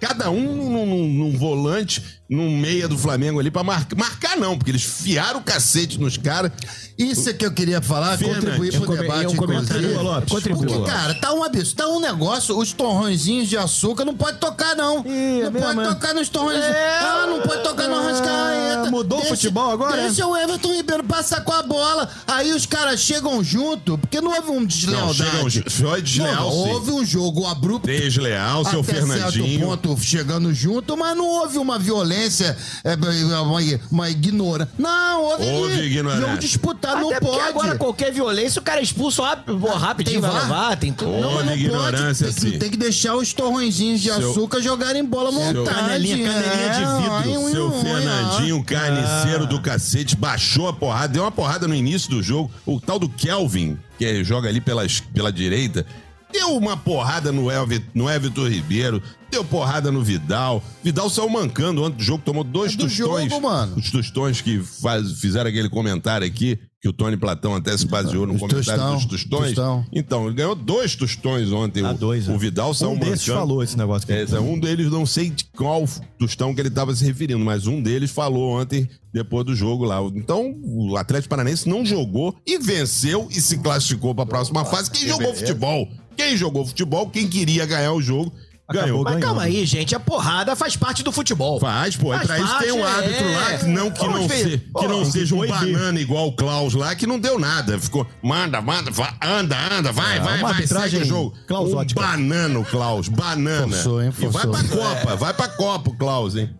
Cada 0.00 0.30
um 0.30 0.56
num, 0.56 0.86
num- 0.86 1.08
num 1.12 1.38
volante, 1.38 2.02
num 2.28 2.56
meia 2.56 2.88
do 2.88 2.96
Flamengo 2.98 3.38
ali, 3.38 3.50
pra 3.50 3.62
marcar. 3.62 3.96
Marcar 3.96 4.36
não, 4.36 4.56
porque 4.56 4.70
eles 4.70 4.82
fiaram 4.82 5.40
o 5.40 5.44
cacete 5.44 6.00
nos 6.00 6.16
caras. 6.16 6.50
Isso 6.98 7.30
é 7.30 7.32
que 7.32 7.46
eu 7.46 7.52
queria 7.52 7.80
falar, 7.80 8.18
Fernandes. 8.18 8.44
contribuir 8.44 8.72
pro 8.72 8.86
come- 8.86 8.98
debate, 8.98 9.32
inclusive. 9.32 9.94
Contribua. 10.28 10.66
Porque, 10.66 10.90
cara, 10.90 11.14
tá 11.14 11.32
um 11.32 11.44
absurdo. 11.44 11.76
Tá 11.76 11.88
um 11.88 12.00
negócio, 12.00 12.58
os 12.58 12.72
torrõezinhos 12.72 13.48
de 13.48 13.56
açúcar 13.56 14.04
não 14.04 14.16
pode 14.16 14.38
tocar, 14.38 14.74
não. 14.74 15.04
Ih, 15.06 15.42
é 15.42 15.44
não 15.50 15.52
pode 15.52 15.80
é? 15.80 15.84
tocar 15.84 16.12
nos 16.14 16.28
torrões. 16.28 16.58
Ah, 16.60 17.26
não 17.28 17.40
pode 17.42 17.62
tocar 17.62 17.86
no 17.88 17.94
Arrascaeta. 17.98 18.90
mudou 18.90 19.20
o 19.20 19.24
futebol 19.26 19.70
agora, 19.70 20.02
Deixa 20.02 20.26
o 20.26 20.36
Everton 20.36 20.72
Ribeiro 20.74 21.04
passar 21.04 21.42
com 21.44 21.52
a 21.52 21.62
bola. 21.62 22.10
Aí 22.26 22.52
os 22.52 22.66
caras 22.66 22.98
chegam 22.98 23.44
junto, 23.44 23.96
porque 23.96 24.20
não 24.20 24.32
houve 24.34 24.50
um 24.50 24.60
Não, 24.60 24.66
deslealdade. 24.66 25.50
chegam, 25.52 25.70
foi 25.70 26.02
desleal, 26.02 26.34
Não, 26.34 26.48
houve 26.50 26.90
um 26.90 27.04
jogo 27.04 27.46
abrupto 27.46 27.86
Desleal, 27.86 28.64
seu 28.64 28.80
até 28.80 28.92
certo 28.94 29.06
Fernandinho. 29.06 29.66
ponto 29.68 29.96
chegando 30.00 30.52
junto, 30.52 30.96
mas 30.96 31.16
não 31.16 31.26
houve 31.26 31.58
uma 31.58 31.78
violência, 31.78 32.56
é, 32.82 32.94
uma, 32.94 33.60
uma 33.92 34.10
ignorância. 34.10 34.72
Não, 34.76 35.22
houve, 35.22 35.44
Houve 35.46 35.80
ignorância. 35.82 36.26
jogo 36.26 36.38
disputado, 36.38 36.87
não 36.96 37.08
Até 37.10 37.20
porque 37.20 37.36
pode. 37.36 37.48
agora 37.48 37.76
qualquer 37.78 38.12
violência, 38.12 38.60
o 38.60 38.62
cara 38.62 38.80
é 38.80 38.82
expulso 38.82 39.22
rápido, 39.22 39.58
pô, 39.58 39.68
rapidinho, 39.74 40.20
Tem 40.20 40.30
vai 40.30 40.30
VAR? 40.30 40.42
levar, 40.42 40.76
tem 40.76 40.92
tudo. 40.92 41.10
Ô, 41.12 41.20
Não, 41.20 41.28
Olha, 41.34 41.44
não 41.46 41.52
ignorância, 41.54 42.26
pode, 42.26 42.40
tem, 42.40 42.44
sim. 42.46 42.50
que- 42.52 42.58
tem 42.58 42.70
que 42.70 42.76
deixar 42.76 43.14
os 43.16 43.32
torrõezinhos 43.32 44.00
de 44.00 44.08
Seu- 44.12 44.30
açúcar 44.30 44.60
jogarem 44.60 45.04
bola 45.04 45.28
à 45.28 45.32
vontade. 45.32 45.64
Canelinha, 45.76 46.32
canelinha 46.32 46.72
de 46.72 46.78
vidro. 47.02 47.12
ai, 47.12 47.36
ui, 47.36 47.50
Seu 47.52 47.70
Fernandinho, 47.80 48.64
carniceiro 48.64 49.46
do 49.46 49.60
cacete, 49.60 50.16
baixou 50.16 50.68
a 50.68 50.72
porrada, 50.72 51.08
deu 51.12 51.22
uma 51.22 51.32
porrada 51.32 51.66
no 51.68 51.74
início 51.74 52.10
do 52.10 52.22
jogo. 52.22 52.50
O 52.66 52.80
tal 52.80 52.98
do 52.98 53.08
Kelvin, 53.08 53.78
que 53.98 54.22
joga 54.24 54.48
ali 54.48 54.60
pela, 54.60 54.84
pela 55.12 55.32
direita, 55.32 55.84
deu 56.32 56.56
uma 56.56 56.76
porrada 56.76 57.32
no, 57.32 57.50
Elvi, 57.50 57.84
no 57.94 58.08
Everton 58.08 58.46
Ribeiro, 58.48 59.02
deu 59.30 59.44
porrada 59.44 59.90
no 59.90 60.02
Vidal. 60.02 60.62
Vidal 60.84 61.08
saiu 61.10 61.28
mancando 61.28 61.82
ontem 61.82 61.96
do 61.96 62.02
jogo, 62.02 62.22
tomou 62.24 62.44
dois 62.44 62.72
É 62.72 62.76
do 62.76 62.84
tostões. 62.84 63.30
jogo, 63.30 63.42
mano. 63.42 63.76
Os 63.76 63.90
tostões 63.90 64.40
que 64.40 64.58
faz- 64.60 65.12
fizeram 65.20 65.48
aquele 65.50 65.68
comentário 65.68 66.26
aqui, 66.26 66.58
que 66.80 66.88
o 66.88 66.92
Tony 66.92 67.16
Platão 67.16 67.56
até 67.56 67.76
se 67.76 67.86
baseou 67.86 68.24
no 68.24 68.34
Os 68.34 68.40
comentário 68.40 68.64
tostão, 68.64 68.94
dos 68.96 69.06
tostões. 69.06 69.54
tostão. 69.54 69.84
Então, 69.92 70.26
ele 70.26 70.36
ganhou 70.36 70.54
dois 70.54 70.94
tostões 70.94 71.50
ontem. 71.50 71.84
Ah, 71.84 71.90
o, 71.90 71.94
dois, 71.94 72.28
o 72.28 72.32
é. 72.34 72.38
Vidal 72.38 72.72
saiu 72.72 72.92
Um 72.92 72.98
desses 72.98 73.26
mancando. 73.26 73.38
falou 73.46 73.62
esse 73.64 73.76
negócio 73.76 74.06
que 74.06 74.12
É, 74.12 74.22
é 74.22 74.40
um 74.40 74.58
deles, 74.58 74.88
não 74.88 75.04
sei 75.04 75.28
de 75.30 75.44
qual 75.56 75.84
tostão 76.18 76.54
que 76.54 76.60
ele 76.60 76.68
estava 76.68 76.94
se 76.94 77.04
referindo, 77.04 77.44
mas 77.44 77.66
um 77.66 77.82
deles 77.82 78.12
falou 78.12 78.52
ontem, 78.60 78.88
depois 79.12 79.44
do 79.44 79.56
jogo 79.56 79.84
lá. 79.84 80.00
Então, 80.14 80.54
o 80.62 80.96
Atlético 80.96 81.30
Paranaense 81.30 81.68
não 81.68 81.84
jogou 81.84 82.36
e 82.46 82.58
venceu 82.58 83.26
e 83.30 83.40
se 83.40 83.58
classificou 83.58 84.14
para 84.14 84.22
a 84.22 84.28
próxima 84.28 84.64
fase. 84.64 84.88
Quem 84.88 85.08
jogou 85.08 85.34
futebol? 85.34 85.88
Quem 86.16 86.36
jogou 86.36 86.64
futebol, 86.64 87.08
quem 87.10 87.28
queria 87.28 87.64
ganhar 87.66 87.92
o 87.92 88.00
jogo, 88.02 88.32
ganhou. 88.72 89.02
Mas 89.02 89.14
ganhando. 89.14 89.22
calma 89.26 89.42
aí, 89.42 89.64
gente, 89.64 89.94
a 89.94 90.00
porrada 90.00 90.54
faz 90.56 90.76
parte 90.76 91.02
do 91.02 91.10
futebol. 91.10 91.58
Faz, 91.58 91.96
pô. 91.96 92.08
Faz 92.12 92.26
pra 92.26 92.38
isso 92.38 92.58
tem 92.58 92.72
um 92.72 92.84
árbitro 92.84 93.26
é. 93.26 93.36
lá 93.36 93.58
que 93.58 93.66
não, 93.66 93.90
que 93.90 94.00
Vamos 94.00 94.20
não, 94.20 94.28
ver. 94.28 94.44
se- 94.50 94.58
Pô, 94.58 94.80
que 94.80 94.88
não 94.88 95.00
que 95.04 95.10
seja 95.12 95.34
um 95.34 95.38
proibir. 95.38 95.72
banana 95.72 96.00
igual 96.00 96.28
o 96.28 96.32
Klaus 96.36 96.74
lá, 96.74 96.94
que 96.94 97.06
não 97.06 97.18
deu 97.18 97.38
nada. 97.38 97.78
Ficou, 97.78 98.06
manda, 98.22 98.60
manda, 98.60 98.90
vai, 98.90 99.12
anda, 99.22 99.56
anda, 99.72 99.92
vai, 99.92 100.18
É, 100.18 100.20
vai, 100.20 100.38
uma 100.40 100.52
vai, 100.52 100.66
segue 100.66 100.98
o 100.98 101.04
jogo. 101.04 101.34
Um 101.42 101.46
clausótica. 101.46 102.00
banano, 102.00 102.64
Klaus, 102.64 103.08
banana. 103.08 103.68
Forçou, 103.68 104.02
hein? 104.02 104.12
E 104.18 104.26
vai 104.26 104.42
Forçou. 104.42 104.50
pra 104.50 104.64
Copa, 104.76 105.16
vai 105.16 105.34
pra 105.34 105.48
Copa, 105.48 105.90
o 105.90 105.96
Klaus, 105.96 106.36
hein? 106.36 106.50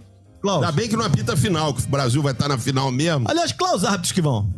Klaus. 0.40 0.62
Ainda 0.64 0.72
bem 0.72 0.88
que 0.88 0.96
não 0.96 1.04
apita 1.04 1.36
final, 1.36 1.74
que 1.74 1.82
o 1.82 1.88
Brasil 1.88 2.22
vai 2.22 2.32
estar 2.32 2.48
na 2.48 2.56
final 2.56 2.90
mesmo. 2.92 3.26
Aliás, 3.28 3.50
Klaus, 3.52 3.84
árbitros 3.84 4.12
que 4.12 4.22
vão. 4.22 4.48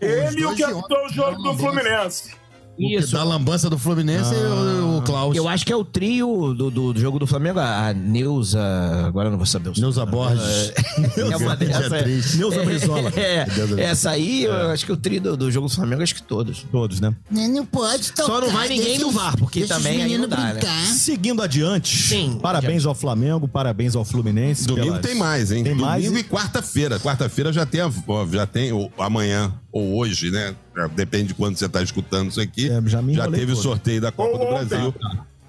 Ele 0.00 0.40
e 0.40 0.44
o 0.44 0.46
dois 0.46 0.56
que 0.56 0.56
de 0.56 0.62
apitou 0.64 0.96
o 0.98 1.04
ontem, 1.04 1.14
jogo 1.14 1.42
não, 1.42 1.52
do 1.52 1.58
Fluminense. 1.58 2.30
Isso. 2.78 3.12
Da 3.12 3.22
lambança 3.22 3.68
do 3.68 3.78
Fluminense 3.78 4.32
e 4.34 4.38
o, 4.38 4.98
o 4.98 5.02
Klaus. 5.02 5.36
Eu 5.36 5.46
acho 5.48 5.64
que 5.64 5.72
é 5.72 5.76
o 5.76 5.84
trio 5.84 6.54
do, 6.54 6.70
do, 6.70 6.92
do 6.92 7.00
jogo 7.00 7.18
do 7.18 7.26
Flamengo, 7.26 7.58
a 7.60 7.88
a 7.88 7.94
Neuza. 7.94 8.60
Agora 9.06 9.26
eu 9.28 9.30
não 9.30 9.36
vou 9.38 9.46
saber 9.46 9.68
o 9.70 9.72
Neuza 9.80 10.04
Borges. 10.06 10.72
É 11.16 11.36
uma 11.36 11.54
dessa. 11.56 11.96
atriz. 11.98 12.34
Neuza 12.34 12.62
Brizola. 12.64 13.12
É, 13.16 13.46
essa 13.82 14.10
aí, 14.10 14.44
eu 14.44 14.70
acho 14.70 14.86
que 14.86 14.92
o 14.92 14.96
trio 14.96 15.20
do, 15.20 15.36
do 15.36 15.50
jogo 15.50 15.68
do 15.68 15.74
Flamengo, 15.74 16.02
acho 16.02 16.14
que 16.14 16.22
todos. 16.22 16.64
Todos, 16.70 17.00
né? 17.00 17.14
Não 17.30 17.64
pode 17.66 18.12
Só 18.16 18.40
não 18.40 18.50
vai 18.50 18.68
ninguém 18.68 18.98
no 18.98 19.10
VAR, 19.10 19.36
porque 19.36 19.64
também 19.66 20.02
aí 20.02 20.16
não 20.18 20.28
dá, 20.28 20.54
né? 20.54 20.60
Seguindo 20.86 21.42
adiante. 21.42 21.96
Sim, 21.96 22.38
Parabéns 22.42 22.86
ao 22.86 22.94
Flamengo, 22.94 23.46
parabéns 23.46 23.94
ao 23.94 24.04
Fluminense. 24.04 24.66
Domingo 24.66 24.86
pelas- 24.86 25.02
tem 25.06 25.14
mais, 25.14 25.52
hein? 25.52 25.62
Tem 25.62 25.72
Domingo 25.76 25.86
mais. 25.88 26.04
e 26.04 26.24
quarta-feira. 26.24 26.98
Quarta-feira 26.98 27.52
já 27.52 27.66
tem, 27.66 27.80
a- 27.80 27.90
ó, 28.08 28.26
já 28.26 28.46
tem 28.46 28.72
ou 28.72 28.90
amanhã 28.98 29.52
ou 29.72 29.96
hoje, 29.96 30.30
né? 30.30 30.54
Já 30.76 30.86
Depende 30.88 31.28
de 31.28 31.34
quando 31.34 31.56
você 31.56 31.66
está 31.66 31.82
escutando 31.82 32.30
isso 32.30 32.40
aqui. 32.40 32.70
É, 32.70 32.80
já 32.86 33.00
me 33.02 33.14
enrolei 33.14 33.40
teve 33.40 33.52
o 33.52 33.56
sorteio 33.56 34.00
da 34.00 34.12
Copa 34.12 34.38
do. 34.38 34.46
Brasil. 34.46 34.94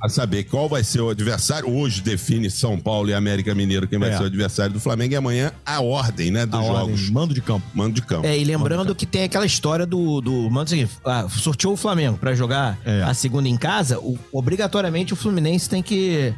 A 0.02 0.10
saber 0.10 0.44
qual 0.44 0.68
vai 0.68 0.84
ser 0.84 1.00
o 1.00 1.10
adversário. 1.10 1.70
Hoje 1.74 2.02
define 2.02 2.52
São 2.52 2.78
Paulo 2.78 3.10
e 3.10 3.14
América 3.14 3.56
Mineiro 3.56 3.88
quem 3.88 3.98
vai 3.98 4.10
É. 4.10 4.18
ser 4.18 4.24
o 4.24 4.26
adversário 4.26 4.74
do 4.74 4.80
Flamengo. 4.82 5.14
E 5.14 5.16
amanhã 5.16 5.54
a 5.66 5.80
ordem, 5.82 6.30
né? 6.30 6.46
Dos 6.46 6.60
A 6.60 6.64
jogos. 6.64 7.00
ordem, 7.00 7.12
mando 7.14 7.34
de 7.34 7.42
campo. 7.42 7.66
Mando 7.74 7.94
de 7.96 8.02
campo. 8.02 8.28
É, 8.28 8.38
e 8.38 8.44
lembrando 8.44 8.94
que 8.94 9.06
tem 9.06 9.24
aquela 9.24 9.46
história 9.46 9.86
do. 9.86 10.20
do 10.20 10.50
manda 10.50 10.66
o 10.66 10.70
seguinte, 10.70 10.92
ah, 11.06 11.26
sorteou 11.30 11.74
o 11.74 11.78
Flamengo 11.78 12.18
pra 12.18 12.36
jogar 12.36 12.78
É. 12.84 13.02
a 13.04 13.14
segunda 13.14 13.48
em 13.48 13.56
casa, 13.56 13.98
o- 13.98 14.20
obrigatoriamente 14.34 15.14
o 15.14 15.16
Fluminense 15.16 15.70
tem 15.70 15.82
que 15.82 16.34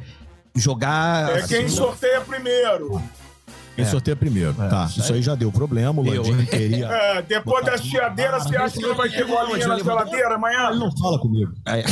jogar. 0.55 1.35
É 1.35 1.47
quem 1.47 1.67
sorteia 1.67 2.21
primeiro. 2.21 3.01
Quem 3.75 3.85
sorteia 3.85 4.15
primeiro. 4.15 4.53
tá, 4.53 4.89
isso 4.95 5.13
aí 5.13 5.21
já 5.21 5.35
deu 5.35 5.51
problema. 5.51 6.01
O. 6.01 6.05
Landim 6.05 6.45
queria. 6.45 6.85
É, 7.05 7.21
depois 7.21 7.65
da 7.65 7.77
chiadeira, 7.77 8.39
você 8.39 8.55
acha 8.55 8.77
que 8.77 8.81
não 8.85 8.95
vai 8.95 9.09
ter 9.09 9.25
bolinha 9.25 9.67
na 9.67 9.77
geladeira 9.77 10.35
amanhã? 10.35 10.69
Ele 10.69 10.79
não 10.79 10.91
fala 10.97 11.19
comigo. 11.19 11.51
É. 11.65 11.83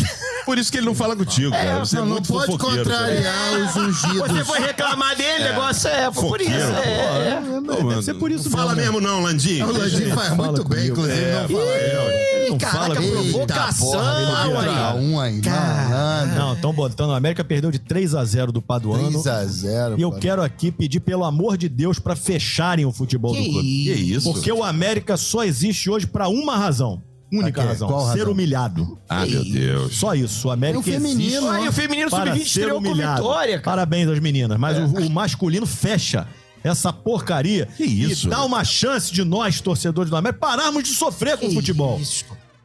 Por 0.45 0.57
isso 0.57 0.71
que 0.71 0.77
ele 0.77 0.85
não 0.85 0.95
fala 0.95 1.15
contigo, 1.15 1.51
cara. 1.51 1.79
Você 1.79 1.97
é 1.97 2.01
Não, 2.01 2.21
pode 2.21 2.57
contrariar 2.57 3.53
os 3.53 3.75
ungidos. 3.77 4.27
Você 4.31 4.45
foi 4.45 4.59
reclamar 4.59 5.15
dele, 5.15 5.43
negócio 5.45 5.89
é, 5.89 6.11
foi 6.11 6.27
por 6.29 6.41
isso. 6.41 6.51
É, 6.51 7.29
é. 7.37 7.39
Não, 7.41 7.61
Não, 7.61 7.89
deve 7.89 8.01
ser 8.03 8.13
por 8.15 8.31
isso 8.31 8.49
fala 8.49 8.75
mesmo, 8.75 8.99
né? 8.99 9.01
mesmo 9.01 9.01
não, 9.01 9.23
Landim. 9.23 9.61
O 9.61 9.71
Landim 9.71 10.09
faz 10.11 10.35
muito 10.35 10.67
bem, 10.67 10.87
inclusive. 10.87 11.21
É, 11.21 11.47
não 11.47 11.49
fala 11.49 11.73
aí, 11.73 12.49
Não 12.49 12.57
Caraca, 12.57 12.77
fala 12.77 12.95
comigo. 12.95 13.21
provocação 13.31 13.91
Porra, 13.91 14.95
um 14.95 15.19
aí. 15.19 15.41
Malandro. 15.41 16.35
Não, 16.35 16.53
estão 16.53 16.73
botando. 16.73 17.11
A 17.13 17.17
América 17.17 17.43
perdeu 17.43 17.71
de 17.71 17.79
3 17.79 18.15
a 18.15 18.23
0 18.23 18.51
do 18.51 18.61
Paduano. 18.61 19.23
3x0. 19.23 19.97
E 19.97 20.01
eu 20.01 20.11
quero 20.11 20.41
aqui 20.41 20.71
pedir, 20.71 20.99
pelo 20.99 21.23
amor 21.23 21.57
de 21.57 21.69
Deus, 21.73 21.99
pra 21.99 22.15
fecharem 22.15 22.85
o 22.85 22.91
futebol 22.91 23.33
do 23.33 23.43
clube. 23.43 23.61
Que 23.61 23.91
isso? 23.93 24.31
Porque 24.31 24.51
o 24.51 24.63
América 24.63 25.17
só 25.17 25.43
existe 25.43 25.89
hoje 25.89 26.07
pra 26.07 26.27
uma 26.27 26.55
razão. 26.57 27.01
Única 27.31 27.63
razão. 27.63 27.87
Qual 27.87 28.05
Ser 28.11 28.19
razão? 28.19 28.31
humilhado. 28.31 28.99
Ah, 29.09 29.25
meu 29.25 29.43
Deus. 29.43 29.95
Só 29.95 30.13
isso. 30.13 30.47
O 30.47 30.51
América 30.51 30.77
E 30.77 30.81
o 30.81 30.83
feminino, 30.83 31.23
existe 31.23 31.49
Aí 31.49 31.67
o 31.67 31.73
feminino 31.73 32.09
para 32.09 32.31
sub-20 32.31 32.37
ser 32.37 32.45
estreou 32.45 32.81
com 32.81 32.93
vitória, 32.93 33.59
cara. 33.59 33.77
Parabéns 33.77 34.07
às 34.07 34.19
meninas. 34.19 34.59
Mas 34.59 34.77
o, 34.77 35.07
o 35.07 35.09
masculino 35.09 35.65
fecha 35.65 36.27
essa 36.63 36.93
porcaria 36.93 37.65
Que 37.75 37.83
isso, 37.83 38.27
e 38.27 38.29
dá 38.29 38.45
uma 38.45 38.63
chance 38.63 39.11
de 39.11 39.23
nós, 39.23 39.59
torcedores 39.59 40.09
do 40.09 40.15
América, 40.15 40.39
pararmos 40.39 40.83
de 40.83 40.89
sofrer 40.89 41.37
com 41.37 41.47
o 41.47 41.53
futebol. 41.53 41.99
Isso. 41.99 42.23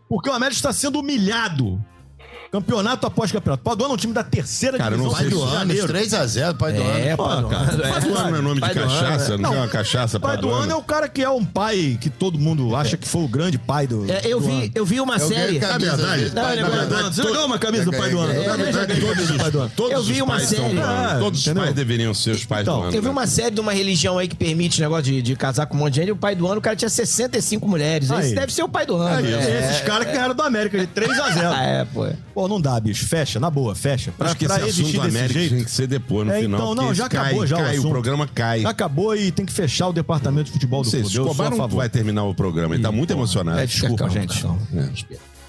Porque 0.09 0.29
o 0.29 0.33
América 0.33 0.57
está 0.57 0.73
sendo 0.73 1.01
humilhado. 1.01 1.83
Campeonato 2.51 3.07
após 3.07 3.31
campeonato. 3.31 3.63
Paduano 3.63 3.93
é 3.93 3.95
um 3.95 3.99
time 3.99 4.13
da 4.15 4.25
terceira 4.25 4.79
Cara, 4.79 4.95
eu 4.95 4.99
não 4.99 5.09
divisão 5.09 5.21
Pai 5.21 5.23
sei 5.23 5.31
do 5.31 5.37
do 5.39 5.45
Rio 5.45 5.51
de 5.51 5.57
ano, 5.57 5.89
Janeiro. 5.89 6.17
3x0, 6.17 6.57
pai 6.57 6.73
do 6.73 6.83
É, 6.83 7.09
ano. 7.09 7.17
pô, 7.17 7.23
Pô, 7.25 7.49
cara. 7.49 7.87
é. 7.89 7.93
Paduano 7.93 8.31
não 8.31 8.37
é 8.37 8.41
nome 8.41 8.55
de 8.55 8.61
Pai 8.61 8.75
do 8.75 8.81
ano, 8.81 8.91
cachaça? 8.91 9.35
é. 9.35 9.37
Não, 9.37 9.51
tem 9.51 9.59
uma 9.59 9.69
cachaça 9.69 10.19
Paduano 10.21 10.57
é 10.57 10.61
Paduano? 10.61 10.77
o 10.79 10.83
cara 10.83 11.09
que 11.09 11.23
é 11.23 11.29
um 11.29 11.45
pai 11.45 11.99
que 12.01 12.09
todo 12.09 12.39
mundo 12.39 12.75
acha 12.75 12.97
que 12.97 13.07
foi 13.07 13.23
o 13.23 13.29
grande 13.29 13.59
pai 13.59 13.87
do. 13.87 14.11
É, 14.11 14.23
eu, 14.25 14.41
do 14.41 14.47
vi, 14.47 14.53
ano. 14.53 14.71
eu 14.75 14.87
vi 14.87 15.01
uma 15.01 15.17
Eu 15.17 15.29
série. 15.29 15.59
Na 15.59 15.77
verdade, 15.79 16.31
Não, 16.35 16.43
pai 16.43 16.57
do 16.57 16.61
é 16.61 16.63
ano. 16.65 16.71
verdade. 16.79 17.15
Você 17.17 17.23
ganhou 17.23 17.45
uma 17.47 17.59
camisa 17.59 17.85
do 17.85 17.93
pai 17.93 18.11
do 18.11 18.19
ano. 18.19 18.33
É, 18.33 18.47
Na 18.47 18.57
verdade, 18.57 19.01
todos 19.01 19.31
os 19.31 19.37
pai 19.37 19.51
do 19.51 19.61
ano. 19.61 19.73
Todos 19.77 19.93
Eu 19.93 20.03
vi 20.03 20.23
uma 20.23 20.35
pais 20.37 20.49
série. 20.49 20.79
É, 20.79 21.19
Todos 21.19 21.47
os 21.47 21.53
pais 21.53 21.75
deveriam 21.75 22.15
ser 22.15 22.31
os 22.31 22.45
pais 22.47 22.63
Então, 22.63 22.77
do 22.81 22.83
ano. 22.87 22.95
Eu 22.97 23.03
vi 23.03 23.07
né? 23.09 23.13
uma 23.13 23.27
série 23.27 23.51
de 23.55 23.61
uma 23.61 23.73
religião 23.73 24.17
aí 24.17 24.27
que 24.27 24.35
permite 24.37 24.73
esse 24.77 24.81
negócio 24.81 25.05
de, 25.05 25.21
de 25.21 25.37
casar 25.37 25.67
com 25.67 25.77
um 25.77 25.81
monte 25.81 25.95
de 25.95 26.01
gente. 26.01 26.09
E 26.09 26.13
o 26.13 26.17
pai 26.17 26.35
do 26.35 26.47
ano, 26.47 26.59
o 26.59 26.63
cara 26.63 26.75
tinha 26.75 26.89
65 26.89 27.69
mulheres. 27.69 28.11
Esse 28.11 28.35
deve 28.35 28.53
ser 28.55 28.63
o 28.63 28.69
pai 28.71 28.87
do 28.87 28.97
ano. 28.97 29.27
É, 29.27 29.33
É, 29.33 29.71
Esses 29.71 29.83
caras 29.83 30.07
que 30.07 30.13
ganharam 30.15 30.35
do 30.35 30.43
América 30.43 30.79
de 30.79 30.87
3 30.87 31.11
a 31.21 31.31
0 31.31 31.49
Ah, 31.51 31.63
é, 31.63 31.85
pô. 31.85 32.07
Pô, 32.39 32.47
não 32.47 32.61
dá, 32.61 32.79
bicho. 32.79 33.05
Fecha, 33.05 33.41
na 33.41 33.51
boa, 33.51 33.75
fecha. 33.75 34.13
Pra, 34.17 34.27
Acho 34.29 34.37
que 34.37 34.47
pra 34.47 34.59
esse 34.61 34.81
assunto 34.81 34.85
desse 34.87 35.01
América 35.01 35.41
jeito. 35.41 35.55
tem 35.57 35.65
que 35.65 35.71
ser 35.73 35.89
depois, 35.89 36.25
no 36.25 36.33
É, 36.33 36.41
final. 36.43 36.61
então, 36.61 36.75
não, 36.85 36.95
já 36.95 37.09
cai, 37.09 37.27
acabou 37.27 37.47
já 37.49 37.57
o 37.57 37.59
cai, 37.59 37.69
o, 37.75 37.79
assunto. 37.81 37.91
programa 37.91 38.29
cai. 38.33 38.61
Já 38.61 38.71
acabou 38.71 39.17
e 39.17 39.33
tem 39.33 39.45
que 39.45 39.53
fechar 39.53 39.89
o 39.89 39.93
departamento 39.93 40.45
de 40.45 40.53
futebol 40.53 40.79
Não 40.79 40.85
do 40.85 40.91
sei, 40.91 41.01
clube. 41.01 41.13
se 41.13 41.19
Eu 41.19 41.25
sou 41.25 41.31
a 41.31 41.33
Escobar 41.33 41.51
não 41.51 41.57
favor. 41.57 41.77
vai 41.79 41.89
terminar 41.89 42.23
o 42.23 42.35
programa. 42.37 42.77
Ele 42.77 42.83
tá 42.85 42.93
muito 42.93 43.13
emocionado. 43.13 43.59
É, 43.59 43.67
desculpa, 43.67 43.97
Calma, 44.07 44.13
gente. 44.13 44.41
calma. 44.41 44.59
Deixa 44.71 45.07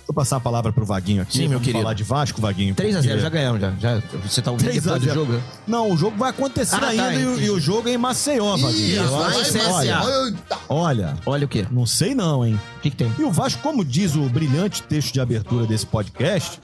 eu 0.07 0.13
passar 0.15 0.37
a 0.37 0.39
palavra 0.39 0.73
pro 0.73 0.83
Vaguinho 0.83 1.21
aqui. 1.21 1.33
Sim, 1.33 1.39
meu 1.41 1.49
Vamos 1.51 1.65
querido. 1.65 1.83
falar 1.83 1.93
de 1.93 2.03
Vasco, 2.03 2.41
Vaguinho. 2.41 2.73
3x0, 2.73 3.01
porque- 3.03 3.19
já 3.19 3.29
ganhamos. 3.29 3.61
Já, 3.61 3.71
já, 3.79 4.01
você 4.27 4.41
tá 4.41 4.49
ouvindo 4.49 4.65
3 4.67 4.79
a 4.87 4.93
depois 4.97 5.01
do 5.03 5.05
0. 5.07 5.19
jogo? 5.19 5.33
né? 5.33 5.41
Não, 5.67 5.91
o 5.91 5.95
jogo 5.95 6.17
vai 6.17 6.31
acontecer 6.31 6.75
Ah, 6.77 6.79
tá, 6.79 6.87
ainda 6.87 7.13
e 7.13 7.25
o- 7.27 7.31
entendi. 7.33 7.45
e, 7.45 7.49
o 7.51 7.59
jogo 7.59 7.87
é 7.87 7.93
em 7.93 7.97
Maceió, 7.99 8.57
Vaguinho. 8.57 8.87
Ih, 8.87 8.95
Eu 8.95 9.07
vai, 9.07 9.33
olha. 9.71 10.01
Eita. 10.25 10.57
olha, 10.67 11.13
Olha 11.27 11.45
o 11.45 11.47
quê? 11.47 11.67
não 11.69 11.85
sei 11.85 12.15
não, 12.15 12.43
hein? 12.43 12.59
O 12.77 12.81
que, 12.81 12.89
que 12.89 12.95
tem? 12.97 13.13
E 13.19 13.23
o 13.23 13.29
Vasco, 13.31 13.61
como 13.61 13.85
diz 13.85 14.15
o 14.15 14.21
brilhante 14.23 14.81
texto 14.81 15.13
de 15.13 15.21
abertura 15.21 15.67
desse 15.67 15.85
podcast, 15.85 16.59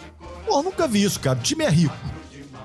pô, 0.45 0.62
nunca 0.62 0.88
vi 0.88 1.03
isso, 1.03 1.19
cara. 1.19 1.38
O 1.38 1.41
time 1.41 1.63
é 1.63 1.69
rico. 1.69 1.95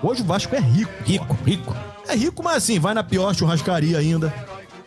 Hoje 0.02 0.22
o 0.22 0.24
Vasco 0.24 0.54
é 0.54 0.60
rico. 0.60 0.92
Rico, 1.04 1.38
rico. 1.44 1.76
É 2.08 2.14
rico, 2.14 2.42
mas 2.42 2.56
assim, 2.56 2.78
vai 2.78 2.94
na 2.94 3.04
pior 3.04 3.34
churrascaria 3.34 3.98
ainda. 3.98 4.32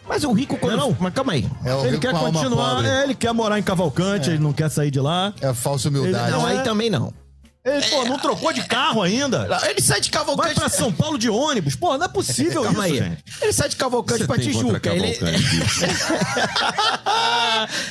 Mas 0.08 0.24
o 0.24 0.32
rico 0.34 0.58
quando. 0.58 0.78
Não, 0.78 0.90
não. 0.90 0.98
Mas 1.00 1.14
calma 1.14 1.34
aí. 1.34 1.50
É 1.64 1.74
o 1.74 1.86
ele 1.86 1.98
quer 1.98 2.14
continuar, 2.14 2.84
é, 2.84 3.04
ele 3.04 3.16
quer 3.16 3.34
morar 3.34 3.58
em 3.58 3.64
Cavalcante, 3.64 4.30
ele 4.30 4.40
não 4.40 4.52
quer 4.52 4.70
sair 4.70 4.92
de 4.92 5.00
lá. 5.00 5.34
É 5.40 5.54
falsa 5.54 5.90
humildade. 5.90 6.32
Não, 6.32 6.48
é. 6.48 6.58
aí 6.58 6.64
também 6.64 6.90
não. 6.90 7.14
Ele, 7.66 7.82
pô, 7.86 8.04
não 8.04 8.20
trocou 8.20 8.52
de 8.52 8.62
carro 8.64 9.02
ainda. 9.02 9.48
Ele 9.70 9.82
sai 9.82 10.02
de 10.02 10.10
Vai 10.12 10.20
Cavalcante. 10.20 10.56
pra 10.56 10.68
São 10.68 10.92
Paulo 10.92 11.18
de 11.18 11.30
ônibus. 11.30 11.76
Pô, 11.78 11.98
não 11.98 12.06
é 12.06 12.10
possível 12.10 12.64
Calma 12.64 12.88
isso, 12.90 13.02
aí. 13.04 13.10
gente. 13.10 13.24
Ele 13.42 13.54
sai 13.54 13.70
de 13.70 13.76
Cavalcante 13.78 14.20
Você 14.20 14.28
pra 14.28 14.36
tem 14.36 14.52
contra 14.52 14.80
Tijuca. 14.82 14.90
Ele... 14.94 15.14
Cavalcante, 15.14 15.44
bicho? 15.56 15.86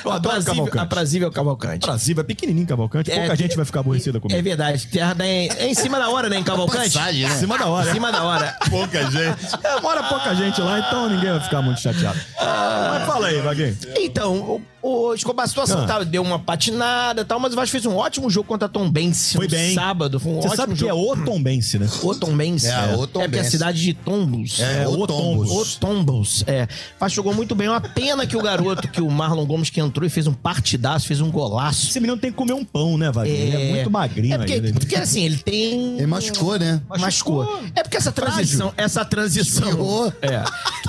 Eu 0.05 0.13
adoro 0.13 0.37
aprazível, 0.37 0.55
Cavalcante. 0.55 0.85
aprazível 0.85 1.33
Cavalcante. 1.33 1.87
Brasil 1.87 2.17
é 2.19 2.23
pequenininho 2.23 2.67
Cavalcante, 2.67 3.11
pouca 3.11 3.33
É, 3.33 3.37
gente 3.37 3.57
vai 3.57 3.65
ficar 3.65 3.81
aborrecida 3.81 4.21
comigo. 4.21 4.39
É 4.39 4.43
verdade. 4.43 4.87
Terra 4.89 5.15
da... 5.15 5.27
É 5.27 5.67
em 5.67 5.75
cima 5.75 5.99
da 5.99 6.11
hora, 6.11 6.29
né, 6.29 6.37
em 6.37 6.45
Cavalcante? 6.45 6.91
Passagem, 6.93 7.27
né? 7.27 7.35
Em 7.35 7.39
cima 7.39 7.59
da 7.59 7.67
hora. 7.67 7.89
Em 7.91 7.93
cima 7.95 8.13
da 8.13 8.23
hora. 8.25 8.57
Pouca 8.69 9.11
gente. 9.11 9.47
É, 9.65 9.81
mora 9.81 10.03
pouca 10.03 10.35
gente 10.35 10.61
lá, 10.61 10.81
então 10.81 11.09
ninguém 11.09 11.31
vai 11.31 11.41
ficar 11.41 11.63
muito 11.63 11.81
chateado. 11.81 12.19
Mas 12.39 13.07
fala 13.07 13.29
aí, 13.29 13.41
Vaguinho. 13.41 13.77
Então, 13.99 14.61
o, 14.83 15.09
o 15.11 15.15
Escobar, 15.15 15.45
a 15.45 15.49
situação 15.49 15.83
Ah. 15.83 15.87
tá, 15.87 16.03
deu 16.05 16.23
uma 16.23 16.39
patinada 16.39 17.23
e 17.23 17.25
tal, 17.25 17.39
mas 17.41 17.53
o 17.53 17.57
Vasco 17.57 17.71
fez 17.73 17.87
um 17.87 17.95
ótimo 17.97 18.29
jogo 18.29 18.47
contra 18.49 18.67
a 18.67 18.69
Tom 18.69 18.91
Bense 18.91 19.37
Foi 19.37 19.47
no 19.47 19.51
bem. 19.51 19.75
sábado. 19.75 20.19
Foi 20.21 20.33
um 20.33 20.37
Você 20.37 20.49
ótimo 20.49 20.57
sabe 20.57 20.73
que 20.75 20.81
jogo. 20.81 20.91
é 20.91 20.95
o 20.95 21.25
Tombense, 21.25 21.79
né? 21.79 21.89
O 22.03 22.15
Tom 22.15 22.37
Bense. 22.37 22.67
É, 22.67 22.95
o 22.97 23.05
É 23.05 23.07
porque 23.07 23.37
é 23.39 23.41
a 23.41 23.45
cidade 23.45 23.81
de 23.83 23.95
Tombos. 23.95 24.61
É, 24.61 24.87
o 24.89 25.07
Tombos. 25.07 25.77
O 25.77 25.79
Tombos, 25.81 26.45
é. 26.47 26.67
Mas 27.01 27.13
jogou 27.13 27.33
muito 27.35 27.55
bem. 27.55 27.67
É 27.69 27.71
uma 27.71 27.81
pena 27.81 28.27
que 28.27 28.37
o 28.37 28.43
garoto, 28.43 28.89
que 28.89 29.01
o 29.01 29.11
Marlon 29.11 29.47
Gomes, 29.47 29.71
que 29.71 29.81
entrou 29.81 30.07
e 30.07 30.11
fez 30.11 30.27
um 30.27 30.33
partidaço, 30.35 31.07
fez 31.07 31.21
um 31.21 31.31
golaço. 31.31 31.89
Esse 31.89 32.01
menino 32.01 32.19
tem 32.19 32.31
que 32.31 32.37
comer 32.37 32.53
um 32.55 32.65
pão, 32.65 32.99
né, 32.99 33.11
Vaguinho? 33.11 33.37
Ele 33.37 33.57
é 33.57 33.71
muito 33.73 33.91
magrinho 33.91 34.35
É 34.35 34.39
porque, 34.39 34.53
ainda. 34.55 34.73
porque 34.73 34.97
assim, 34.97 35.25
ele 35.25 35.37
tem. 35.39 35.97
Ele 35.97 36.07
machucou, 36.07 36.59
né? 36.59 36.81
Machucou. 36.99 37.63
É 37.75 37.83
porque 37.83 37.97
essa 37.97 38.11
transição, 38.13 38.73
essa 38.77 39.05
transição. 39.05 40.13
É. 40.23 40.43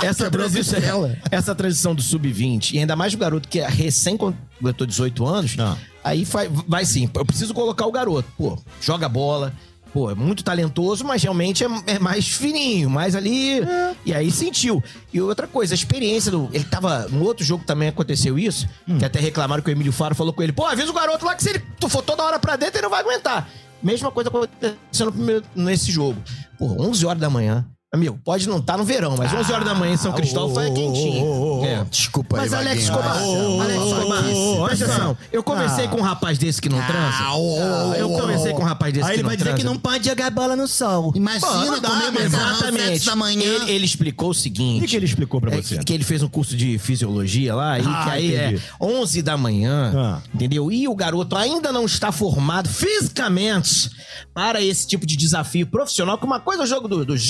Essa 0.05 0.29
transição, 0.29 1.11
essa 1.31 1.55
transição 1.55 1.93
do 1.95 2.01
sub-20, 2.01 2.73
e 2.73 2.79
ainda 2.79 2.95
mais 2.95 3.13
o 3.13 3.17
garoto 3.17 3.47
que 3.47 3.59
é 3.59 3.67
recém 3.83 4.17
completou 4.17 4.87
18 4.87 5.25
anos, 5.25 5.55
Não. 5.55 5.77
aí 6.03 6.23
vai, 6.23 6.49
vai 6.67 6.85
sim. 6.85 7.09
Eu 7.13 7.25
preciso 7.25 7.53
colocar 7.53 7.85
o 7.85 7.91
garoto. 7.91 8.27
Pô, 8.37 8.57
joga 8.81 9.07
bola. 9.07 9.53
Pô, 9.93 10.09
é 10.09 10.15
muito 10.15 10.43
talentoso, 10.43 11.05
mas 11.05 11.21
realmente 11.21 11.63
é, 11.63 11.67
é 11.85 11.99
mais 11.99 12.27
fininho, 12.27 12.89
mais 12.89 13.15
ali. 13.15 13.61
E 14.03 14.11
aí 14.11 14.31
sentiu. 14.31 14.83
E 15.13 15.21
outra 15.21 15.45
coisa, 15.45 15.73
a 15.73 15.75
experiência 15.75 16.31
do. 16.31 16.49
Ele 16.51 16.63
tava. 16.63 17.07
No 17.09 17.23
outro 17.23 17.45
jogo 17.45 17.63
também 17.63 17.89
aconteceu 17.89 18.39
isso, 18.39 18.67
que 18.97 19.05
até 19.05 19.19
reclamaram 19.19 19.61
que 19.61 19.69
o 19.69 19.71
Emílio 19.71 19.91
Faro 19.93 20.15
falou 20.15 20.33
com 20.33 20.41
ele: 20.41 20.51
pô, 20.51 20.65
avisa 20.65 20.89
o 20.89 20.93
garoto 20.93 21.23
lá 21.23 21.35
que 21.35 21.43
se 21.43 21.51
ele 21.51 21.59
tu 21.79 21.87
for 21.87 22.01
toda 22.01 22.23
hora 22.23 22.39
pra 22.39 22.55
dentro, 22.55 22.77
ele 22.77 22.81
não 22.83 22.89
vai 22.89 23.01
aguentar. 23.01 23.47
Mesma 23.83 24.09
coisa 24.09 24.29
acontecendo 24.31 25.13
nesse 25.55 25.91
jogo. 25.91 26.19
Pô, 26.57 26.75
11 26.81 27.05
horas 27.05 27.21
da 27.21 27.29
manhã. 27.29 27.63
Amigo, 27.93 28.19
pode 28.25 28.49
não 28.49 28.57
estar 28.57 28.75
no 28.75 28.83
verão, 28.83 29.15
mas 29.15 29.31
11 29.31 29.53
horas 29.53 29.65
da 29.65 29.75
manhã 29.75 29.93
em 29.93 29.97
São 29.97 30.11
Cristóvão 30.13 30.49
ô, 30.49 30.53
foi 30.55 30.67
ô, 30.67 30.73
quentinho. 30.73 31.23
ô, 31.25 31.27
ô, 31.27 31.61
ô. 31.61 31.65
É. 31.65 31.85
Desculpa 31.91 32.37
aí, 32.37 32.41
Mas 32.41 32.53
Alex 32.53 32.87
Vaguinho. 32.87 33.11
Escobar, 33.11 33.17
Ah, 33.17 33.63
Alex 33.63 33.83
Escobar, 33.85 34.65
presta 34.67 34.85
atenção. 34.85 35.17
Eu 35.31 35.43
conversei 35.43 35.85
Ah. 35.85 35.87
com 35.89 35.97
um 35.97 36.01
rapaz 36.01 36.37
desse 36.39 36.59
que 36.59 36.69
não 36.69 36.81
transa. 36.81 37.17
Ah, 37.19 37.35
ô, 37.35 37.89
ô, 37.89 37.93
Eu 37.93 38.09
conversei 38.09 38.51
com 38.53 38.63
um 38.63 38.65
rapaz 38.65 38.91
desse 38.93 39.05
Aí 39.05 39.11
que 39.11 39.15
ele 39.17 39.21
não 39.23 39.29
vai 39.29 39.37
dizer 39.37 39.49
transa. 39.49 39.61
que 39.63 39.63
não 39.71 39.77
pode 39.77 40.05
jogar 40.09 40.31
bola 40.31 40.55
no 40.55 40.67
sol. 40.67 41.11
Imagina 41.15 41.73
Pô, 41.73 41.79
dá, 41.79 41.89
comer 42.01 42.21
Exatamente. 42.25 43.05
da 43.05 43.15
manhã. 43.15 43.43
Ele, 43.43 43.71
ele 43.71 43.85
explicou 43.85 44.29
o 44.29 44.31
O 44.31 44.33
seguinte. 44.33 44.81
que, 44.81 44.87
que 44.87 44.95
ele 44.95 45.05
explicou 45.05 45.39
pra 45.39 45.53
É, 45.53 45.61
você? 45.61 45.77
que 45.77 45.93
ele 45.93 46.03
fez 46.03 46.23
um 46.23 46.27
curso 46.27 46.57
de 46.57 46.79
fisiologia 46.79 47.53
lá, 47.53 47.77
e 47.77 47.83
Ah, 47.85 48.03
que 48.05 48.09
aí 48.09 48.35
entendi. 48.35 48.55
é 48.55 48.83
11 48.83 49.21
da 49.21 49.37
manhã, 49.37 49.93
Ah. 49.95 50.21
entendeu? 50.33 50.71
E 50.71 50.87
o 50.87 50.95
garoto 50.95 51.35
ainda 51.35 51.71
não 51.71 51.85
está 51.85 52.11
formado 52.11 52.67
fisicamente 52.69 53.91
para 54.33 54.61
esse 54.63 54.87
tipo 54.87 55.05
de 55.05 55.15
desafio 55.15 55.67
profissional, 55.67 56.17
que 56.17 56.25
uma 56.25 56.39
coisa 56.39 56.63
é 56.63 56.65
o 56.65 56.67
jogo 56.67 56.87
do- 56.87 57.05
dos 57.05 57.21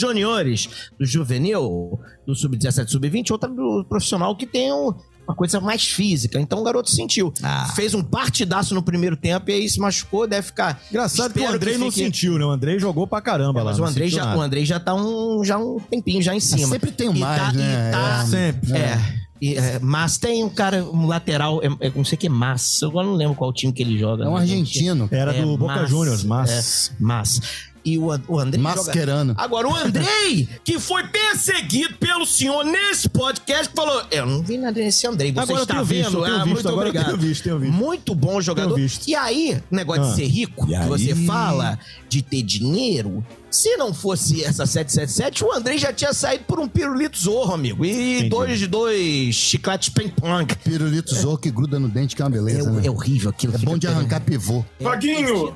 juniores, 0.62 0.92
do 1.00 1.06
juvenil, 1.06 2.00
do 2.26 2.36
sub-17, 2.36 2.88
sub-20, 2.90 3.32
outra 3.32 3.50
do 3.50 3.86
profissional 3.88 4.36
que 4.36 4.46
tem 4.46 4.72
um- 4.72 4.94
uma 5.26 5.36
coisa 5.36 5.60
mais 5.62 5.84
física. 5.86 6.38
Então 6.40 6.60
o 6.60 6.64
garoto 6.64 6.90
sentiu. 6.90 7.34
Ah. 7.42 7.72
Fez 7.76 7.94
um 7.94 8.04
partidaço 8.04 8.76
no 8.76 8.84
primeiro 8.84 9.16
tempo 9.16 9.50
e 9.50 9.54
aí 9.54 9.70
se 9.70 9.80
machucou, 9.80 10.28
deve 10.28 10.48
ficar... 10.48 10.82
Engraçado 10.90 11.34
que 11.34 11.40
o 11.40 11.48
Andrei 11.48 11.78
não 11.78 11.90
fique- 11.90 12.04
sentiu, 12.06 12.38
né? 12.38 12.44
O 12.46 12.50
Andrei 12.50 12.78
jogou 12.78 13.08
pra 13.08 13.22
caramba 13.22 13.60
lá. 13.64 13.72
mas 13.72 13.80
o 13.80 13.84
não 13.84 13.88
Andrei, 13.88 14.10
já, 14.10 14.26
nada. 14.26 14.38
o 14.38 14.42
Andrei 14.42 14.66
já 14.66 14.80
tá 14.82 14.94
um, 14.94 15.42
já 15.46 15.58
um 15.58 15.80
tempinho 15.80 16.22
já 16.22 16.36
em 16.36 16.42
cima. 16.42 16.68
sempre 16.68 16.92
tem 16.92 17.08
um 17.08 17.16
E 17.16 17.20
mais, 17.20 17.42
tá- 17.42 17.54
né? 17.54 17.92
tá- 17.92 18.22
É, 18.22 18.26
sempre. 18.26 18.74
É. 18.74 19.24
E, 19.42 19.56
é, 19.56 19.80
mas 19.80 20.18
tem 20.18 20.42
um 20.44 20.50
cara, 20.50 20.84
um 20.86 21.06
lateral, 21.08 21.62
é, 21.64 21.68
é, 21.88 21.92
não 21.96 22.04
sei 22.06 22.16
o 22.16 22.20
que 22.20 22.28
é 22.28 22.30
Massa. 22.30 22.86
Eu 22.86 22.90
agora 22.90 23.08
não 23.08 23.14
lembro 23.16 23.36
qual 23.36 23.52
time 23.54 23.72
que 23.74 23.82
ele 23.82 23.98
joga. 23.98 24.26
É 24.26 24.28
um 24.28 24.36
né? 24.36 24.42
argentino. 24.42 25.08
Era 25.12 25.34
É, 25.36 25.42
do 25.42 25.58
Boca 25.58 25.76
mas- 25.82 25.90
Juniors, 25.90 26.24
mas... 26.26 26.90
É, 26.92 26.96
mas. 27.00 27.42
E 27.86 27.98
o, 27.98 28.06
o 28.28 28.40
Andrei. 28.40 28.64
joga- 28.64 28.76
Mascherano. 28.86 29.34
Agora, 29.38 29.68
o 29.68 29.76
Andrei, 29.76 30.48
que 30.64 30.80
foi 30.80 31.04
perseguido 31.08 31.96
pelo 31.98 32.26
senhor 32.26 32.64
nesse 32.64 33.10
podcast, 33.10 33.68
que 33.70 33.76
falou: 33.76 34.04
Eu 34.10 34.26
não 34.26 34.42
vi 34.42 34.58
nada 34.58 34.74
desse 34.74 35.06
Andrei. 35.06 35.32
Você 35.34 35.40
Agora 35.42 35.60
eu 35.60 35.64
está 35.64 35.84
visto, 35.84 36.12
vendo? 36.12 36.18
eu 36.20 36.24
tenho 36.24 36.36
ah, 36.36 36.44
visto, 36.44 36.54
muito 36.54 36.70
agora 36.70 36.86
eu 36.88 36.90
obrigado. 36.92 37.06
tenho 37.08 37.18
visto, 37.18 37.44
tenho 37.44 37.60
visto. 37.60 37.74
Muito 37.74 38.16
bom 38.16 38.40
jogador. 38.40 38.80
E 39.08 39.16
aí, 39.16 39.62
negócio 39.70 40.04
Ah. 40.04 40.08
de 40.10 40.16
ser 40.16 40.28
rico, 40.28 40.64
E 40.66 40.68
que 40.70 40.76
aí? 40.76 40.88
você 40.88 41.16
fala 41.16 41.78
de 42.08 42.22
ter 42.22 42.42
dinheiro. 42.42 43.26
Se 43.52 43.76
não 43.78 43.94
fosse 43.94 44.44
essa 44.44 44.66
777, 44.66 45.44
o 45.44 45.52
Andrei 45.54 45.78
já 45.78 45.94
tinha 45.94 46.12
saído 46.14 46.44
por 46.46 46.60
um 46.60 46.68
pirulito 46.68 47.20
zorro, 47.20 47.54
amigo. 47.54 47.86
E 47.86 48.16
Entendi. 48.18 48.30
dois, 48.30 48.68
dois 48.68 49.36
chicletes 49.36 49.90
ping-pong. 49.90 50.56
Pirulito 50.64 51.14
zorro 51.14 51.38
que 51.38 51.52
gruda 51.52 51.78
no 51.80 51.88
dente, 51.88 52.16
que 52.16 52.22
é 52.22 52.26
uma 52.26 52.36
É, 52.36 52.40
beleza, 52.40 52.72
né? 52.72 52.82
é 52.88 52.90
horrível 52.90 53.30
aquilo. 53.30 53.54
É 53.54 53.58
bom 53.60 53.78
de 53.78 53.88
arrancar 53.88 54.22
pivô. 54.22 54.64
Vaguinho! 54.80 55.54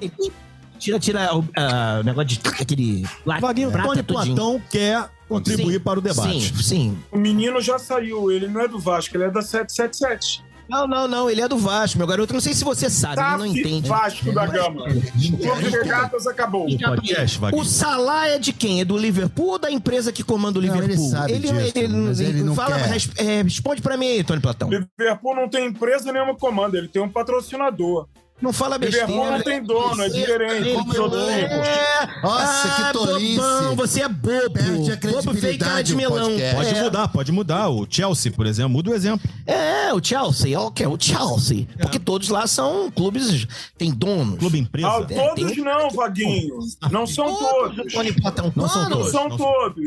Tira, 0.78 0.99
tira 0.99 1.36
o 1.36 1.43
ah, 1.55 1.99
o 2.01 2.03
negócio 2.03 2.28
de 2.28 2.41
aquele. 2.59 3.03
Vaguinho, 3.25 3.71
prata 3.71 3.88
Tony 3.89 4.03
tudinho. 4.03 4.36
Platão 4.36 4.61
quer 4.69 5.09
contribuir 5.28 5.73
Sim, 5.73 5.80
para 5.80 5.99
o 5.99 6.01
debate. 6.01 6.55
Sim, 6.55 6.63
sim. 6.63 6.97
O 7.11 7.17
menino 7.17 7.59
já 7.61 7.78
saiu, 7.78 8.32
ele 8.32 8.47
não 8.47 8.61
é 8.61 8.67
do 8.67 8.80
Vasco, 8.80 9.15
ele 9.17 9.25
é 9.25 9.30
da 9.32 9.41
777. 9.41 10.47
Não, 10.69 10.86
não, 10.86 11.07
não, 11.07 11.30
ele 11.30 11.39
é 11.39 11.47
do 11.47 11.57
Vasco, 11.57 11.97
meu 11.97 12.05
garoto. 12.05 12.34
Não 12.34 12.41
sei 12.41 12.53
se 12.53 12.63
você 12.63 12.89
sabe, 12.89 13.15
Tá, 13.15 13.30
ele 13.30 13.38
não 13.38 13.45
entende. 13.45 13.88
Vasco 13.88 14.34
da 14.34 14.45
Gama. 14.45 14.84
O 14.84 15.38
Clube 15.38 15.63
de 15.63 15.69
Regatas 15.69 16.28
acabou. 16.28 16.67
O 16.67 16.78
podcast, 16.78 17.39
Vaguinho. 17.39 17.61
O 17.61 17.65
Salah 17.65 18.28
é 18.28 18.38
de 18.38 18.51
quem? 18.51 18.82
É 18.82 18.86
do 18.86 18.97
Liverpool 18.97 19.51
ou 19.51 19.59
da 19.59 19.71
empresa 19.71 20.11
que 20.11 20.23
comanda 20.23 20.59
o 20.59 20.61
Não, 20.61 20.73
Liverpool? 20.75 21.05
ele 21.05 21.09
sabe 21.09 21.39
disso, 21.39 21.53
mas 21.53 22.19
ele 22.19 22.43
não 22.43 22.53
fala, 22.53 22.78
é, 23.15 23.41
responde 23.43 23.82
pra 23.82 23.95
mim 23.95 24.07
aí, 24.07 24.23
Tony 24.23 24.41
Platão. 24.41 24.69
Liverpool 24.69 25.36
não 25.36 25.47
tem 25.47 25.67
empresa 25.67 26.11
nenhuma 26.11 26.36
comanda, 26.36 26.78
ele 26.78 26.89
tem 26.89 27.01
um 27.01 27.09
patrocinador. 27.09 28.07
Não 28.39 28.53
fala 28.53 28.77
besteira. 28.77 29.07
Liverpool 29.07 29.31
não 29.31 29.41
tem 29.41 29.63
dono, 29.63 30.03
é 30.03 30.05
Ele- 30.07 30.73
produtor. 30.83 31.29
É. 31.31 32.07
Nossa, 32.21 32.69
que 32.69 32.93
tolice. 32.93 33.35
bobão, 33.35 33.75
você 33.75 34.01
é 34.03 34.07
bobo. 34.07 34.51
Perde 34.53 34.91
a 34.91 34.95
bobo 34.95 35.23
credibilidade 35.31 35.88
de 35.88 35.93
o 35.95 35.97
melão. 35.97 36.25
podcast. 36.29 36.55
Pode 36.55 36.69
É. 36.77 36.83
mudar, 36.83 37.07
pode 37.07 37.31
mudar. 37.31 37.69
O 37.69 37.88
Chelsea, 37.89 38.31
por 38.31 38.45
exemplo, 38.45 38.69
muda 38.69 38.91
o 38.91 38.93
exemplo. 38.93 39.27
É, 39.47 39.91
o 39.91 40.03
Chelsea, 40.03 40.59
ok, 40.59 40.85
o 40.85 40.97
Chelsea. 40.99 41.67
Porque 41.79 41.97
todos 41.97 42.29
lá 42.29 42.45
são 42.45 42.91
clubes, 42.91 43.47
tem 43.75 43.91
donos. 43.91 44.38
Clube 44.38 44.59
empresa. 44.59 44.88
Ah, 44.88 45.03
tem 45.03 45.17
todos 45.17 45.57
um- 45.57 45.63
não, 45.63 45.89
Vaguinho. 45.89 46.59
Não 46.91 47.07
são 47.07 47.35
todos. 47.35 47.93
Platão, 48.21 48.53
Não 48.55 48.67
são 48.69 48.89
todos. 48.89 49.11
São 49.11 49.29
todos. 49.29 49.85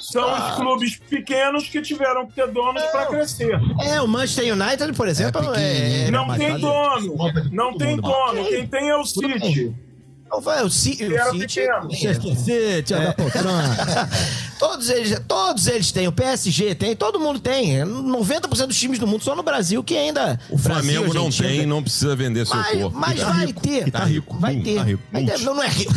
São 0.00 0.24
Ah. 0.24 0.48
os 0.50 0.56
clubes 0.56 1.00
pequenos 1.08 1.68
que 1.68 1.80
tiveram 1.80 2.26
que 2.26 2.32
ter 2.34 2.48
donos 2.48 2.82
para 2.86 3.06
crescer. 3.06 3.56
É, 3.82 4.00
o 4.00 4.08
Manchester 4.08 4.52
United, 4.52 4.92
por 4.94 5.06
exemplo, 5.06 5.54
É 5.54 6.06
é. 6.06 6.10
Não 6.10 6.26
tem 6.36 6.58
dono. 6.58 7.14
Não 7.52 7.76
tem 7.76 7.83
dono. 7.96 8.44
Quem 8.48 8.66
tem 8.66 8.88
é 8.88 8.96
o 8.96 9.04
City. 9.04 9.74
Não 10.30 10.40
vai, 10.40 10.64
o 10.64 10.70
Ci- 10.70 10.96
Que 10.96 11.04
era 11.14 11.30
o 11.32 11.38
City. 11.38 12.34
City, 12.36 12.92
da 12.94 13.12
poltrona. 13.12 14.08
Todos 14.58 14.88
eles, 14.88 15.20
todos 15.28 15.66
eles 15.66 15.92
têm. 15.92 16.08
O 16.08 16.12
PSG 16.12 16.74
tem, 16.74 16.96
todo 16.96 17.20
mundo 17.20 17.38
tem. 17.38 17.78
90% 17.80 18.66
dos 18.66 18.78
times 18.78 18.98
do 18.98 19.06
mundo, 19.06 19.22
só 19.22 19.34
no 19.36 19.42
Brasil 19.42 19.82
que 19.84 19.96
ainda. 19.96 20.40
O 20.48 20.56
Flamengo 20.56 21.02
Brasil, 21.02 21.14
não 21.14 21.26
Argentina, 21.26 21.48
tem, 21.50 21.66
não 21.66 21.82
precisa 21.82 22.16
vender 22.16 22.46
seu 22.46 22.56
Mas, 22.56 22.80
corpo. 22.80 22.98
mas 22.98 23.20
tá 23.20 23.30
vai 23.30 23.46
rico, 23.46 23.60
ter. 23.60 23.88
e 23.88 23.90
tá 23.90 24.04
rico, 24.04 24.38
Vai 24.38 24.56
hum, 24.56 24.62
ter. 24.62 24.74
tá 24.76 24.82
rico, 24.84 25.02
Vai 25.12 25.24
ter. 25.24 25.30
multi. 25.32 25.44
Não, 25.44 25.54
não 25.54 25.62
é 25.62 25.68
rico. 25.68 25.92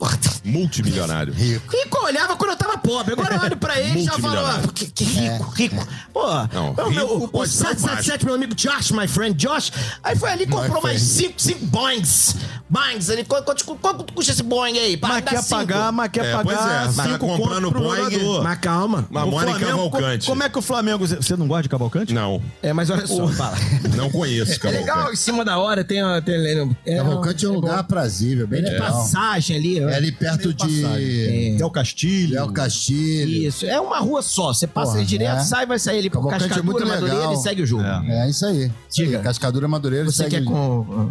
Porra, 0.00 0.18
Multimilionário. 0.42 1.30
Rico. 1.34 1.76
Rico 1.76 2.02
olhava 2.02 2.34
quando 2.34 2.52
eu 2.52 2.56
tava 2.56 2.78
pobre. 2.78 3.12
Agora 3.12 3.34
eu 3.34 3.40
olho 3.42 3.56
pra 3.58 3.78
ele 3.78 4.00
e 4.00 4.04
já 4.04 4.12
falo, 4.12 4.46
ah, 4.46 4.62
que, 4.74 4.86
que 4.90 5.04
rico, 5.04 5.50
rico. 5.50 5.88
Pô, 6.10 6.22
Não, 6.54 6.72
o 6.72 6.90
meu, 6.90 7.22
o, 7.24 7.28
pode 7.28 7.50
ser 7.50 7.64
o 7.64 7.68
777, 7.68 8.24
meu 8.24 8.34
amigo 8.34 8.54
Josh, 8.54 8.92
my 8.92 9.06
friend 9.06 9.36
Josh, 9.36 9.70
aí 10.02 10.16
foi 10.16 10.30
ali 10.30 10.44
e 10.44 10.46
comprou 10.46 10.82
mais 10.82 11.02
cinco, 11.02 11.34
cinco 11.36 11.66
Boeings. 11.66 12.34
Boeings, 12.70 13.08
ele, 13.08 13.24
quanto, 13.24 13.44
quanto, 13.44 13.64
quanto 13.76 14.12
custa 14.14 14.30
esse 14.30 14.42
Boeing 14.44 14.78
aí? 14.78 14.96
Pra 14.96 15.08
Mas 15.08 15.24
quer 15.24 15.42
cinco. 15.42 15.50
pagar, 15.56 15.90
mas 15.92 16.10
quer 16.12 16.24
É, 16.24 16.32
pois 16.42 16.56
pagar 16.56 16.84
é, 16.84 16.86
você 16.88 16.96
tá 16.96 17.02
cinco 17.02 17.18
comprando 17.26 17.62
conto 17.64 17.72
pro 17.72 17.82
Boeing, 17.82 18.10
jogador. 18.12 18.44
Mas 18.44 18.58
calma. 18.60 19.08
Mamona 19.10 19.36
O 19.36 19.40
e 19.56 19.58
Flamengo, 19.58 19.90
Cavalcante. 19.90 20.26
Como 20.26 20.42
é 20.44 20.48
que 20.48 20.58
o 20.58 20.62
Flamengo... 20.62 21.06
Você 21.06 21.36
não 21.36 21.48
gosta 21.48 21.62
de 21.64 21.68
Cavalcante? 21.68 22.14
Não, 22.14 22.40
É, 22.62 22.72
mas 22.72 22.88
olha 22.88 23.06
só, 23.08 23.26
fala. 23.28 23.56
não 23.96 24.08
conheço 24.10 24.52
É 24.66 24.70
legal, 24.70 24.86
Cavalcante. 24.86 25.12
em 25.14 25.16
cima 25.16 25.44
da 25.44 25.58
hora 25.58 25.82
tem... 25.82 26.00
tem 26.24 26.76
é, 26.86 26.96
Cavalcante 26.98 27.44
é 27.44 27.48
um 27.48 27.54
bom. 27.54 27.60
lugar 27.62 27.78
aprazível, 27.80 28.46
bem 28.46 28.62
Tem 28.62 28.72
legal. 28.72 28.92
passagem 28.92 29.56
ali. 29.56 29.84
ó. 29.84 29.88
É 29.88 29.96
ali 29.96 30.12
perto 30.12 30.54
de 30.54 31.56
É 31.60 31.64
o 31.64 31.70
Castilho. 31.70 32.34
Léo 32.34 32.52
Castilho. 32.52 33.48
Isso, 33.48 33.66
é 33.66 33.80
uma 33.80 33.98
rua 33.98 34.22
só. 34.22 34.52
Você 34.52 34.66
passa 34.68 34.92
Porra, 34.92 34.98
ali 34.98 35.06
direto, 35.06 35.38
é. 35.38 35.44
sai, 35.44 35.66
vai 35.66 35.78
sair 35.78 35.98
ali 35.98 36.08
pro 36.10 36.20
Cavalcante 36.20 36.44
é 36.44 36.48
Cascadura, 36.48 36.72
muito 36.78 36.88
Madureira 36.88 37.18
legal. 37.18 37.34
e 37.34 37.42
segue 37.42 37.62
o 37.62 37.66
jogo. 37.66 37.82
É. 37.82 38.26
É 38.26 38.30
isso 38.30 38.46
aí. 38.46 38.70
Diga. 38.94 39.18
Cascadura 39.18 39.66
Madureira 39.66 40.04
Você 40.06 40.18
segue 40.18 40.36
quer 40.36 40.44
com- 40.44 41.10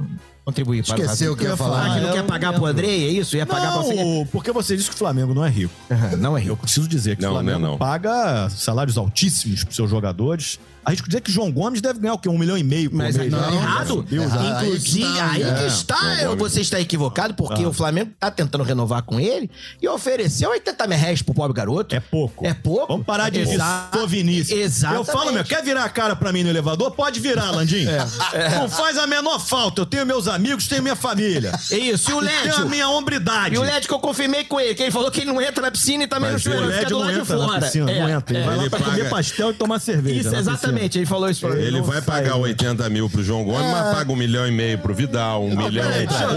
contribuir 0.50 0.84
para 0.86 0.96
Esqueceu 0.98 1.34
o 1.34 1.38
que 1.38 1.44
ia 1.44 1.54
Ah, 1.54 1.58
falar. 1.58 1.94
que 1.96 2.00
não 2.02 2.08
eu 2.08 2.14
quer 2.14 2.20
não 2.22 2.28
pagar 2.28 2.54
pro 2.54 2.66
Andrei, 2.66 3.08
é 3.08 3.12
isso? 3.12 3.36
Ia 3.38 3.46
pagar 3.46 3.72
pra 3.74 3.82
você? 3.82 3.96
Não, 3.96 4.26
porque 4.32 4.52
você 4.52 4.76
disse 4.76 4.90
que 4.90 4.96
o 4.96 4.98
Flamengo 5.00 5.34
não 5.34 5.46
é 5.46 5.50
rico. 5.50 5.74
Não 6.18 6.38
é 6.38 6.42
Eu 6.42 6.44
rico. 6.46 6.58
preciso 6.58 6.88
dizer 6.88 7.16
que 7.16 7.22
Não, 7.22 7.30
o 7.30 7.34
Flamengo 7.34 7.60
não 7.60 7.68
é 7.68 7.72
não. 7.72 7.78
paga 7.78 8.50
salários 8.50 8.98
altíssimos 8.98 9.64
para 9.64 9.74
seus 9.74 9.90
jogadores. 9.90 10.60
Arrisco 10.90 11.08
dizer 11.08 11.22
que 11.22 11.32
João 11.32 11.52
Gomes 11.52 11.82
deve 11.82 12.00
ganhar 12.00 12.14
o 12.14 12.18
quê? 12.18 12.28
Um 12.30 12.38
milhão 12.38 12.58
e 12.58 12.64
meio 12.64 12.90
por 12.90 12.98
Mas 12.98 13.16
mês. 13.18 13.32
não, 13.32 13.40
né? 13.52 13.56
errado. 13.58 14.04
Deus, 14.04 14.32
ah, 14.34 14.62
Inclusive, 14.64 15.06
Aí 15.20 15.40
que 15.44 15.46
tá, 15.50 15.62
é. 15.64 15.68
está, 15.68 16.22
eu- 16.24 16.36
você 16.38 16.62
está 16.62 16.80
equivocado, 16.80 17.34
porque 17.34 17.64
Ah. 17.64 17.68
o 17.70 17.74
Flamengo 17.74 18.12
tá 18.20 18.30
tentando 18.32 18.64
renovar 18.64 19.04
com 19.04 19.20
ele 19.20 19.50
e 19.82 19.88
ofereceu 19.88 20.50
80 20.52 20.88
mil 20.88 20.98
reais 20.98 21.22
pro 21.22 21.34
pobre 21.34 21.54
garoto. 21.56 21.96
É 21.96 22.00
pouco. 22.00 22.46
É 22.46 22.54
pouco? 22.54 22.88
Vamos 22.88 23.06
parar 23.06 23.30
de 23.30 23.44
dizer, 23.44 23.60
sou 23.94 24.08
Vinícius. 24.08 24.60
Exatamente. 24.60 25.08
Eu 25.08 25.14
falo, 25.14 25.32
meu, 25.34 25.44
quer 25.44 25.64
virar 25.64 25.84
a 25.86 25.90
cara 25.90 26.16
pra 26.16 26.32
mim 26.32 26.44
no 26.44 26.50
elevador? 26.50 26.92
Pode 26.92 27.20
virar, 27.20 27.52
Landinho. 27.52 27.90
Não 28.60 28.70
faz 28.70 28.98
a 28.98 29.06
menor 29.08 29.40
falta. 29.40 29.82
Eu 29.82 29.86
tenho 29.86 30.06
meus 30.06 30.28
amigos, 30.28 30.68
tenho 30.68 30.82
minha 30.82 30.96
família. 30.96 31.52
É 31.72 31.78
isso, 31.78 32.10
e 32.12 32.14
o 32.14 32.20
Tenho 32.22 32.56
a 32.56 32.66
minha 32.66 32.90
hombridade. 32.90 33.56
E 33.56 33.58
o 33.58 33.62
Led 33.62 33.88
que 33.88 33.94
eu 33.94 34.00
confirmei 34.00 34.44
com 34.44 34.60
ele, 34.60 34.74
que 34.76 34.84
ele 34.84 34.92
falou 34.92 35.10
que 35.12 35.22
ele 35.22 35.32
não 35.32 35.42
entra 35.42 35.62
na 35.62 35.72
piscina 35.72 36.04
e 36.04 36.08
também 36.08 36.32
Mas 36.32 36.44
no 36.46 36.52
chuveiro, 36.52 36.66
fica 36.68 36.78
Led 36.80 36.90
do 36.90 37.00
não 37.00 37.06
lado 37.08 37.20
de 37.22 37.26
fora. 37.28 37.62
piscina, 37.62 37.92
É, 37.92 38.00
não 38.02 38.10
entra. 38.10 38.36
Ele 38.36 38.44
é. 38.44 38.46
vai 38.48 38.56
lá 38.58 38.70
pra 38.70 38.80
paga- 38.80 38.92
comer 38.92 39.10
pastel 39.10 39.52
e 39.52 39.54
tomar 39.54 39.80
cerveja. 39.80 40.20
Isso, 40.22 40.30
piscina. 40.30 40.52
Exatamente, 40.80 40.98
ele 40.98 41.06
falou 41.06 41.30
isso 41.30 41.42
pra 41.42 41.56
mim. 41.56 41.62
Ele 41.62 41.82
vai 41.82 42.02
pagar 42.02 42.36
né? 42.36 42.42
80 42.42 42.90
mil 42.90 43.10
pro 43.10 43.24
João 43.24 43.44
Gomes, 43.44 43.72
mas 43.72 43.96
paga 43.96 44.12
um 44.12 44.16
milhão 44.16 44.48
e 44.48 44.52
meio 44.52 44.78
pro 44.80 44.94
Vidal, 44.94 45.44
um 45.44 45.56
milhão, 45.56 45.86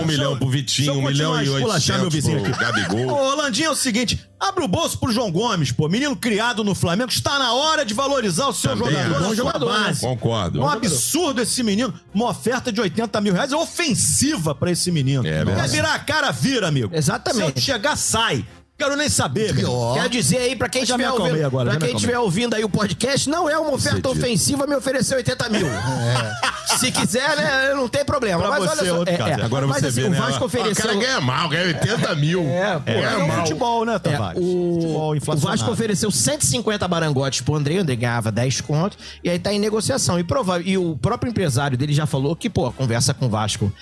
um 0.01 0.07
milhão 0.07 0.39
pro 0.39 0.49
Vitinho, 0.49 0.95
um 0.95 1.03
milhão 1.03 1.43
e 1.43 1.49
oitocentos 1.49 2.13
vizinho 2.13 2.41
pro 2.43 2.53
aqui. 2.53 2.61
Gabigol. 2.61 3.09
Ô, 3.09 3.35
Landinho, 3.35 3.69
é 3.69 3.71
o 3.71 3.75
seguinte: 3.77 4.21
abre 4.39 4.65
o 4.65 4.69
bolso 4.69 4.99
pro 4.99 5.13
João 5.13 5.31
Gomes, 5.31 5.73
pô. 5.73 5.89
Menino 5.89 6.17
criado 6.17 6.65
no 6.65 6.75
Flamengo, 6.75 7.11
está 7.11 7.39
na 7.39 7.53
hora 7.53 7.85
de 7.85 7.95
valorizar 7.95 8.49
o 8.49 8.53
seu 8.53 8.77
Também 8.77 8.93
jogador. 8.93 9.23
Bom 9.23 9.35
jogador, 9.35 9.73
né? 9.73 9.87
base. 9.87 10.01
Concordo. 10.01 10.61
É 10.61 10.65
um 10.65 10.69
absurdo 10.69 11.41
esse 11.41 11.63
menino. 11.63 11.93
Uma 12.15 12.31
oferta 12.31 12.73
de 12.73 12.81
80 12.81 13.21
mil 13.21 13.33
reais 13.33 13.53
é 13.53 13.57
ofensiva 13.57 14.55
pra 14.55 14.71
esse 14.71 14.91
menino. 14.91 15.27
É 15.27 15.45
Quer 15.45 15.69
virar 15.69 15.95
a 15.95 15.99
cara, 15.99 16.31
vira, 16.31 16.69
amigo. 16.69 16.91
Exatamente. 16.95 17.61
Se 17.61 17.71
eu 17.71 17.75
chegar, 17.75 17.97
sai. 17.97 18.45
Quero 18.83 18.97
nem 18.97 19.09
saber. 19.09 19.55
Ó. 19.67 19.95
Quero 19.95 20.09
dizer 20.09 20.39
aí, 20.39 20.57
pra 20.57 20.69
quem 20.69 20.85
Já 20.85 20.97
me 20.99 21.05
estiver 21.05 21.23
ouvindo, 21.23 21.47
agora, 21.47 21.71
pra 21.71 21.87
quem 21.87 21.95
estiver 21.95 22.19
ouvindo 22.19 22.55
aí 22.55 22.65
o 22.65 22.69
podcast, 22.69 23.29
não 23.31 23.49
é 23.49 23.57
uma 23.57 23.71
oferta 23.73 23.97
Cedido. 23.97 24.11
ofensiva 24.11 24.67
me 24.67 24.75
oferecer 24.75 25.15
80 25.15 25.49
mil. 25.51 25.67
Se 26.79 26.91
quiser, 26.91 27.37
né, 27.37 27.75
não 27.75 27.89
tem 27.89 28.05
problema. 28.05 28.41
Pra 28.41 28.51
mas 28.51 28.61
você 28.65 28.71
olha 28.71 28.81
é 28.81 28.91
só, 28.91 28.99
outro 28.99 29.17
caso. 29.19 29.43
Agora 29.45 29.67
mas 29.67 29.81
você 29.81 29.87
assim, 29.87 30.01
vê, 30.03 30.07
o 30.07 30.11
né? 30.11 30.19
Vasco 30.19 30.43
ó, 30.43 30.47
ofereceu... 30.47 30.73
O 30.73 30.89
cara 30.89 30.95
ganha 30.95 31.21
mal, 31.21 31.49
ganha 31.49 31.67
80 31.67 32.15
mil. 32.17 32.43
É, 32.49 32.79
pô, 32.79 32.91
É, 32.91 33.03
é 33.03 33.27
mal. 33.27 33.39
futebol, 33.39 33.85
né, 33.85 33.95
É, 33.95 33.99
Tavares? 33.99 34.43
o, 34.43 34.73
Futebol 34.81 35.15
o. 35.17 35.37
Vasco 35.37 35.71
ofereceu 35.71 36.11
150 36.11 36.89
barangotes 36.89 37.41
pro 37.43 37.55
André, 37.55 37.77
o 37.77 37.81
André 37.83 37.97
ganhava 37.97 38.33
10 38.33 38.61
contos, 38.63 38.99
e 39.23 39.29
aí 39.31 39.39
tá 39.39 39.53
em 39.53 39.59
negociação. 39.59 40.19
E, 40.19 40.25
prova- 40.25 40.61
e 40.61 40.79
o 40.79 40.97
próprio 40.97 41.29
empresário 41.31 41.77
dele 41.77 41.93
já 41.93 42.07
falou 42.07 42.35
que, 42.35 42.49
pô, 42.49 42.67
a 42.67 42.73
conversa 42.73 43.13
com 43.13 43.27
o 43.27 43.29
Vasco 43.29 43.73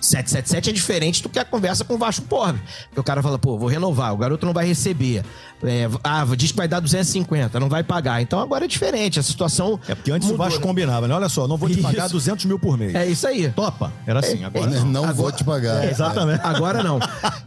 777 0.00 0.70
é 0.70 0.72
diferente 0.72 1.22
do 1.22 1.28
que 1.28 1.38
a 1.38 1.44
conversa 1.44 1.84
com 1.84 1.94
o 1.94 1.98
Vasco 1.98 2.24
pobre. 2.26 2.60
Porque 2.86 3.00
o 3.00 3.04
cara 3.04 3.22
fala, 3.22 3.38
pô, 3.38 3.58
vou 3.58 3.68
renovar, 3.68 4.12
o 4.12 4.16
garoto 4.16 4.46
não 4.46 4.52
vai 4.52 4.66
receber. 4.66 5.24
É, 5.62 5.88
ah, 6.04 6.24
diz 6.36 6.52
que 6.52 6.56
vai 6.56 6.68
dar 6.68 6.80
250, 6.80 7.58
não 7.58 7.68
vai 7.68 7.82
pagar. 7.82 8.22
Então 8.22 8.38
agora 8.38 8.64
é 8.64 8.68
diferente, 8.68 9.18
a 9.18 9.22
situação. 9.22 9.78
É 9.88 9.94
porque 9.94 10.10
antes 10.10 10.28
mudou, 10.28 10.46
o 10.46 10.48
Vasco 10.48 10.60
né? 10.60 10.66
combinava, 10.66 11.08
né? 11.08 11.14
Olha 11.14 11.28
só, 11.28 11.48
não 11.48 11.56
vou 11.56 11.68
te 11.68 11.80
pagar 11.80 12.04
Isso. 12.04 12.14
200 12.14 12.44
mil 12.44 12.58
por 12.58 12.78
mês. 12.78 12.94
É 12.94 13.06
isso 13.06 13.26
aí. 13.26 13.50
Topa. 13.50 13.92
Era 14.06 14.20
assim, 14.20 14.44
agora 14.44 14.70
Não, 14.70 15.06
não. 15.06 15.14
vou 15.14 15.32
te 15.32 15.42
pagar. 15.42 15.84
É, 15.84 15.90
exatamente. 15.90 16.40
Agora 16.44 16.82
não. 16.82 16.98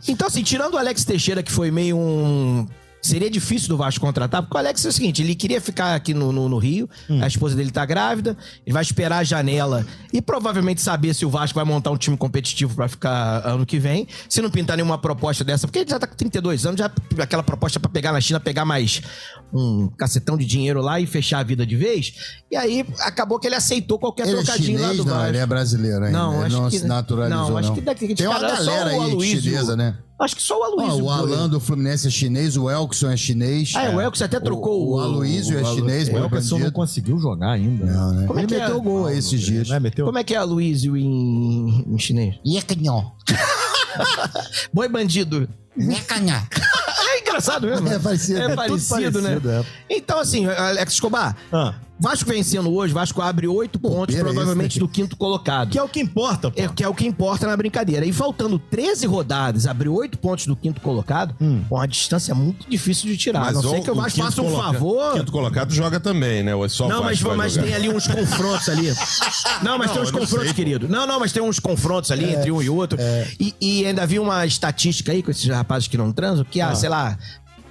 Então, 0.08 0.28
assim, 0.28 0.44
tirando 0.44 0.74
o 0.74 0.78
Alex 0.78 1.06
Teixeira, 1.06 1.42
que 1.44 1.52
foi 1.52 1.72
meio 1.72 1.98
um. 1.98 2.68
Seria 3.02 3.30
difícil 3.32 3.68
do 3.68 3.78
Vasco 3.78 4.00
contratar, 4.06 4.44
porque 4.44 4.56
o 4.56 4.60
Alex 4.60 4.86
é 4.86 4.90
o 4.90 4.92
seguinte: 4.92 5.22
ele 5.22 5.34
queria 5.34 5.60
ficar 5.60 5.96
aqui 5.96 6.14
no, 6.14 6.32
no, 6.32 6.48
no 6.48 6.58
Rio, 6.58 6.90
a 7.22 7.28
esposa 7.28 7.56
dele 7.56 7.72
tá 7.72 7.86
grávida, 7.86 8.38
ele 8.66 8.74
vai 8.74 8.84
esperar 8.84 9.18
a 9.20 9.24
janela 9.24 9.86
e 10.14 10.22
provavelmente 10.22 10.82
saber 10.82 11.14
se 11.16 11.26
o 11.26 11.30
Vasco 11.30 11.56
vai 11.56 11.66
montar 11.66 11.90
um 11.92 11.98
time 11.98 12.16
competitivo 12.16 12.76
pra 12.76 12.88
ficar 12.88 13.42
ano 13.46 13.66
que 13.66 13.80
vem. 13.80 14.08
Se 14.30 14.42
não 14.42 14.50
pintar 14.52 14.78
nenhuma 14.78 14.98
proposta 14.98 15.44
dessa, 15.44 15.68
porque 15.68 15.80
ele 15.80 15.90
já 15.90 15.98
tá 16.00 16.06
com 16.06 16.16
32 16.16 16.66
anos, 16.66 16.80
já 16.80 16.92
aquela 17.20 17.42
proposta 17.44 17.80
pra 17.80 17.90
pegar 17.90 18.12
na 18.12 18.22
China, 18.22 18.40
pegar 18.40 18.66
mais 18.66 19.02
um 19.54 19.90
cacetão 19.98 20.38
de 20.38 20.46
dinheiro 20.46 20.82
lá 20.82 21.00
e 21.00 21.06
fechar 21.06 21.40
a 21.40 21.44
vida 21.44 21.66
de 21.66 21.76
vez. 21.76 22.14
E 22.52 22.56
aí 22.56 22.86
acabou 23.00 23.40
que 23.40 23.48
ele 23.48 23.56
aceitou 23.56 23.98
qualquer 24.00 24.28
Ele 24.28 24.38
é 24.40 24.44
trocadinho 24.44 24.80
lá 24.80 24.90
chinês, 24.90 24.98
do 24.98 25.06
não, 25.06 25.14
Vasco. 25.16 25.30
ele 25.30 25.38
é 25.38 25.46
brasileiro 25.46 26.06
ainda. 26.06 26.18
Não, 26.18 26.36
ele 26.36 26.46
acho 26.46 26.56
não 26.62 26.70
que- 26.70 26.80
se 26.80 26.86
naturalizou, 26.88 27.42
não, 27.44 27.50
não. 27.50 27.58
acho 27.58 27.74
que 27.74 27.82
daquele 27.82 28.16
Tem 28.16 28.28
uma 28.28 28.40
galera 28.40 28.90
aí 28.92 29.42
chinesa, 29.42 29.76
né? 29.76 29.98
Acho 30.22 30.36
que 30.36 30.42
só 30.44 30.60
o 30.60 30.64
Aloysio. 30.64 31.04
o 31.06 31.10
Alan 31.10 31.50
do 31.50 31.60
Fluminense 31.60 32.08
é 32.08 32.12
chinês, 32.12 32.56
o 32.56 32.70
Elkson 32.70 33.10
é 33.10 33.18
chinês. 33.18 33.74
Ah, 33.76 33.86
é, 33.86 33.96
o 33.96 34.00
Elkson 34.00 34.26
até 34.26 34.40
trocou 34.40 34.88
O, 34.88 34.96
o 34.96 35.00
Aloysio 35.00 35.58
é 35.60 35.64
chinês, 35.64 36.08
O 36.10 36.14
meu 36.14 36.24
Elkerson 36.26 36.60
não 36.60 36.72
conseguiu 36.72 37.18
jogar 37.18 37.52
ainda. 37.54 37.86
Não, 37.86 38.12
né? 38.14 38.28
Como 38.28 38.40
é 38.40 38.44
ele 38.44 38.48
que 38.48 38.56
é? 38.56 38.60
meteu 38.60 38.78
o 38.78 38.82
gol 38.82 39.10
esses 39.10 39.42
dias. 39.42 39.68
Né? 39.70 39.80
Meteu? 39.80 40.06
Como 40.06 40.18
é 40.18 40.24
que 40.24 40.36
é 40.36 40.38
Aloysio 40.38 40.96
em, 40.96 41.86
em 41.88 41.98
chinês? 41.98 42.36
Iecanhó. 42.46 43.12
Boi 44.72 44.88
bandido. 44.88 45.50
Iecanhá. 45.78 46.48
É 47.14 47.20
engraçado 47.20 47.68
mesmo. 47.68 47.88
É 47.90 48.00
parecido. 48.00 48.40
É 48.40 48.44
É 48.44 48.48
tudo 48.48 48.56
parecido, 48.56 49.22
né? 49.22 49.30
parecido, 49.40 49.50
é. 49.52 49.66
Então, 49.90 50.18
assim, 50.20 50.46
Alex 50.46 50.94
Escobar, 50.94 51.36
Ah, 51.52 51.74
Vasco 52.02 52.28
vencendo 52.30 52.74
hoje, 52.74 52.94
Vasco 52.94 53.22
abre 53.22 53.48
oito 53.48 53.80
pontos, 53.80 54.16
provavelmente 54.16 54.72
esse 54.72 54.80
do 54.80 54.88
quinto 54.88 55.16
colocado. 55.16 55.70
que 55.70 55.78
é 55.78 55.84
o 55.84 55.88
que 55.88 56.00
importa, 56.00 56.50
pô. 56.50 56.60
É, 56.60 56.68
que 56.68 56.84
é 56.84 56.88
o 56.88 56.96
que 56.96 57.06
importa 57.06 57.46
na 57.48 57.56
brincadeira. 57.56 58.06
E 58.06 58.12
faltando 58.12 58.58
13 58.58 59.06
rodadas, 59.06 59.68
abrir 59.68 59.90
8 59.90 60.18
pontos 60.18 60.48
do 60.48 60.56
quinto 60.56 60.82
colocado, 60.82 61.36
Hum. 61.40 61.64
com 61.70 61.76
uma 61.76 61.88
distância 61.88 62.34
muito 62.34 62.68
difícil 62.70 63.08
de 63.10 63.18
tirar. 63.18 63.50
a 63.50 63.52
não 63.52 63.60
o- 63.62 63.70
ser 63.70 63.82
que 63.82 63.92
o 63.92 63.96
Vasco 63.96 64.20
faça 64.20 64.42
um 64.42 64.46
coloca- 64.46 64.74
favor. 64.74 65.14
Quinto 65.14 65.32
colocado 65.32 65.72
joga 65.74 66.00
também, 66.00 66.42
né? 66.44 66.56
Ou 66.56 66.66
é 66.66 66.70
só 66.70 66.86
o 66.88 66.90
Não, 66.90 67.04
mas, 67.04 67.22
mas 67.22 67.54
jogar? 67.54 67.66
tem 67.68 67.76
ali 67.76 67.90
uns 67.90 68.08
confrontos 68.08 68.68
ali. 68.70 68.88
Não, 69.62 69.78
mas 69.78 69.88
Não, 69.88 69.94
tem 69.96 70.04
uns 70.04 70.12
confrontos, 70.12 70.46
sei, 70.48 70.54
querido. 70.54 70.88
Não, 70.90 71.06
não, 71.06 71.20
mas 71.20 71.32
tem 71.32 71.42
uns 71.44 71.60
confrontos 71.60 72.10
ali 72.12 72.34
entre 72.34 72.52
um 72.52 72.62
e 72.62 72.70
outro. 72.70 72.98
E, 73.40 73.54
e 73.62 73.86
ainda 73.86 74.06
vi 74.08 74.18
uma 74.20 74.46
estatística 74.46 75.12
aí 75.12 75.22
com 75.22 75.30
esses 75.30 75.46
rapazes 75.48 75.88
que 75.88 75.98
não 75.98 76.12
transam, 76.12 76.44
que, 76.50 76.60
ah, 76.62 76.74
sei 76.74 76.90
lá, 76.90 77.18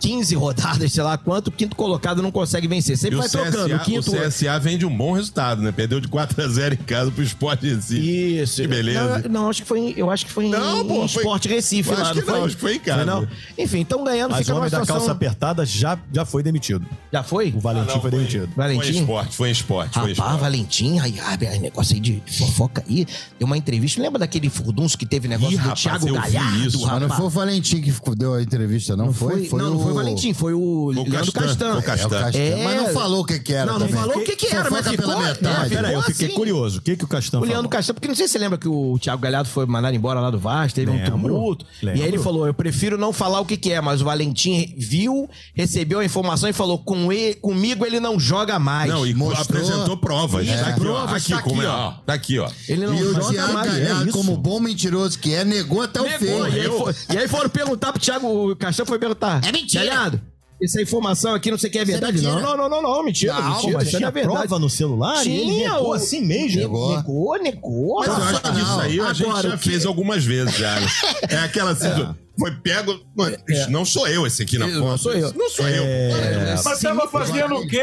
15 0.00 0.34
rodadas, 0.34 0.92
sei 0.92 1.02
lá 1.02 1.16
quanto, 1.18 1.48
o 1.48 1.52
quinto 1.52 1.76
colocado 1.76 2.22
não 2.22 2.30
consegue 2.30 2.66
vencer. 2.66 2.94
E 2.94 2.96
Sempre 2.96 3.16
o 3.16 3.20
vai 3.20 3.28
trocando. 3.28 3.66
CSA, 3.68 3.76
O 3.76 3.80
quinto. 3.80 4.10
o 4.10 4.20
CSA 4.28 4.58
vem 4.58 4.78
de 4.78 4.86
um 4.86 4.96
bom 4.96 5.12
resultado, 5.12 5.60
né? 5.62 5.70
Perdeu 5.72 6.00
de 6.00 6.08
4x0 6.08 6.72
em 6.72 6.76
casa 6.76 7.10
pro 7.10 7.22
Sport 7.22 7.62
Recife. 7.62 8.38
Isso. 8.40 8.62
Que 8.62 8.66
beleza. 8.68 9.22
Não, 9.28 9.42
não, 9.42 9.50
acho 9.50 9.62
que 9.62 9.68
foi 9.68 9.78
em, 9.80 9.94
eu 9.96 10.10
acho 10.10 10.26
que 10.26 10.32
foi 10.32 10.46
em, 10.46 10.50
Não, 10.50 10.86
pô, 10.86 11.04
em 11.04 11.08
foi- 11.08 11.22
Sport 11.22 11.46
Recife 11.46 11.90
Acho 11.92 12.00
lá, 12.02 12.10
que 12.10 12.16
não 12.18 12.24
foi? 12.24 12.34
não, 12.38 12.44
acho 12.46 12.54
que 12.56 12.60
foi 12.60 12.74
em 12.76 12.80
casa. 12.80 13.04
Não. 13.04 13.28
Enfim, 13.58 13.78
então 13.80 14.02
ganhando 14.04 14.30
Mas 14.32 14.40
fica 14.40 14.54
o 14.54 14.56
homem 14.58 14.70
da 14.70 14.78
situação... 14.80 14.96
calça 14.96 15.12
apertada 15.12 15.66
já, 15.66 15.98
já 16.12 16.24
foi 16.24 16.42
demitido. 16.42 16.86
Já 17.12 17.22
foi? 17.22 17.52
O 17.54 17.60
Valentim 17.60 17.94
Não, 17.94 18.00
foi 18.00 18.10
demitido. 18.10 18.48
Foi 18.54 18.64
em 18.64 18.76
Valentim? 18.76 19.00
esporte, 19.00 19.36
foi 19.36 19.48
em 19.48 19.52
esporte, 19.52 19.92
foi 19.94 20.02
em 20.10 20.14
Rapaz, 20.14 20.18
esporte. 20.18 20.40
Valentim, 20.40 20.98
aí, 20.98 21.20
ai, 21.20 21.38
ai, 21.46 21.58
negócio 21.58 21.94
aí 21.94 22.00
de 22.00 22.22
fofoca 22.26 22.82
aí. 22.88 23.06
Deu 23.38 23.46
uma 23.46 23.56
entrevista. 23.56 24.00
Lembra 24.00 24.18
daquele 24.18 24.48
furdunço 24.48 24.96
que 24.96 25.04
teve 25.06 25.28
negócio 25.28 25.54
Ih, 25.54 25.56
do 25.58 25.62
rapaz, 25.62 25.80
Thiago 25.82 26.06
Galhardo, 26.12 26.66
isso. 26.66 26.80
Mas 26.80 26.88
não 26.90 27.00
rapaz? 27.00 27.14
foi 27.16 27.26
o 27.26 27.30
Valentim 27.30 27.80
que 27.80 27.92
deu 28.16 28.34
a 28.34 28.42
entrevista, 28.42 28.96
não, 28.96 29.12
foi? 29.12 29.48
não, 29.52 29.70
não 29.70 29.89
foi 29.90 30.00
o 30.00 30.04
Valentim, 30.04 30.32
foi 30.34 30.54
o 30.54 30.60
o 30.60 30.90
Leandro 30.90 31.32
Castan, 31.32 31.80
Castan. 31.82 32.30
É. 32.34 32.60
É. 32.60 32.64
Mas 32.64 32.76
não 32.76 32.88
falou 32.90 33.20
o 33.20 33.24
que 33.24 33.38
que 33.38 33.52
era 33.52 33.66
Não, 33.72 33.78
não 33.78 33.86
também. 33.86 34.00
falou 34.02 34.18
o 34.18 34.24
que 34.24 34.36
que 34.36 34.48
Só 34.48 34.56
era, 34.56 34.70
mas 34.70 34.88
ficou... 34.88 35.06
pela 35.08 35.20
metade. 35.22 35.72
é, 35.72 35.76
Peraí, 35.76 35.94
eu 35.94 36.02
fiquei 36.02 36.26
assim. 36.26 36.34
curioso. 36.36 36.78
O 36.78 36.82
que, 36.82 36.96
que 36.96 37.04
o 37.04 37.08
Castan 37.08 37.38
O 37.38 37.40
Leandro 37.42 37.56
falou? 37.56 37.70
Castan, 37.70 37.94
porque 37.94 38.08
não 38.08 38.14
sei 38.14 38.26
se 38.26 38.32
você 38.32 38.38
lembra 38.38 38.58
que 38.58 38.68
o 38.68 38.98
Thiago 39.00 39.20
Galhardo 39.22 39.48
foi 39.48 39.66
mandado 39.66 39.94
embora 39.94 40.20
lá 40.20 40.30
do 40.30 40.38
Vasco, 40.38 40.74
teve 40.74 40.90
um 40.90 40.94
Lembro, 40.94 41.10
tumulto. 41.12 41.66
E 41.82 41.88
aí 41.88 41.94
ele 41.98 42.04
lembro. 42.12 42.22
falou: 42.22 42.46
Eu 42.46 42.54
prefiro 42.54 42.96
não 42.98 43.12
falar 43.12 43.40
o 43.40 43.44
que, 43.44 43.56
que 43.56 43.72
é, 43.72 43.80
mas 43.80 44.00
o 44.00 44.04
Valentim 44.04 44.74
viu, 44.76 45.28
recebeu 45.54 45.98
a 46.00 46.04
informação 46.04 46.48
e 46.48 46.52
falou: 46.52 46.78
Com 46.78 47.12
ele, 47.12 47.34
comigo 47.34 47.84
ele 47.86 48.00
não 48.00 48.18
joga 48.18 48.58
mais. 48.58 48.90
Não, 48.90 49.06
e 49.06 49.14
Mostrou- 49.14 49.42
apresentou 49.42 49.96
provas. 49.96 50.48
É. 50.48 50.56
Tá 50.56 50.68
aqui, 50.68 50.80
ó. 50.80 50.82
Provas, 50.84 51.22
Aqui, 51.22 51.32
tá 51.32 51.42
como 51.42 51.60
aqui, 51.60 51.66
é, 51.66 51.70
ó. 51.70 51.90
Tá 52.06 52.12
aqui, 52.14 52.38
ó. 52.38 52.50
Ele 52.68 52.86
não 52.86 52.94
E 52.94 53.02
o 53.02 53.14
joga 53.14 53.28
Thiago 53.32 53.52
mais. 53.52 53.72
Galhardo, 53.72 54.08
é 54.08 54.12
como 54.12 54.36
bom 54.36 54.60
mentiroso 54.60 55.18
que 55.18 55.34
é, 55.34 55.44
negou 55.44 55.82
até 55.82 56.00
o 56.00 56.04
Negou, 56.04 56.18
fim. 56.46 56.56
e, 56.56 56.60
aí 56.60 56.68
foi- 56.68 56.94
e 57.14 57.18
aí 57.18 57.28
foram 57.28 57.48
perguntar 57.50 57.92
pro 57.92 58.00
Thiago, 58.00 58.50
o 58.50 58.56
Castan 58.56 58.84
foi 58.84 58.98
perguntar. 58.98 59.40
É 59.46 59.52
mentira. 59.52 59.79
Galhardo, 59.84 60.20
essa 60.62 60.82
informação 60.82 61.34
aqui 61.34 61.50
não 61.50 61.56
sei 61.56 61.70
o 61.70 61.72
que 61.72 61.78
é 61.78 61.82
é 61.82 61.84
verdade. 61.86 62.20
não, 62.22 62.40
não, 62.40 62.56
não, 62.56 62.68
não, 62.68 62.82
não, 62.82 63.02
mentira, 63.04 63.32
Não, 63.34 63.50
mentira. 63.54 63.72
Mas 63.78 63.84
não 63.92 63.98
tinha 63.98 64.08
é 64.08 64.10
verdade. 64.12 64.36
prova 64.38 64.58
no 64.58 64.68
celular 64.68 65.26
e 65.26 65.30
ele 65.30 65.44
Tinha, 65.52 65.72
negou 65.74 65.88
o- 65.88 65.92
assim 65.94 66.20
mesmo. 66.24 66.60
Negou. 66.60 66.96
Negou, 66.96 67.42
negou. 67.42 67.96
Mas 68.00 68.08
eu 68.08 68.14
acho 68.14 68.40
que 68.42 68.60
isso 68.60 68.80
aí 68.80 69.00
a 69.00 69.12
gente 69.14 69.42
já 69.42 69.56
fez 69.58 69.86
algumas 69.86 70.24
vezes 70.24 70.54
já. 70.56 70.76
É 71.28 71.36
aquela 71.38 71.70
assim, 71.70 71.88
do- 71.90 72.16
foi 72.38 72.50
pego. 72.52 72.98
Não 73.68 73.84
sou 73.84 74.08
eu 74.08 74.26
esse 74.26 74.42
aqui 74.42 74.56
na 74.58 74.66
Eu- 74.66 74.78
foto. 74.80 74.88
não 74.90 74.98
sou 74.98 75.12
eu. 75.12 75.32
Não 75.34 75.50
sou 75.50 75.68
eu. 75.68 75.84
Mas 76.64 76.80
tava 76.80 77.06
fazendo 77.08 77.54
o 77.56 77.66
quê? 77.68 77.82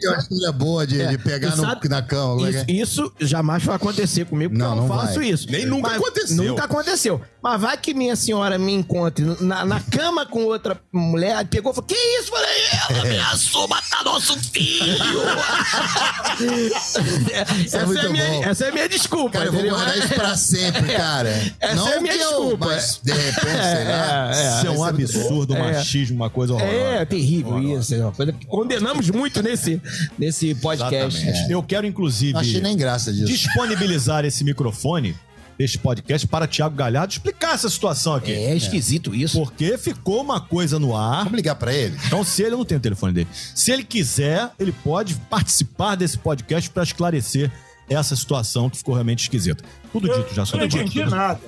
Tem 0.00 0.10
uma 0.10 0.18
história 0.18 0.52
boa 0.52 0.86
de, 0.86 1.06
de 1.06 1.18
pegar 1.18 1.54
no, 1.56 1.62
sabe- 1.64 1.88
na 1.88 2.02
cama. 2.02 2.48
é 2.48 2.64
que 2.64 2.72
Isso, 2.72 3.02
é? 3.02 3.12
isso 3.12 3.12
jamais 3.20 3.62
vai 3.62 3.76
acontecer 3.76 4.24
comigo, 4.26 4.50
porque 4.50 4.62
Não, 4.64 4.70
eu 4.70 4.76
não, 4.82 4.88
não 4.88 4.96
faço 4.96 5.14
vai. 5.20 5.28
isso. 5.28 5.50
Nem 5.50 5.66
nunca 5.66 5.88
Mas 5.90 5.98
aconteceu. 5.98 6.36
Nunca 6.44 6.64
aconteceu. 6.64 7.20
Mas 7.42 7.60
vai 7.60 7.76
que 7.76 7.92
minha 7.94 8.14
senhora 8.16 8.56
me 8.58 8.72
encontre 8.72 9.24
na, 9.40 9.64
na 9.64 9.80
cama 9.80 10.24
com 10.26 10.44
outra 10.44 10.80
mulher, 10.92 11.36
aí 11.36 11.44
pegou 11.44 11.72
e 11.72 11.74
falou: 11.74 11.86
Que 11.88 11.94
isso? 11.94 12.30
Falei, 12.30 12.48
ela 12.90 13.00
ameaçou 13.02 13.68
matar 13.68 14.04
nosso 14.04 14.38
filho. 14.50 14.96
essa, 16.72 17.78
é 17.78 17.82
é 18.06 18.08
minha, 18.08 18.44
essa 18.48 18.64
é 18.64 18.68
a 18.68 18.72
minha 18.72 18.88
desculpa. 18.88 19.30
Cara, 19.38 19.46
eu 19.46 19.52
vou 19.52 19.62
guardar 19.62 19.98
isso 19.98 20.08
pra 20.14 20.36
sempre, 20.36 20.82
cara. 20.94 21.30
Essa 21.60 21.74
não 21.74 21.88
é 21.88 21.96
a 21.96 22.00
minha 22.00 22.14
que 22.16 22.22
eu, 22.22 22.30
desculpa. 22.30 22.66
mas 22.66 23.00
de 23.02 23.12
repente, 23.12 23.81
sei 23.84 23.94
lá. 23.94 24.30
Isso 24.58 24.66
é 24.66 24.70
um 24.70 24.84
absurdo, 24.84 25.54
um 25.54 25.58
machismo, 25.58 26.16
uma 26.16 26.30
coisa 26.30 26.54
horrorosa. 26.54 26.76
É 26.76 27.04
terrível 27.04 27.78
isso. 27.78 27.94
É 27.94 28.00
uma 28.00 28.12
coisa 28.12 28.32
que 28.32 28.46
condenamos 28.46 29.10
muito 29.10 29.42
nesse, 29.42 29.80
nesse 30.18 30.54
podcast. 30.54 31.20
Exatamente. 31.22 31.52
Eu 31.52 31.62
quero, 31.62 31.86
inclusive, 31.86 32.32
Não 32.34 32.40
achei 32.40 32.60
nem 32.60 32.76
graça 32.76 33.12
disso. 33.12 33.26
disponibilizar 33.26 34.24
esse 34.24 34.42
microfone, 34.44 35.14
este 35.58 35.78
podcast, 35.78 36.26
para 36.26 36.46
Tiago 36.46 36.74
Galhardo 36.74 37.12
explicar 37.12 37.54
essa 37.54 37.68
situação 37.68 38.14
aqui. 38.14 38.32
É 38.32 38.54
esquisito 38.56 39.14
isso. 39.14 39.38
Porque 39.38 39.76
ficou 39.78 40.20
uma 40.22 40.40
coisa 40.40 40.78
no 40.78 40.96
ar. 40.96 41.24
Vamos 41.24 41.36
ligar 41.36 41.54
pra 41.54 41.72
ele? 41.72 41.96
Então, 42.06 42.24
se 42.24 42.42
ele 42.42 42.54
eu 42.54 42.58
não 42.58 42.64
tem 42.64 42.78
o 42.78 42.80
telefone 42.80 43.12
dele, 43.12 43.28
se 43.54 43.70
ele 43.70 43.84
quiser, 43.84 44.50
ele 44.58 44.72
pode 44.72 45.14
participar 45.30 45.94
desse 45.94 46.18
podcast 46.18 46.68
para 46.70 46.82
esclarecer 46.82 47.50
essa 47.88 48.16
situação 48.16 48.70
que 48.70 48.78
ficou 48.78 48.94
realmente 48.94 49.20
esquisita. 49.20 49.62
Tudo 49.92 50.08
Eu 50.08 50.18
dito 50.18 50.34
já 50.34 50.42
não 50.42 50.46
sobre 50.46 50.66
entendi 50.66 51.04
nada. 51.04 51.40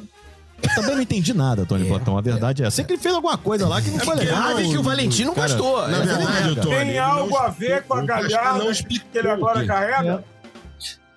Eu 0.69 0.75
também 0.75 0.95
não 0.97 1.03
entendi 1.03 1.33
nada, 1.35 1.65
Tony 1.67 1.87
Platão. 1.87 2.17
A 2.19 2.21
verdade 2.21 2.62
é 2.62 2.67
essa. 2.67 2.77
Sei 2.77 2.85
que 2.85 2.93
ele 2.95 3.01
fez 3.01 3.15
alguma 3.15 3.37
coisa 3.39 3.67
lá 3.69 3.81
que 3.81 3.91
não 3.91 3.99
foi 4.01 4.15
legal. 4.17 4.43
grave 4.43 4.69
que 4.69 4.77
o 4.79 4.83
Valentim 4.83 5.25
não 5.25 5.35
Cara, 5.35 5.49
gostou. 5.49 5.89
Na 5.89 5.97
É 5.99 6.01
verdade. 6.05 6.55
Tony, 6.57 6.75
Tem 6.77 6.99
algo 6.99 7.37
a 7.37 7.49
ver 7.49 7.83
com 7.85 7.95
a 7.95 8.03
galhada 8.03 8.59
não 8.65 8.73
que 8.73 9.01
ele 9.15 9.29
agora 9.29 9.65
carrega? 9.67 10.25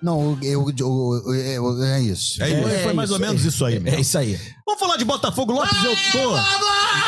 Não, 0.00 0.38
eu, 0.40 0.70
eu- 0.78 1.22
eu- 1.26 1.34
eu- 1.34 1.82
é 1.84 2.00
isso. 2.00 2.40
É. 2.40 2.84
Foi, 2.84 2.92
mais 2.92 3.10
ou 3.10 3.18
menos 3.18 3.44
isso 3.44 3.64
aí 3.64 3.82
É 3.84 4.00
isso 4.00 4.16
aí. 4.16 4.38
Vamos 4.64 4.78
falar 4.80 4.96
de 4.96 5.04
Botafogo 5.04 5.52
Lopes, 5.52 5.76
eu 5.84 5.96
tô. 6.12 6.30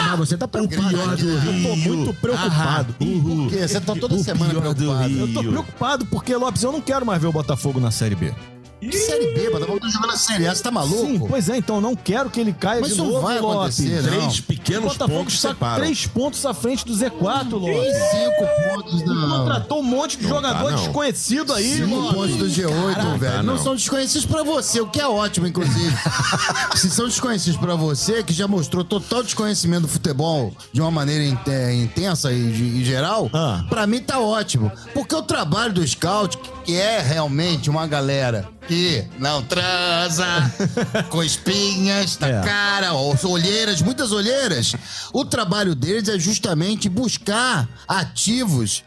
Mas 0.08 0.18
você 0.18 0.36
tá 0.36 0.48
preocupado. 0.48 0.96
Eu 0.96 1.62
tô 1.62 1.76
muito 1.76 2.14
preocupado. 2.14 2.92
Porque 2.94 3.68
você 3.68 3.80
tá 3.80 3.94
toda 3.94 4.18
semana 4.18 4.60
preocupado. 4.60 5.08
Eu 5.18 5.32
tô 5.32 5.40
preocupado 5.40 6.06
porque, 6.06 6.34
Lopes, 6.34 6.64
eu 6.64 6.72
não 6.72 6.80
quero 6.80 7.06
mais 7.06 7.22
ver 7.22 7.28
o 7.28 7.32
Botafogo 7.32 7.78
na 7.78 7.92
Série 7.92 8.16
B. 8.16 8.34
Que 8.80 8.96
série 8.96 9.34
B, 9.34 9.50
mano? 9.50 9.66
Vamos 9.66 9.92
jogar 9.92 10.06
na 10.06 10.16
série 10.16 10.46
A, 10.46 10.54
você 10.54 10.62
tá 10.62 10.70
maluco? 10.70 11.06
Sim, 11.06 11.18
pois 11.28 11.48
é, 11.50 11.58
então 11.58 11.76
eu 11.76 11.82
não 11.82 11.94
quero 11.94 12.30
que 12.30 12.40
ele 12.40 12.52
caia 12.52 12.80
Mas 12.80 12.88
de 12.90 12.94
isso 12.94 13.04
não 13.04 13.10
novo, 13.12 13.26
vai 13.26 13.38
Lopes. 13.38 13.78
acontecer, 13.80 14.02
não. 14.02 14.18
Três 14.18 14.38
O 14.38 14.42
pequenos 14.44 14.92
Botafogo 14.92 15.18
pontos 15.18 15.34
está 15.34 15.48
separam. 15.50 15.76
três 15.84 16.06
pontos 16.06 16.46
à 16.46 16.54
frente 16.54 16.86
do 16.86 16.94
Z4, 16.94 17.50
Lopes. 17.52 17.94
Cinco 18.10 18.72
pontos 18.72 19.02
da. 19.04 19.36
Contratou 19.36 19.80
um 19.80 19.82
monte 19.82 20.16
de 20.16 20.22
Não 20.24 20.30
jogador 20.36 20.70
tá, 20.70 20.76
desconhecido 20.76 21.52
aí, 21.52 21.76
Cinco 21.76 21.94
Lopes. 21.94 22.14
pontos 22.14 22.36
do 22.36 22.46
G8, 22.46 23.18
velho. 23.18 23.32
tá, 23.36 23.42
não. 23.42 23.54
não. 23.56 23.62
são 23.62 23.74
desconhecidos 23.74 24.24
pra 24.24 24.42
você, 24.42 24.80
o 24.80 24.86
que 24.86 24.98
é 25.00 25.06
ótimo, 25.06 25.46
inclusive. 25.46 25.94
Se 26.74 26.88
são 26.90 27.06
desconhecidos 27.06 27.60
pra 27.60 27.74
você, 27.74 28.22
que 28.22 28.32
já 28.32 28.48
mostrou 28.48 28.82
total 28.82 29.22
desconhecimento 29.22 29.82
do 29.82 29.88
futebol 29.88 30.54
de 30.72 30.80
uma 30.80 30.90
maneira 30.90 31.22
in- 31.24 31.38
é, 31.46 31.74
intensa 31.74 32.32
e 32.32 32.50
de- 32.50 32.80
em 32.80 32.84
geral, 32.84 33.28
Ah. 33.34 33.62
pra 33.68 33.86
mim 33.86 34.00
tá 34.00 34.18
ótimo. 34.20 34.72
Porque 34.94 35.14
o 35.14 35.22
trabalho 35.22 35.72
do 35.74 35.86
scout, 35.86 36.38
que 36.70 36.76
é 36.76 37.00
realmente 37.00 37.68
uma 37.68 37.84
galera 37.84 38.48
que 38.68 39.04
não 39.18 39.42
transa, 39.42 40.24
com 41.10 41.20
espinhas 41.20 42.16
na 42.20 42.28
É. 42.28 42.40
cara, 42.42 42.94
olheiras, 42.94 43.82
muitas 43.82 44.12
olheiras. 44.12 44.76
O 45.12 45.24
trabalho 45.24 45.74
deles 45.74 46.08
é 46.08 46.16
justamente 46.16 46.88
buscar 46.88 47.68
ativos. 47.88 48.84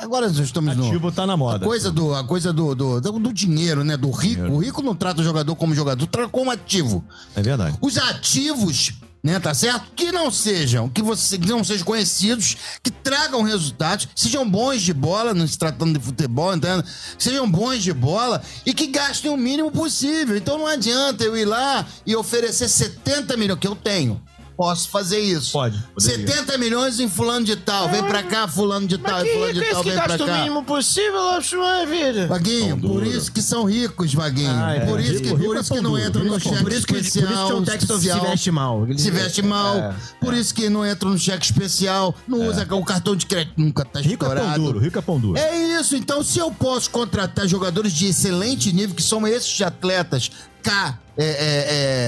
Agora 0.00 0.28
nós 0.28 0.38
estamos 0.38 0.74
no. 0.74 0.84
Hum. 0.84 0.88
Ativo 0.88 1.12
tá 1.12 1.26
na 1.26 1.36
moda. 1.36 1.58
A 1.62 1.68
coisa 1.68 1.90
do, 1.92 2.14
a 2.14 2.24
coisa 2.24 2.54
do, 2.54 2.74
do, 2.74 3.00
do- 3.02 3.18
do 3.18 3.32
dinheiro, 3.34 3.84
né? 3.84 3.98
Do 3.98 4.10
rico. 4.10 4.40
O 4.50 4.58
rico 4.58 4.80
não 4.80 4.94
trata 4.94 5.20
o 5.20 5.24
jogador 5.24 5.54
como 5.56 5.74
jogador, 5.74 6.06
trata 6.06 6.30
como 6.30 6.50
ativo. 6.50 7.04
É 7.34 7.42
verdade. 7.42 7.76
Os 7.82 7.98
ativos, 7.98 8.92
né, 9.22 9.40
tá 9.40 9.52
certo? 9.52 9.90
Que 9.94 10.12
não 10.12 10.30
sejam, 10.30 10.88
que, 10.88 11.02
você, 11.02 11.38
que 11.38 11.48
não 11.48 11.64
sejam 11.64 11.84
conhecidos, 11.84 12.56
que 12.82 12.90
tragam 12.90 13.42
resultados, 13.42 14.08
sejam 14.14 14.48
bons 14.48 14.82
de 14.82 14.92
bola, 14.92 15.34
não 15.34 15.46
se 15.46 15.58
tratando 15.58 15.98
de 15.98 16.04
futebol, 16.04 16.54
entendeu? 16.54 16.84
Sejam 17.18 17.50
bons 17.50 17.82
de 17.82 17.92
bola 17.92 18.42
e 18.64 18.72
que 18.72 18.86
gastem 18.86 19.30
o 19.30 19.36
mínimo 19.36 19.70
possível. 19.70 20.36
Então 20.36 20.58
não 20.58 20.66
adianta 20.66 21.24
eu 21.24 21.36
ir 21.36 21.44
lá 21.44 21.86
e 22.06 22.14
oferecer 22.14 22.68
70 22.68 23.36
milhões, 23.36 23.58
que 23.58 23.66
eu 23.66 23.74
tenho. 23.74 24.22
Posso 24.56 24.88
fazer 24.88 25.20
isso. 25.20 25.52
Pode, 25.52 25.78
poderia. 25.94 26.26
70 26.26 26.58
milhões 26.58 26.98
em 26.98 27.08
fulano 27.08 27.44
de 27.44 27.56
tal. 27.56 27.88
Vem 27.90 28.02
pra 28.02 28.22
cá, 28.22 28.48
fulano 28.48 28.86
de 28.86 28.96
tal, 28.96 29.24
e 29.24 29.32
fulano 29.32 29.52
de 29.52 29.60
tal, 29.70 29.82
que 29.82 29.88
vem 29.90 29.98
pra 29.98 30.06
gasta 30.08 30.24
o 30.24 30.26
cá. 30.26 30.38
mínimo 30.38 30.64
possível, 30.64 31.20
uma 31.54 31.86
vida. 31.86 32.26
Vaguinho, 32.26 32.78
por 32.80 33.06
isso 33.06 33.30
que 33.30 33.42
são 33.42 33.64
ricos, 33.64 34.14
Vaguinho. 34.14 34.50
Ah, 34.50 34.74
é. 34.74 34.86
por 34.86 34.98
isso 34.98 35.20
que, 35.20 35.28
Rico, 35.28 35.44
por 35.44 35.56
é 35.56 35.60
isso 35.60 35.74
que 35.74 35.80
não 35.80 35.98
entram 35.98 36.24
no 36.24 36.36
é 36.36 36.40
cheque 36.40 36.62
Por 36.62 36.72
isso 36.72 36.86
que, 36.86 36.94
por 36.94 37.00
isso 37.00 37.18
especial. 37.18 37.46
que 37.48 37.52
o 37.52 37.62
texto 37.62 37.86
se 37.86 37.92
especial, 37.92 38.20
veste 38.22 38.50
mal. 38.50 38.86
se 38.96 39.10
veste 39.10 39.42
mal. 39.42 39.76
É, 39.76 39.94
por 40.20 40.34
isso 40.34 40.54
que 40.54 40.70
não 40.70 40.86
entra 40.86 41.08
no 41.08 41.18
cheque 41.18 41.44
especial. 41.44 42.14
Não 42.26 42.48
usa 42.48 42.66
o 42.70 42.84
cartão 42.84 43.14
de 43.14 43.26
crédito, 43.26 43.60
nunca 43.60 43.84
tá 43.84 44.00
Rico 44.00 44.24
é 44.24 44.34
pão 44.34 44.54
duro, 44.54 44.78
rico 44.78 44.98
é 44.98 45.02
pão 45.02 45.20
duro. 45.20 45.38
É 45.38 45.80
isso, 45.80 45.96
então 45.96 46.22
se 46.22 46.38
eu 46.38 46.50
posso 46.50 46.90
contratar 46.90 47.46
jogadores 47.46 47.92
de 47.92 48.06
excelente 48.06 48.72
nível, 48.72 48.94
que 48.94 49.02
são 49.02 49.26
esses 49.26 49.60
atletas 49.60 50.30
cá, 50.66 50.98
é, 51.16 51.24
é, 51.24 51.34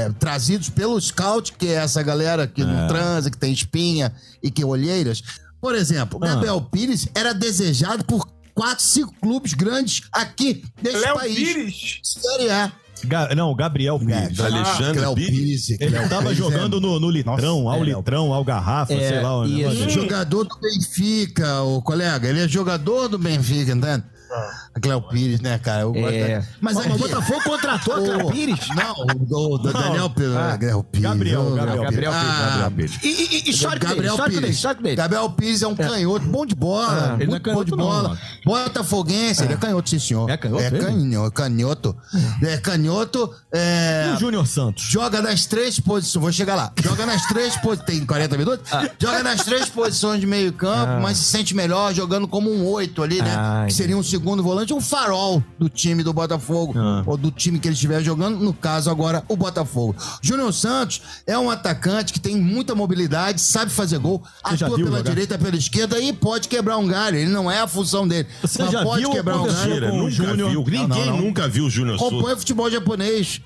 é, 0.06 0.10
trazidos 0.18 0.68
pelo 0.68 1.00
scout, 1.00 1.52
que 1.52 1.68
é 1.68 1.74
essa 1.74 2.02
galera 2.02 2.46
que 2.46 2.64
não 2.64 2.86
transa, 2.88 3.30
que 3.30 3.38
tem 3.38 3.52
espinha 3.52 4.12
e 4.42 4.50
que 4.50 4.64
olheiras. 4.64 5.22
Por 5.60 5.74
exemplo, 5.74 6.18
o 6.20 6.24
Ah. 6.24 6.28
Gabriel 6.28 6.60
Pires 6.60 7.08
era 7.14 7.32
desejado 7.32 8.04
por 8.04 8.28
quatro, 8.54 8.84
cinco 8.84 9.14
clubes 9.20 9.54
grandes 9.54 10.02
aqui 10.12 10.64
desse 10.82 10.98
Léo 10.98 11.14
país. 11.14 11.34
Pires? 11.36 12.00
Série 12.02 12.50
A. 12.50 12.72
Ga- 13.04 13.32
não, 13.36 13.54
Gabriel 13.54 13.96
Pires. 13.98 14.40
Alexandre 14.40 15.00
Léo 15.00 15.14
Pires. 15.14 15.70
Ele 15.70 16.08
tava 16.08 16.34
jogando 16.34 16.80
no, 16.80 16.98
no 16.98 17.08
litrão, 17.10 17.68
ao 17.68 17.80
é, 17.82 17.84
litrão, 17.84 18.32
ao 18.34 18.44
garrafa, 18.44 18.92
É, 18.92 19.08
sei 19.08 19.20
lá. 19.22 19.38
o 19.38 19.46
negócio 19.46 19.72
isso. 19.78 19.86
dele. 19.86 19.90
Jogador 20.02 20.44
do 20.44 20.58
Benfica, 20.60 21.62
o 21.62 21.80
colega. 21.80 22.28
Ele 22.28 22.40
é 22.40 22.48
jogador 22.48 23.08
do 23.08 23.16
Benfica, 23.18 23.72
entende? 23.72 24.02
A 24.74 24.80
Cléo 24.80 25.00
Pires, 25.02 25.40
né, 25.40 25.58
cara? 25.58 25.82
Eu 25.82 25.92
gosto 25.92 26.08
É. 26.14 26.38
da- 26.40 26.46
Mas 26.60 26.74
Mas 26.76 26.86
aqui- 26.86 26.94
o 26.94 26.98
Botafogo 26.98 27.42
contratou 27.44 27.94
a 27.94 28.00
Cléo 28.00 28.30
Pires? 28.30 28.58
Não, 28.76 28.94
o, 29.38 29.58
Daniel 29.58 30.10
Pires. 30.10 30.36
Ah. 30.36 30.50
Gabriel 30.52 30.82
Pires. 30.84 31.02
Gabriel, 31.08 31.40
ô, 31.40 31.50
Gabriel, 31.54 31.82
Gabriel 31.82 32.12
Pires, 32.12 32.26
Ah, 32.28 32.48
Gabriel 32.48 32.70
Pires. 32.70 32.98
E, 33.02 33.08
e, 33.08 33.50
histórico 33.50 33.86
dele, 33.86 33.94
Gabriel 34.08 34.16
dele, 34.16 34.40
Pires. 34.40 34.56
histórico 34.56 34.82
dele. 34.82 34.96
Gabriel 34.96 35.30
Pires 35.30 35.62
é 35.62 35.66
um 35.66 35.74
canhoto, 35.74 36.26
bom 36.26 36.46
de 36.46 36.54
bola. 36.54 36.88
Ah, 36.88 37.14
ele 37.20 37.26
não 37.26 37.36
é 37.36 37.40
muito 37.40 37.52
bom 37.52 37.64
de 37.64 37.70
canhoto 37.70 37.76
não, 37.76 37.84
bola. 37.84 38.08
mano. 38.10 38.20
Botafoguense, 38.44 39.42
ele 39.44 39.54
é 39.54 39.56
canhoto, 39.56 39.88
sim, 39.90 39.98
senhor. 39.98 40.28
É 40.30 40.36
canhoto, 40.36 40.62
É 40.62 40.70
canhoto, 40.70 41.32
canhoto. 41.32 41.96
É 42.42 42.56
canhoto. 42.58 43.34
É... 43.52 44.08
E 44.10 44.16
o 44.16 44.18
Júnior 44.18 44.46
Santos? 44.46 44.84
Joga 44.84 45.22
nas 45.22 45.46
três 45.46 45.80
posições. 45.80 46.20
Vou 46.22 46.32
chegar 46.32 46.54
lá. 46.54 46.72
Joga 46.82 47.06
nas 47.06 47.26
três 47.26 47.56
posições. 47.60 47.86
Tem 47.86 48.04
40 48.04 48.36
minutos? 48.36 48.72
Ah. 48.72 48.88
Joga 48.98 49.22
nas 49.22 49.42
três 49.44 49.68
posições 49.68 50.20
de 50.20 50.26
meio-campo, 50.26 51.00
mas 51.02 51.16
se 51.18 51.24
sente 51.24 51.54
melhor 51.54 51.94
jogando 51.94 52.26
como 52.28 52.50
um 52.52 52.66
oito 52.66 53.02
ali, 53.02 53.20
né? 53.22 53.34
Ah, 53.36 53.64
que 53.66 53.72
seria 53.74 53.96
um 53.96 54.02
segundo 54.02 54.17
volante, 54.18 54.72
um 54.74 54.80
farol 54.80 55.42
do 55.58 55.68
time 55.68 56.02
do 56.02 56.12
Botafogo. 56.12 56.74
Ah. 56.76 57.02
Ou 57.06 57.16
do 57.16 57.30
time 57.30 57.58
que 57.58 57.68
ele 57.68 57.74
estiver 57.74 58.02
jogando. 58.02 58.38
No 58.38 58.52
caso, 58.52 58.90
agora, 58.90 59.22
o 59.28 59.36
Botafogo. 59.36 59.94
Júnior 60.22 60.52
Santos 60.52 61.00
é 61.26 61.38
um 61.38 61.50
atacante 61.50 62.12
que 62.12 62.20
tem 62.20 62.36
muita 62.36 62.74
mobilidade, 62.74 63.40
sabe 63.40 63.70
fazer 63.70 63.98
gol, 63.98 64.22
Você 64.48 64.64
atua 64.64 64.76
pela 64.76 64.98
jogar? 64.98 65.02
direita, 65.10 65.38
pela 65.38 65.56
esquerda 65.56 65.98
e 66.00 66.12
pode 66.12 66.48
quebrar 66.48 66.78
um 66.78 66.86
galho. 66.86 67.16
Ele 67.16 67.30
não 67.30 67.50
é 67.50 67.60
a 67.60 67.66
função 67.68 68.06
dele. 68.06 68.26
Você 68.42 68.68
já 68.70 68.82
pode 68.82 69.00
viu 69.02 69.10
quebrar 69.10 69.40
um 69.40 69.46
galho. 69.46 69.94
Nunca 69.94 70.10
Júnior. 70.10 70.50
viu. 70.50 70.60
Ninguém 70.64 70.86
Não, 70.88 70.96
não, 70.98 71.06
não. 71.06 71.20
nunca 71.22 71.48
viu 71.48 71.64
o 71.66 71.70
Júnior 71.70 71.96
Acompanha 71.96 72.20
Souza. 72.22 72.36
futebol 72.36 72.70
japonês. 72.70 73.40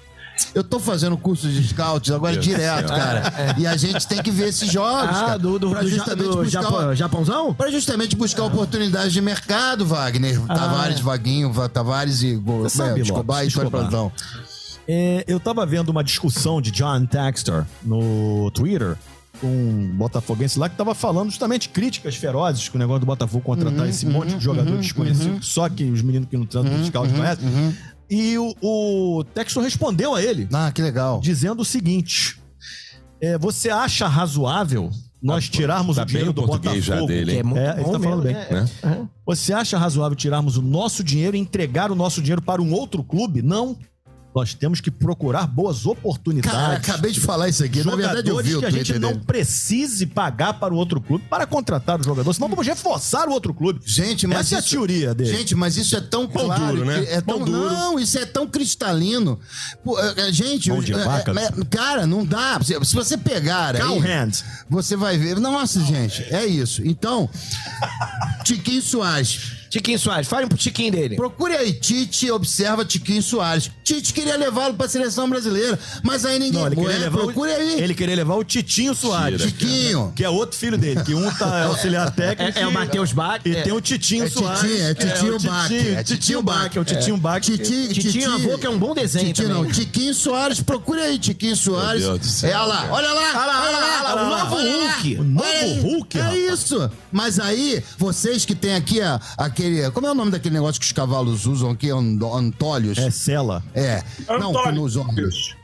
Eu 0.55 0.62
tô 0.62 0.78
fazendo 0.78 1.16
curso 1.16 1.49
de 1.49 1.66
scouts 1.68 2.11
agora 2.11 2.32
Deus 2.34 2.45
direto, 2.45 2.86
do 2.86 2.88
cara. 2.93 3.32
E 3.59 3.66
a 3.66 3.76
gente 3.76 4.07
tem 4.07 4.22
que 4.22 4.30
ver 4.30 4.49
esses 4.49 4.70
jogos, 4.70 5.16
Ah, 5.16 5.24
cara. 5.26 5.38
do, 5.38 5.59
do, 5.59 5.70
pra 5.70 5.80
do, 5.82 5.88
justamente 5.88 6.22
do 6.28 6.36
buscar 6.43 6.62
Japão, 6.62 6.95
Japãozão? 6.95 7.55
Pra 7.55 7.70
justamente 7.70 8.14
buscar 8.16 8.45
oportunidades 8.45 9.12
de 9.12 9.20
mercado, 9.20 9.86
Wagner. 9.86 10.40
Tavares, 10.47 11.01
Vaguinho, 11.01 11.53
Va- 11.53 11.68
Tavares 11.68 12.22
e 12.22 12.34
Go- 12.36 12.64
é, 12.66 13.01
Escobar 13.01 13.47
e 13.47 13.51
Tony 13.51 13.66
Escobar. 13.66 13.70
Plantão. 13.82 14.12
É, 14.88 15.24
eu 15.28 15.38
tava 15.38 15.64
vendo 15.64 15.88
uma 15.90 16.03
discussão 16.03 16.61
de 16.61 16.70
John 16.70 17.07
Textor 17.07 17.64
no 17.82 18.51
Twitter 18.51 18.97
com 19.40 19.47
um 19.47 19.90
botafoguense 19.97 20.59
lá 20.59 20.68
que 20.68 20.76
tava 20.76 20.95
falando 20.95 21.30
justamente 21.30 21.68
críticas 21.68 22.14
ferozes 22.16 22.68
com 22.68 22.76
o 22.76 22.78
negócio 22.78 23.01
do 23.01 23.07
Botafogo 23.07 23.43
contratar 23.45 23.88
esse 23.88 24.07
monte 24.07 24.34
de 24.36 24.45
jogador 24.45 24.76
desconhecido, 24.78 25.40
que 25.40 25.47
só 25.47 25.68
que 25.68 25.84
os 25.90 26.03
meninos 26.03 26.28
que 26.28 26.36
não 26.36 26.47
tratam 26.47 26.70
dos 26.76 26.86
scouts 26.88 27.12
conhecem. 27.12 27.45
E 28.15 28.37
o, 28.39 28.55
o 28.61 29.25
Textor 29.25 29.63
respondeu 29.63 30.15
a 30.15 30.23
ele, 30.23 30.47
Ah, 30.53 30.71
que 30.71 30.83
legal. 30.83 31.19
dizendo 31.21 31.63
o 31.63 31.65
seguinte: 31.65 32.39
é, 33.21 33.39
você 33.39 33.71
acha 33.71 34.07
razoável 34.07 34.91
nós 35.23 35.49
tirarmos 35.49 35.97
tá 35.97 36.03
o 36.03 36.05
bem 36.05 36.11
dinheiro 36.13 36.31
o 36.31 36.33
do 36.35 36.43
português 36.45 36.85
já 36.85 36.95
Botafogo? 36.97 37.09
dele, 37.13 37.37
é 37.39 37.43
muito 37.43 37.59
É, 37.61 37.73
ele 37.75 37.85
bom 37.85 37.93
tá 37.93 38.01
falando 38.01 38.23
mesmo, 38.25 38.41
bem. 38.51 38.61
né? 38.61 39.09
Você 39.25 39.53
acha 39.55 39.79
razoável 39.79 40.15
tirarmos 40.17 40.57
o 40.59 40.63
nosso 40.63 41.03
dinheiro 41.03 41.37
e 41.37 41.41
entregar 41.41 41.91
o 41.91 41.95
nosso 41.95 42.21
dinheiro 42.21 42.43
para 42.43 42.61
um 42.61 42.73
outro 42.73 43.03
clube? 43.03 43.41
Não. 43.41 43.77
Nós 44.35 44.55
temos 44.55 44.80
que 44.80 44.91
procurar 44.91 45.47
boas 45.47 45.85
oportunidades. 45.85 46.59
Cara, 46.59 46.76
acabei 46.76 47.12
de 47.12 47.20
falar 47.20 47.49
isso 47.51 47.62
aqui. 47.62 47.85
Na 47.85 47.95
verdade, 47.95 48.28
eu 48.30 48.37
Jogadores 48.37 48.49
vi 48.51 48.57
o 48.57 48.61
que 48.61 48.66
a 48.66 48.70
gente 48.70 48.85
Twitter 48.87 49.01
não 49.01 49.12
dele. 49.12 49.24
precise 49.26 50.07
pagar 50.07 50.55
para 50.55 50.72
o 50.72 50.76
outro 50.76 51.01
clube 51.03 51.24
para 51.28 51.47
contratar 51.47 52.01
o 52.01 52.05
jogador, 52.05 52.33
senão 52.33 52.49
vamos 52.49 52.66
reforçar 52.66 53.28
o 53.28 53.33
outro 53.33 53.53
clube. 53.53 53.80
Gente, 53.85 54.26
mas 54.26 54.47
Essa 54.47 54.55
é 54.55 54.57
a 54.57 54.61
isso- 54.61 54.70
teoria 54.70 55.14
dele. 55.14 55.37
Gente, 55.37 55.55
mas 55.55 55.76
isso 55.76 55.95
é 55.95 56.01
tão 56.01 56.26
Pão 56.26 56.47
claro. 56.47 56.66
duro, 56.76 56.85
né? 56.87 57.05
É 57.09 57.20
tão, 57.20 57.39
Pão 57.39 57.45
duro. 57.45 57.70
Não, 57.74 57.99
isso 57.99 58.18
é 58.18 58.24
tão 58.24 58.47
cristalino. 58.47 59.39
Pô, 59.85 59.99
é, 60.01 60.28
é, 60.28 60.33
gente, 60.33 60.70
Mão 60.70 60.80
de 60.80 60.95
é, 60.95 61.05
vaca. 61.05 61.33
cara, 61.70 62.07
não 62.07 62.24
dá. 62.24 62.59
Se, 62.62 62.78
você 62.95 63.18
pegar 63.18 63.76
aí, 63.76 63.99
hands. 63.99 64.45
você 64.68 64.97
vai 64.97 65.18
ver. 65.18 65.39
Nossa, 65.39 65.80
gente, 65.80 66.22
é 66.35 66.47
isso. 66.47 66.80
Então, 66.87 67.28
Tiquinho 68.45 68.80
Soares. 68.83 69.62
Tiquinho 69.73 69.99
Soares, 69.99 70.29
fale 70.29 70.47
pro 70.47 70.59
Tiquinho 70.59 70.93
dele. 70.93 71.16
Procure 71.16 71.57
aí, 71.57 71.73
Tite 71.73 72.31
observa 72.31 72.85
Tiquinho 72.85 73.23
Soares. 73.23 73.70
Tite 73.83 74.12
queria 74.12 74.37
levá-lo 74.37 74.75
pra 74.75 74.87
seleção 74.87 75.27
brasileira, 75.31 75.79
mas 76.03 76.27
aí 76.27 76.39
ninguém. 76.39 76.61
Não, 76.61 76.66
ele 76.66 76.77
queria, 76.77 76.99
levar 76.99 77.18
procure 77.20 77.51
o, 77.51 77.57
aí. 77.57 77.81
ele 77.81 77.95
queria 77.95 78.14
levar 78.16 78.35
o 78.35 78.45
Titinho 78.45 78.95
Soares. 78.95 79.41
Tiquinho. 79.41 80.12
Que 80.14 80.25
é 80.25 80.29
outro 80.29 80.59
filho 80.59 80.77
dele, 80.77 81.03
que 81.03 81.14
um 81.14 81.31
tá 81.31 81.61
é 81.61 81.64
auxiliar 81.64 82.11
técnico. 82.11 82.59
É- 82.59 82.62
é 82.62 82.66
o 82.66 82.73
Matheus 82.73 83.12
Bach, 83.12 83.41
E 83.47 83.57
é. 83.57 83.62
tem 83.62 83.73
o 83.73 83.81
Titinho 83.81 84.25
É 84.25 84.29
Soares. 84.29 84.61
Titinho, 84.61 84.85
é 84.85 84.95
Titinho 84.95 85.39
Bach, 85.41 85.68
Titinho, 85.68 85.99
é 85.99 86.03
Titinho 86.05 86.43
Bach, 86.43 86.77
é 86.77 86.81
o 86.81 86.85
Titinho 86.85 87.16
Bach. 87.16 87.41
Titinho, 87.43 88.33
avô, 88.35 88.59
que 88.59 88.66
é 88.66 88.70
um 88.70 88.79
bom 88.79 88.95
desenho 88.95 89.29
Titinho 89.33 89.49
não, 89.49 89.64
Tiquinho 89.64 90.12
Soares, 90.12 90.61
procure 90.61 91.01
aí, 91.01 91.18
Tiquinho 91.18 91.57
Soares. 91.57 92.03
Deus 92.03 92.18
do 92.18 92.27
céu, 92.27 92.51
é, 92.51 92.57
olha 92.57 92.66
lá, 92.66 92.89
olha 92.91 93.12
lá, 93.14 93.23
olha 93.33 94.23
lá, 94.23 94.23
o 94.23 94.29
novo. 94.29 94.57
Hulk. 94.57 95.14
O 95.16 95.25
novo. 95.25 95.81
Hulk, 95.81 96.18
É 96.18 96.37
isso. 96.53 96.91
Mas 97.11 97.41
aí, 97.41 97.83
vocês 97.97 98.45
que 98.45 98.55
tem 98.55 98.75
aqui 98.75 99.01
a- 99.01 99.18
aquele, 99.63 99.91
como 99.91 100.07
é 100.07 100.11
o 100.11 100.15
nome 100.15 100.31
daquele 100.31 100.55
negócio 100.55 100.81
que 100.81 100.87
os 100.87 100.93
cavalos 100.93 101.47
usam 101.47 101.71
aqui, 101.71 101.91
Ando- 101.91 102.35
antólios? 102.35 102.99
É 102.99 103.11
Cela. 103.11 103.63
É. 103.75 104.03
Não, 104.29 104.53
nos 104.73 104.97
ombros. 104.97 105.55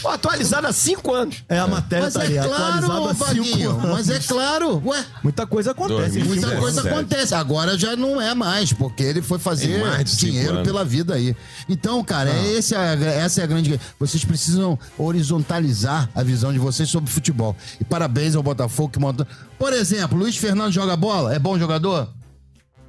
Pô, 0.00 0.08
atualizado 0.10 0.68
há 0.68 0.72
cinco 0.72 1.12
anos. 1.12 1.42
É 1.48 1.58
a 1.58 1.66
matéria 1.66 2.04
Mas 2.04 2.14
tá 2.14 2.22
é 2.22 2.26
ali, 2.26 2.38
atualizada 2.38 2.86
claro, 2.86 3.14
Vaguinho, 3.14 3.78
mas 3.82 4.08
é 4.08 4.20
claro, 4.20 4.80
ué. 4.86 5.04
Muita 5.24 5.44
coisa 5.44 5.72
acontece. 5.72 6.20
Dois, 6.20 6.24
Muita 6.28 6.56
coisa 6.56 6.82
Sete. 6.82 6.94
acontece. 6.94 7.34
Agora 7.34 7.76
já 7.76 7.96
não 7.96 8.20
é 8.20 8.32
mais, 8.32 8.72
porque 8.72 9.02
ele 9.02 9.20
foi 9.20 9.40
fazer 9.40 9.82
dinheiro 10.04 10.52
anos. 10.52 10.62
pela 10.62 10.84
vida 10.84 11.14
aí. 11.14 11.34
Então, 11.68 12.04
cara, 12.04 12.30
é 12.30 12.52
esse 12.52 12.76
a- 12.76 12.94
essa 12.94 13.40
é 13.40 13.44
a 13.44 13.46
grande. 13.48 13.80
Vocês 13.98 14.24
precisam 14.24 14.78
horizontalizar 14.96 16.08
a 16.14 16.22
visão 16.22 16.52
de 16.52 16.58
vocês 16.60 16.88
sobre 16.88 17.10
futebol. 17.10 17.56
E 17.80 17.84
parabéns 17.84 18.36
ao 18.36 18.44
Botafogo 18.44 18.90
que 18.90 19.00
monta. 19.00 19.26
Por 19.58 19.72
exemplo, 19.72 20.16
Luiz 20.16 20.36
Fernando 20.36 20.70
joga 20.72 20.96
bola? 20.96 21.34
É 21.34 21.40
bom 21.40 21.58
jogador? 21.58 22.08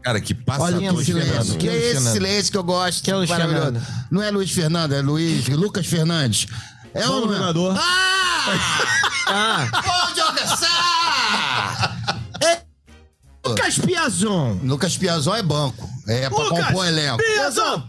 Cara, 0.01 0.19
que 0.19 0.33
passa 0.33 0.63
Olha 0.63 0.87
é 0.87 0.91
o 0.91 1.03
silêncio. 1.03 1.57
Que 1.57 1.69
é 1.69 1.75
esse 1.75 1.93
Fernando? 1.93 2.13
silêncio 2.13 2.51
que 2.51 2.57
eu 2.57 2.63
gosto. 2.63 3.03
Que 3.03 3.11
é 3.11 3.15
Luiz 3.15 3.29
Maravilhoso. 3.29 3.63
Fernando? 3.65 3.87
Não 4.09 4.21
é 4.21 4.31
Luiz 4.31 4.51
Fernando, 4.51 4.93
é 4.93 5.01
Luiz 5.01 5.47
Lucas 5.47 5.85
Fernandes. 5.85 6.47
É 6.93 7.01
é? 7.01 7.03
jogador. 7.03 7.77
Ah! 7.77 8.45
Ah, 9.27 9.67
Bom 9.71 10.15
jogador! 10.15 10.31
Lucas 13.45 13.79
Piazon. 13.79 14.59
Lucas 14.63 14.97
Piazon 14.97 15.35
é 15.35 15.43
banco. 15.43 15.89
É 16.07 16.29
pra 16.29 16.43
Lucas 16.43 16.67
compor 16.67 16.87
elenco. 16.87 17.17
Piazon. 17.17 17.83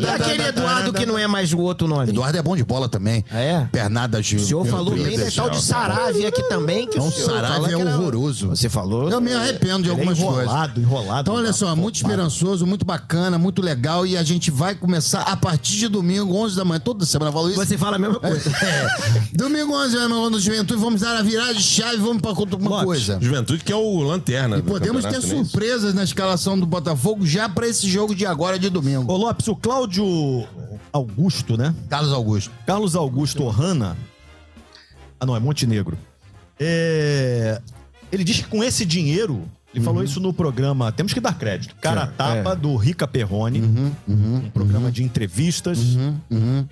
E 0.00 0.08
aquele 0.08 0.42
Eduardo 0.44 0.92
que 0.92 1.06
não 1.06 1.18
é 1.18 1.26
mais 1.26 1.52
o 1.52 1.58
outro 1.58 1.88
nome? 1.88 2.10
Eduardo 2.10 2.38
é 2.38 2.42
bom 2.42 2.56
de 2.56 2.64
bola 2.64 2.88
também. 2.88 3.24
Ah, 3.30 3.40
é? 3.40 3.68
Pernadas 3.70 4.32
O 4.32 4.38
senhor 4.38 4.66
falou 4.66 4.94
bem 4.94 5.18
da 5.18 5.30
tal 5.30 5.50
de 5.50 5.62
Saravia 5.62 6.28
aqui 6.28 6.42
também. 6.48 6.86
Que 6.86 6.98
Não, 6.98 7.08
o 7.08 7.10
Saravia 7.10 7.74
é 7.74 7.76
horroroso. 7.76 8.48
Você 8.48 8.68
falou? 8.68 9.10
Eu 9.10 9.20
me 9.20 9.32
arrependo 9.32 9.82
de 9.82 9.88
é 9.88 9.92
algumas 9.92 10.18
coisas. 10.18 10.44
enrolado, 10.44 10.80
enrolado. 10.80 11.20
Então, 11.22 11.34
olha 11.34 11.52
só, 11.52 11.74
muito 11.74 11.96
esperançoso, 11.96 12.66
muito 12.66 12.84
bacana, 12.84 13.38
muito 13.38 13.62
legal. 13.62 14.06
E 14.06 14.16
a 14.16 14.22
gente 14.22 14.50
vai 14.50 14.74
começar 14.74 15.22
a 15.22 15.36
partir 15.36 15.76
de 15.76 15.88
domingo, 15.88 16.34
11 16.34 16.56
da 16.56 16.64
manhã. 16.64 16.80
Toda 16.80 17.04
semana 17.04 17.30
eu 17.30 17.32
falo 17.32 17.50
isso. 17.50 17.56
Você 17.58 17.76
fala 17.76 17.96
a 17.96 17.98
mesma 17.98 18.20
coisa. 18.20 18.50
É. 18.58 18.88
Domingo, 19.32 19.74
11 19.74 19.96
da 19.96 20.08
manhã, 20.08 20.30
no 20.30 20.40
Juventude, 20.40 20.80
vamos 20.80 21.00
dar 21.00 21.16
a 21.16 21.22
virada 21.22 21.54
de 21.54 21.62
chave 21.62 21.96
e 21.96 22.00
vamos 22.00 22.20
pra 22.20 22.30
outra 22.30 22.56
uma 22.56 22.70
Lopes, 22.70 22.84
coisa. 22.84 23.18
Juventude 23.20 23.64
que 23.64 23.72
é 23.72 23.76
o 23.76 24.00
lanterna. 24.02 24.58
E 24.58 24.62
podemos 24.62 25.04
ter 25.04 25.20
surpresas 25.88 25.94
na 25.94 26.02
escalação 26.02 26.58
do 26.58 26.66
Botafogo 26.66 27.26
já 27.26 27.48
pra 27.48 27.66
esse 27.66 27.88
jogo 27.88 28.14
de 28.14 28.26
agora 28.26 28.58
de 28.58 28.68
domingo. 28.68 29.10
Ô 29.12 29.16
Lopes, 29.16 29.48
o 29.48 29.56
Cláudio 29.56 30.46
Augusto, 30.92 31.56
né? 31.56 31.74
Carlos 31.88 32.12
Augusto. 32.12 32.50
Carlos 32.66 32.96
Augusto 32.96 33.44
Ohana. 33.44 33.96
Ah, 35.20 35.26
não, 35.26 35.34
é 35.34 35.40
Montenegro. 35.40 35.98
É, 36.60 37.60
Ele 38.12 38.24
diz 38.24 38.38
que 38.40 38.48
com 38.48 38.62
esse 38.62 38.84
dinheiro. 38.84 39.48
Ele 39.74 39.84
falou 39.84 40.02
isso 40.02 40.18
no 40.18 40.32
programa 40.32 40.90
Temos 40.90 41.12
que 41.12 41.20
dar 41.20 41.36
crédito. 41.38 41.76
Cara 41.76 42.06
tapa 42.06 42.56
do 42.56 42.74
Rica 42.76 43.06
Perrone. 43.06 43.62
um 44.08 44.50
programa 44.50 44.90
de 44.90 45.02
entrevistas. 45.02 45.78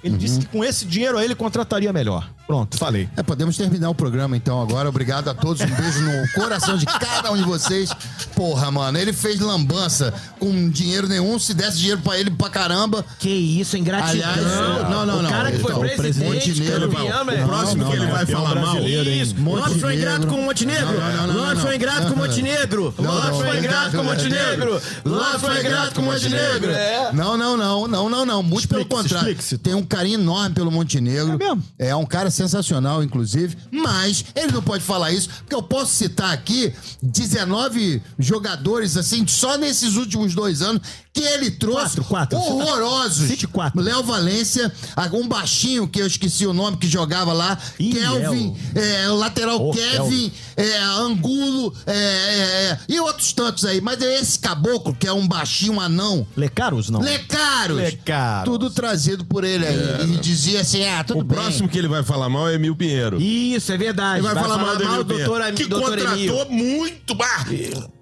ele 0.02 0.16
disse 0.16 0.40
que 0.40 0.46
com 0.46 0.64
esse 0.64 0.86
dinheiro 0.86 1.18
aí 1.18 1.26
ele 1.26 1.34
contrataria 1.34 1.92
melhor. 1.92 2.30
Pronto, 2.47 2.78
falei. 2.78 3.09
É, 3.16 3.22
podemos 3.24 3.57
terminar 3.57 3.90
o 3.90 3.94
programa 3.94 4.36
então 4.36 4.62
agora. 4.62 4.88
Obrigado 4.88 5.28
a 5.28 5.34
todos. 5.34 5.61
Um 5.62 5.66
beijo 5.66 6.01
no 6.01 6.28
coração 6.32 6.76
de 6.76 6.86
cada 6.86 7.32
um 7.32 7.36
de 7.36 7.42
vocês. 7.42 7.90
Porra, 8.36 8.70
mano, 8.70 8.97
ele 8.99 9.12
fez 9.12 9.40
lambança 9.40 10.14
com 10.38 10.68
dinheiro 10.70 11.09
nenhum. 11.09 11.38
Se 11.40 11.53
desse 11.53 11.78
dinheiro 11.78 12.01
pra 12.03 12.18
ele 12.18 12.30
pra 12.30 12.49
caramba. 12.49 13.05
Que 13.18 13.28
isso, 13.30 13.76
ingratidão. 13.76 14.30
Aliás, 14.30 14.47
não, 14.90 15.05
não, 15.07 15.22
não. 15.22 15.26
O 15.26 15.28
cara 15.32 15.51
que 15.51 15.59
foi 15.59 15.72
Então, 15.72 15.82
o 15.84 15.97
presidente, 15.97 16.49
Montenegro- 16.51 16.88
campeão, 16.92 17.30
é- 17.30 17.44
O 17.44 17.49
próximo 17.49 17.82
Não, 17.82 17.90
que 17.90 17.97
ele 17.97 18.05
não, 18.05 18.12
vai 18.12 18.22
é 18.22 18.26
falar 18.26 18.57
um 18.57 18.61
mal. 18.61 18.78
Isso, 18.82 19.34
Lopes 19.42 19.80
foi 19.80 19.97
ingrato 19.97 20.26
com 20.28 20.34
o 20.36 20.42
Montenegro. 20.44 21.32
Lopes 21.32 21.62
foi 21.62 21.76
ingrato 21.76 22.07
com 22.07 22.12
o 22.12 22.16
Montenegro. 22.16 22.82
Lopes 22.94 23.40
foi 23.40 23.57
é 23.57 23.59
ingrato 23.59 23.90
com 23.97 24.03
o 24.03 24.05
Montenegro. 24.05 24.82
Lopes 25.05 25.40
foi 25.40 25.61
ingrato 25.61 25.94
com 25.94 26.01
o 26.01 26.05
Montenegro. 26.05 26.70
É. 26.70 27.12
Não, 27.12 27.36
não, 27.36 27.57
não, 27.57 27.88
não, 27.88 28.09
não, 28.09 28.24
não. 28.24 28.42
Muito 28.42 28.68
pelo 28.68 28.86
contrário. 28.86 29.36
Tem 29.62 29.74
um 29.74 29.82
carinho 29.82 30.20
enorme 30.20 30.55
pelo 30.55 30.70
Montenegro. 30.70 31.32
É 31.34 31.36
mesmo? 31.36 31.62
É 31.78 31.97
um 31.97 32.07
cara 32.07 32.30
sensacional, 32.37 33.03
inclusive. 33.03 33.57
Mas 33.70 34.24
ele 34.34 34.53
não 34.53 34.62
pode 34.62 34.84
falar 34.84 35.12
isso, 35.12 35.28
porque 35.28 35.55
eu 35.55 35.62
posso 35.62 35.95
citar 35.95 36.32
aqui 36.32 36.72
19 37.03 38.03
jogadores, 38.18 38.97
assim, 38.97 39.26
só 39.26 39.57
nesses 39.57 39.97
últimos 39.97 40.34
dois 40.34 40.62
anos, 40.62 40.82
que 41.16 41.22
ele 41.22 41.50
trouxe 41.50 41.96
Quatro, 42.02 42.04
quatro. 42.04 42.38
horrorosos. 42.38 43.26
Cite 43.28 43.46
quatro. 43.46 43.80
Léo 43.80 44.02
Valência, 44.02 44.70
um 45.14 45.26
baixinho 45.26 45.88
que 45.88 46.00
eu 46.00 46.06
esqueci 46.06 46.46
o 46.46 46.52
nome 46.52 46.76
que 46.76 46.86
jogava 46.86 47.32
lá, 47.32 47.58
Ih, 47.80 47.94
Kelvin, 47.94 48.54
é, 48.74 49.08
o 49.08 49.16
lateral 49.16 49.66
Ô, 49.66 49.72
Kevin, 49.72 50.30
é, 50.56 50.78
Angulo, 50.78 51.72
é, 51.86 51.92
é, 51.96 51.96
é, 51.96 52.78
e 52.86 53.00
outros 53.00 53.32
tantos 53.32 53.64
aí. 53.64 53.80
Mas 53.80 54.00
é 54.02 54.20
esse 54.20 54.38
caboclo, 54.38 54.94
que 54.94 55.06
é 55.06 55.12
um 55.12 55.26
baixinho, 55.26 55.74
um 55.74 55.80
anão, 55.80 56.26
Lecaros, 56.36 56.90
não? 56.90 57.00
Lecaros. 57.00 57.76
Lecaros. 57.78 58.44
Tudo 58.44 58.68
trazido 58.70 59.24
por 59.24 59.42
ele 59.42 59.66
aí. 59.66 60.14
E 60.14 60.18
dizia 60.18 60.60
assim: 60.60 60.84
ah, 60.84 61.02
tudo 61.02 61.20
O 61.20 61.24
bem. 61.24 61.38
próximo 61.38 61.68
que 61.68 61.78
ele 61.78 61.88
vai 61.88 62.02
falar 62.02 62.28
mal 62.28 62.48
é 62.48 62.54
Emil 62.54 62.76
Pinheiro. 62.76 63.20
Isso, 63.20 63.72
é 63.72 63.78
verdade. 63.78 64.20
Ele 64.20 64.34
vai, 64.34 64.34
falar 64.34 64.58
mal 64.58 64.76
do 64.76 64.82
Emil 64.82 65.04
do 65.04 65.14
Pinheiro. 65.14 65.30
doutor, 65.30 65.52
que 65.54 65.64
doutor 65.66 65.98
Emil. 65.98 66.34
contratou 66.34 66.50
muito, 66.52 67.14
bar. 67.14 67.46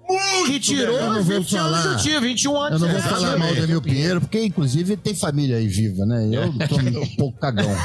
Muito. 0.07 0.45
Que 0.51 0.59
tirou 0.59 0.97
Eu 0.97 1.13
não 1.13 1.23
vou 1.23 1.41
20 1.41 1.57
anos 1.57 1.79
falar. 1.81 1.95
do 1.95 2.03
tio, 2.03 2.21
21 2.21 2.57
anos. 2.61 2.81
Eu 2.81 2.87
não 2.87 2.93
vou 2.93 2.99
É, 2.99 3.09
falar 3.09 3.37
mal 3.37 3.53
do 3.55 3.63
Emil 3.63 3.81
Pinheiro, 3.81 4.21
porque 4.21 4.43
inclusive 4.43 4.95
tem 4.97 5.15
família 5.15 5.57
aí 5.57 5.67
viva, 5.67 6.05
né? 6.05 6.29
Eu 6.31 6.53
tô 6.67 6.75
um 6.77 7.15
pouco 7.17 7.39
cagão. 7.39 7.65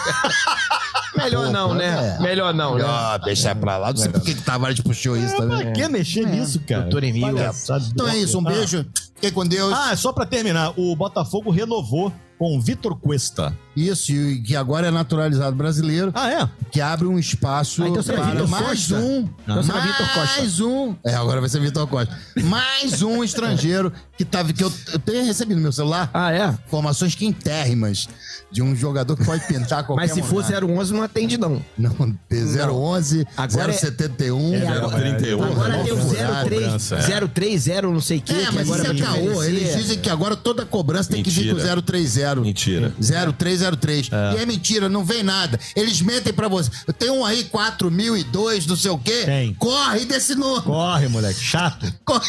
Melhor 1.17 1.47
Pô, 1.47 1.53
não, 1.53 1.75
né? 1.75 2.17
é. 2.19 2.23
Melhor 2.23 2.55
não, 2.55 2.77
né? 2.77 2.85
Ah, 2.87 3.19
deixa 3.19 3.55
pra 3.55 3.77
lá. 3.77 3.89
Não 3.91 3.97
sei 3.97 4.11
por 4.11 4.21
que 4.23 4.33
que 4.35 4.43
Tavares 4.43 4.81
puxou 4.81 5.17
isso 5.17 5.37
também. 5.37 5.59
Pra 5.63 5.73
que 5.73 5.89
mexer 5.89 6.25
nisso, 6.27 6.61
cara? 6.61 6.83
Doutor 6.83 7.03
Emil. 7.05 7.35
Palhaçada. 7.35 7.85
Então 7.93 8.09
é 8.09 8.17
isso, 8.17 8.39
um 8.39 8.47
Ah. 8.47 8.51
beijo. 8.53 8.87
Fiquem 9.17 9.33
com 9.33 9.45
Deus. 9.47 9.73
Ah, 9.73 9.95
só 9.97 10.13
pra 10.13 10.25
terminar, 10.25 10.73
o 10.79 10.95
Botafogo 10.95 11.51
renovou 11.51 12.13
com 12.41 12.57
o 12.57 12.61
Vitor 12.61 12.99
Cuesta. 12.99 13.55
Isso, 13.77 14.13
e 14.13 14.41
que 14.41 14.57
agora 14.57 14.87
é 14.89 14.91
naturalizado 14.91 15.55
brasileiro. 15.55 16.11
Ah, 16.15 16.31
é? 16.31 16.49
Que 16.71 16.81
abre 16.81 17.07
um 17.07 17.19
espaço 17.19 17.83
ah, 17.85 17.89
então 17.89 18.03
será 18.03 18.29
é 18.31 18.35
para 18.35 18.47
mais 18.47 18.69
Costa? 18.87 18.95
um. 18.97 19.29
Então 19.43 19.55
mais 19.57 19.67
será 19.67 19.81
Vitor 19.81 20.07
Costa. 20.15 20.41
Mais 20.41 20.61
um. 20.61 20.95
É, 21.05 21.15
agora 21.15 21.41
vai 21.41 21.51
ser 21.51 21.61
Vitor 21.61 21.87
Costa. 21.87 22.19
Mais 22.45 23.03
um 23.03 23.23
estrangeiro 23.23 23.93
que, 24.17 24.25
tava, 24.25 24.55
que 24.55 24.65
eu, 24.65 24.73
eu 24.93 24.99
tenho 24.99 25.25
recebido 25.25 25.57
no 25.57 25.63
meu 25.63 25.73
celular. 25.73 26.11
Ah, 26.15 26.33
é? 26.33 26.47
Informações 26.49 27.15
quintérrimas 27.15 28.09
de 28.51 28.63
um 28.63 28.75
jogador 28.75 29.17
que 29.17 29.25
pode 29.25 29.47
pintar 29.47 29.85
qualquer 29.87 30.03
Mas 30.03 30.13
se 30.13 30.23
monada. 30.23 30.61
for 30.61 30.65
011, 30.65 30.95
não 30.95 31.03
atende, 31.03 31.37
não. 31.39 31.63
Não, 31.79 31.95
011, 32.31 33.27
agora 33.37 33.71
é- 33.71 33.77
071, 33.77 34.55
é, 34.55 34.67
agora, 34.67 34.97
031. 34.99 35.45
Agora 35.45 35.77
é 35.77 35.83
tem 35.85 35.93
o 35.93 37.29
03, 37.29 37.65
030, 37.65 37.83
não 37.83 38.01
sei 38.01 38.19
o 38.19 38.23
que. 38.23 38.33
É, 38.33 38.51
mas 38.51 38.69
agora 38.69 38.95
isso 38.95 39.03
é 39.03 39.07
caô. 39.07 39.45
Eles 39.45 39.77
dizem 39.77 39.99
que 39.99 40.09
agora 40.11 40.35
toda 40.35 40.65
cobrança 40.67 41.13
Mentira. 41.13 41.25
tem 41.37 41.55
que 41.55 41.61
vir 41.63 41.75
com 41.77 41.83
030. 41.83 42.30
0. 42.31 42.43
Mentira. 42.43 42.93
0303. 43.01 44.11
É. 44.13 44.35
E 44.35 44.43
é 44.43 44.47
mentira, 44.47 44.89
não 44.89 45.05
vem 45.05 45.23
nada. 45.23 45.59
Eles 45.75 46.01
mentem 46.01 46.33
pra 46.33 46.49
você. 46.49 46.71
Tem 46.99 47.11
um 47.11 47.25
aí, 47.25 47.45
4002, 47.45 48.67
não 48.67 48.77
sei 48.77 48.91
o 48.91 48.99
quê. 48.99 49.23
Tem. 49.25 49.55
Corre 49.55 50.05
desse 50.05 50.35
número. 50.35 50.63
Corre, 50.63 51.09
moleque. 51.09 51.41
Chato. 51.41 51.93
Corre, 52.05 52.29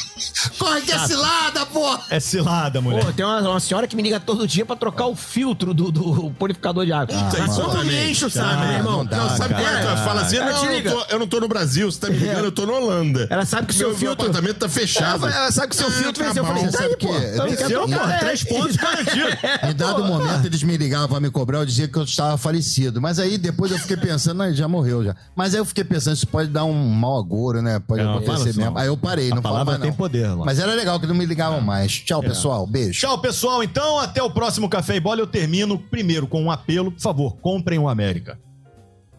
corre 0.58 0.82
Chato. 0.82 0.86
que 0.86 0.92
é 0.92 1.08
cilada, 1.08 1.66
pô. 1.66 2.00
É 2.10 2.20
cilada, 2.20 2.82
moleque. 2.82 3.06
Pô, 3.06 3.14
tem 3.14 3.26
uma, 3.26 3.40
uma, 3.42 3.60
senhora 3.60 3.88
que 3.88 3.96
me 3.96 4.04
liga 4.04 4.20
todo 4.20 4.48
dia 4.48 4.66
pra 4.66 4.76
trocar 4.76 5.08
o 5.08 5.16
filtro 5.16 5.74
do, 5.74 5.92
do 5.92 6.32
purificador 6.32 6.86
de 6.86 6.94
água. 6.94 7.16
Puta, 7.16 7.44
ah, 7.44 7.46
isso 7.46 7.62
não 7.62 7.84
me 7.84 8.10
enche 8.10 8.26
o 8.26 8.30
saco, 8.30 8.50
ah, 8.50 8.66
meu 8.66 8.78
irmão. 8.78 8.98
Não, 8.98 9.06
dá, 9.06 9.30
sabe 9.30 9.54
cara, 9.54 9.64
cara, 9.64 10.00
é? 10.00 10.04
fala 10.04 10.22
assim, 10.22 10.38
ela 10.38 10.52
não, 10.52 10.66
eu 10.66 10.84
não, 10.84 10.92
tô, 10.92 11.06
eu, 11.10 11.20
não 11.20 11.28
tô, 11.28 11.40
no 11.40 11.48
Brasil, 11.48 11.92
você 11.92 12.00
tá 12.00 12.10
me 12.10 12.18
ligando, 12.18 12.46
eu 12.46 12.52
tô 12.52 12.66
na 12.66 12.74
Holanda. 12.74 13.28
Ela 13.30 13.46
sabe 13.46 13.68
que 13.68 13.74
o 13.74 13.78
seu 13.78 13.90
filtro... 13.96 14.24
Meu 14.24 14.32
apartamento 14.32 14.58
tá 14.58 14.70
fechado. 14.70 15.26
Ela, 15.26 15.36
ela 15.36 15.52
sabe 15.52 15.70
que 15.70 15.76
o 15.76 15.78
seu 15.78 15.88
é, 15.88 15.92
filtro 15.92 16.24
venceu. 16.24 16.44
Tá 16.44 16.50
é 16.50 16.54
eu 16.54 16.56
falei, 16.56 16.72
tá 16.72 16.84
aí, 16.84 16.98
pô. 16.98 17.44
Venceu, 17.44 17.88
pô. 17.88 18.20
Três 18.20 18.44
pontos 18.44 18.76
garantidos. 18.78 19.38
Me 19.64 19.74
dá 19.74 19.91
dado 19.98 20.04
momento 20.06 20.46
eles 20.46 20.64
me 20.64 20.78
ligavam 20.78 21.08
pra 21.08 21.20
me 21.20 21.30
cobrar, 21.30 21.60
eu 21.60 21.66
dizia 21.66 21.88
que 21.88 21.98
eu 21.98 22.04
estava 22.04 22.38
falecido. 22.38 23.02
Mas 23.02 23.20
aí 23.20 23.38
depois 23.38 23.72
eu 23.72 23.78
fiquei 23.80 23.98
pensando, 23.98 24.38
não, 24.38 24.46
ele 24.46 24.56
já 24.56 24.68
morreu 24.68 25.04
já. 25.04 25.16
Mas 25.36 25.54
aí 25.54 25.60
eu 25.60 25.66
fiquei 25.66 25.84
pensando, 25.84 26.16
isso 26.16 26.28
pode 26.28 26.50
dar 26.50 26.64
um 26.66 26.74
mau 26.74 27.18
agouro, 27.18 27.62
né? 27.62 27.80
Pode 27.80 28.02
Não, 28.04 28.14
fala 28.14 28.24
acontecer 28.26 28.50
assim, 28.50 28.60
mesmo. 28.60 28.74
não. 28.76 28.82
Aí 28.82 28.88
eu 28.88 28.98
parei, 28.98 29.32
A 29.32 29.36
não 29.36 29.42
falo 29.42 29.54
palavra 29.56 29.72
mais 29.74 29.82
tem 29.82 29.90
não. 29.92 29.98
poder, 29.98 30.28
Lopes. 30.30 30.46
Mas 30.46 30.60
era 30.60 30.74
legal 30.74 31.00
que 31.00 31.08
não 31.08 31.16
me 31.16 31.26
ligavam 31.26 31.62
mais. 31.62 31.92
Tchau, 31.92 32.22
pessoal. 32.22 32.66
Beijo. 32.68 33.00
Tchau, 33.00 33.20
pessoal. 33.20 33.64
Então, 33.64 34.00
até 34.00 34.22
o 34.24 34.32
próximo 34.32 34.70
Café 34.70 34.96
e 34.96 35.00
Bola. 35.00 35.20
Eu 35.22 35.28
termino 35.28 35.78
primeiro 35.78 36.28
com 36.28 36.42
um 36.44 36.52
apelo. 36.52 36.92
Por 36.92 37.02
favor, 37.02 37.38
comprem 37.38 37.80
o 37.80 37.88
América. 37.90 38.40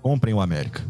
Comprem 0.02 0.34
o 0.34 0.40
América. 0.40 0.82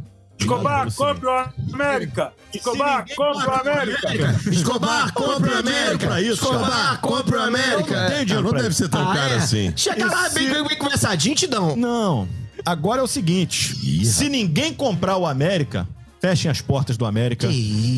Escobar, 0.43 0.93
compre 0.95 1.27
o 1.27 1.75
América! 1.75 2.33
Escobar, 2.55 3.05
compre 3.17 3.49
o 3.49 3.55
América! 3.55 4.41
Escobar, 4.51 5.13
compra 5.13 5.51
o 5.51 5.59
América. 5.59 6.21
Escobar, 6.21 7.01
compra 7.01 7.39
o 7.39 7.43
América. 7.43 7.95
Eu 8.29 8.43
não 8.43 8.51
Ah, 8.51 8.63
deve 8.63 8.75
ser 8.75 8.89
tão 8.89 9.09
Ah, 9.11 9.15
caro 9.15 9.35
é? 9.35 9.37
assim. 9.39 9.73
Chega 9.77 10.07
lá, 10.07 10.29
bem, 10.31 10.51
bem, 10.51 10.67
bem 10.67 10.79
conversadinho. 10.79 11.37
Não. 11.77 12.29
Agora 12.65 13.01
é 13.01 13.05
o 13.05 13.07
seguinte: 13.09 14.05
se 14.05 14.29
ninguém 14.29 14.73
comprar 14.75 15.17
o 15.17 15.27
América, 15.27 15.89
fechem 16.21 16.51
as 16.51 16.61
portas 16.61 16.97
do 16.97 17.05
América. 17.07 17.49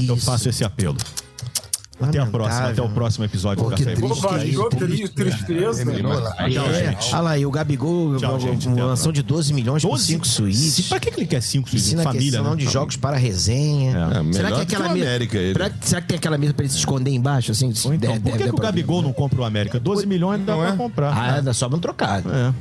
Eu 0.08 0.16
faço 0.16 0.48
esse 0.48 0.64
apelo. 0.64 0.96
Até 2.00 2.18
a 2.18 2.26
próxima, 2.26 2.68
até 2.68 2.82
o 2.82 2.88
próximo 2.88 3.24
episódio 3.24 3.62
Pô, 3.64 3.70
do 3.70 3.76
Café 3.76 3.92
e 3.92 3.96
Bola. 3.96 4.68
Pô, 4.68 4.68
tri- 4.76 5.08
tristeza. 5.08 5.82
É, 5.82 6.96
olha 7.12 7.20
lá, 7.20 7.38
e 7.38 7.46
o 7.46 7.50
Gabigol, 7.50 8.16
Tchau, 8.16 8.32
uma, 8.32 8.40
gente. 8.40 8.66
uma 8.66 8.74
Até 8.74 8.82
a 8.82 8.86
mansão 8.86 9.12
de 9.12 9.22
12 9.22 9.54
milhões 9.54 9.82
por 9.82 9.90
12? 9.92 10.04
5 10.06 10.26
suítes. 10.26 10.88
Pra 10.88 10.98
que 10.98 11.08
ele 11.10 11.26
quer 11.26 11.40
cinco 11.40 11.68
suítes? 11.68 11.86
Ensina 11.88 12.02
Família, 12.02 12.32
questão 12.32 12.50
né? 12.50 12.56
de 12.56 12.64
jogos 12.68 12.96
para 12.96 13.16
resenha. 13.16 13.96
É. 13.96 14.28
É, 14.28 14.32
será 14.32 14.48
que 14.50 14.54
do 14.56 14.62
aquela 14.62 14.88
mesa. 14.92 15.06
América. 15.06 15.38
Será, 15.80 16.00
que- 16.00 16.08
tem 16.08 16.16
aquela 16.16 16.36
mesa 16.38 16.52
pra 16.54 16.64
ele 16.64 16.72
se 16.72 16.78
esconder 16.78 17.10
embaixo? 17.12 17.52
Assim, 17.52 17.68
então, 17.68 18.20
por 18.20 18.32
que, 18.36 18.44
que 18.44 18.50
o 18.50 18.56
Gabigol 18.56 19.00
não 19.02 19.12
compra 19.12 19.40
o 19.40 19.44
América? 19.44 19.78
12 19.78 20.06
milhões 20.06 20.40
dá 20.44 20.56
pra 20.56 20.68
é? 20.70 20.72
comprar. 20.76 21.12
Ah, 21.16 21.40
dá 21.40 21.52
sobra 21.54 21.76
um 21.76 21.80
trocado. 21.80 22.28
É. 22.32 22.52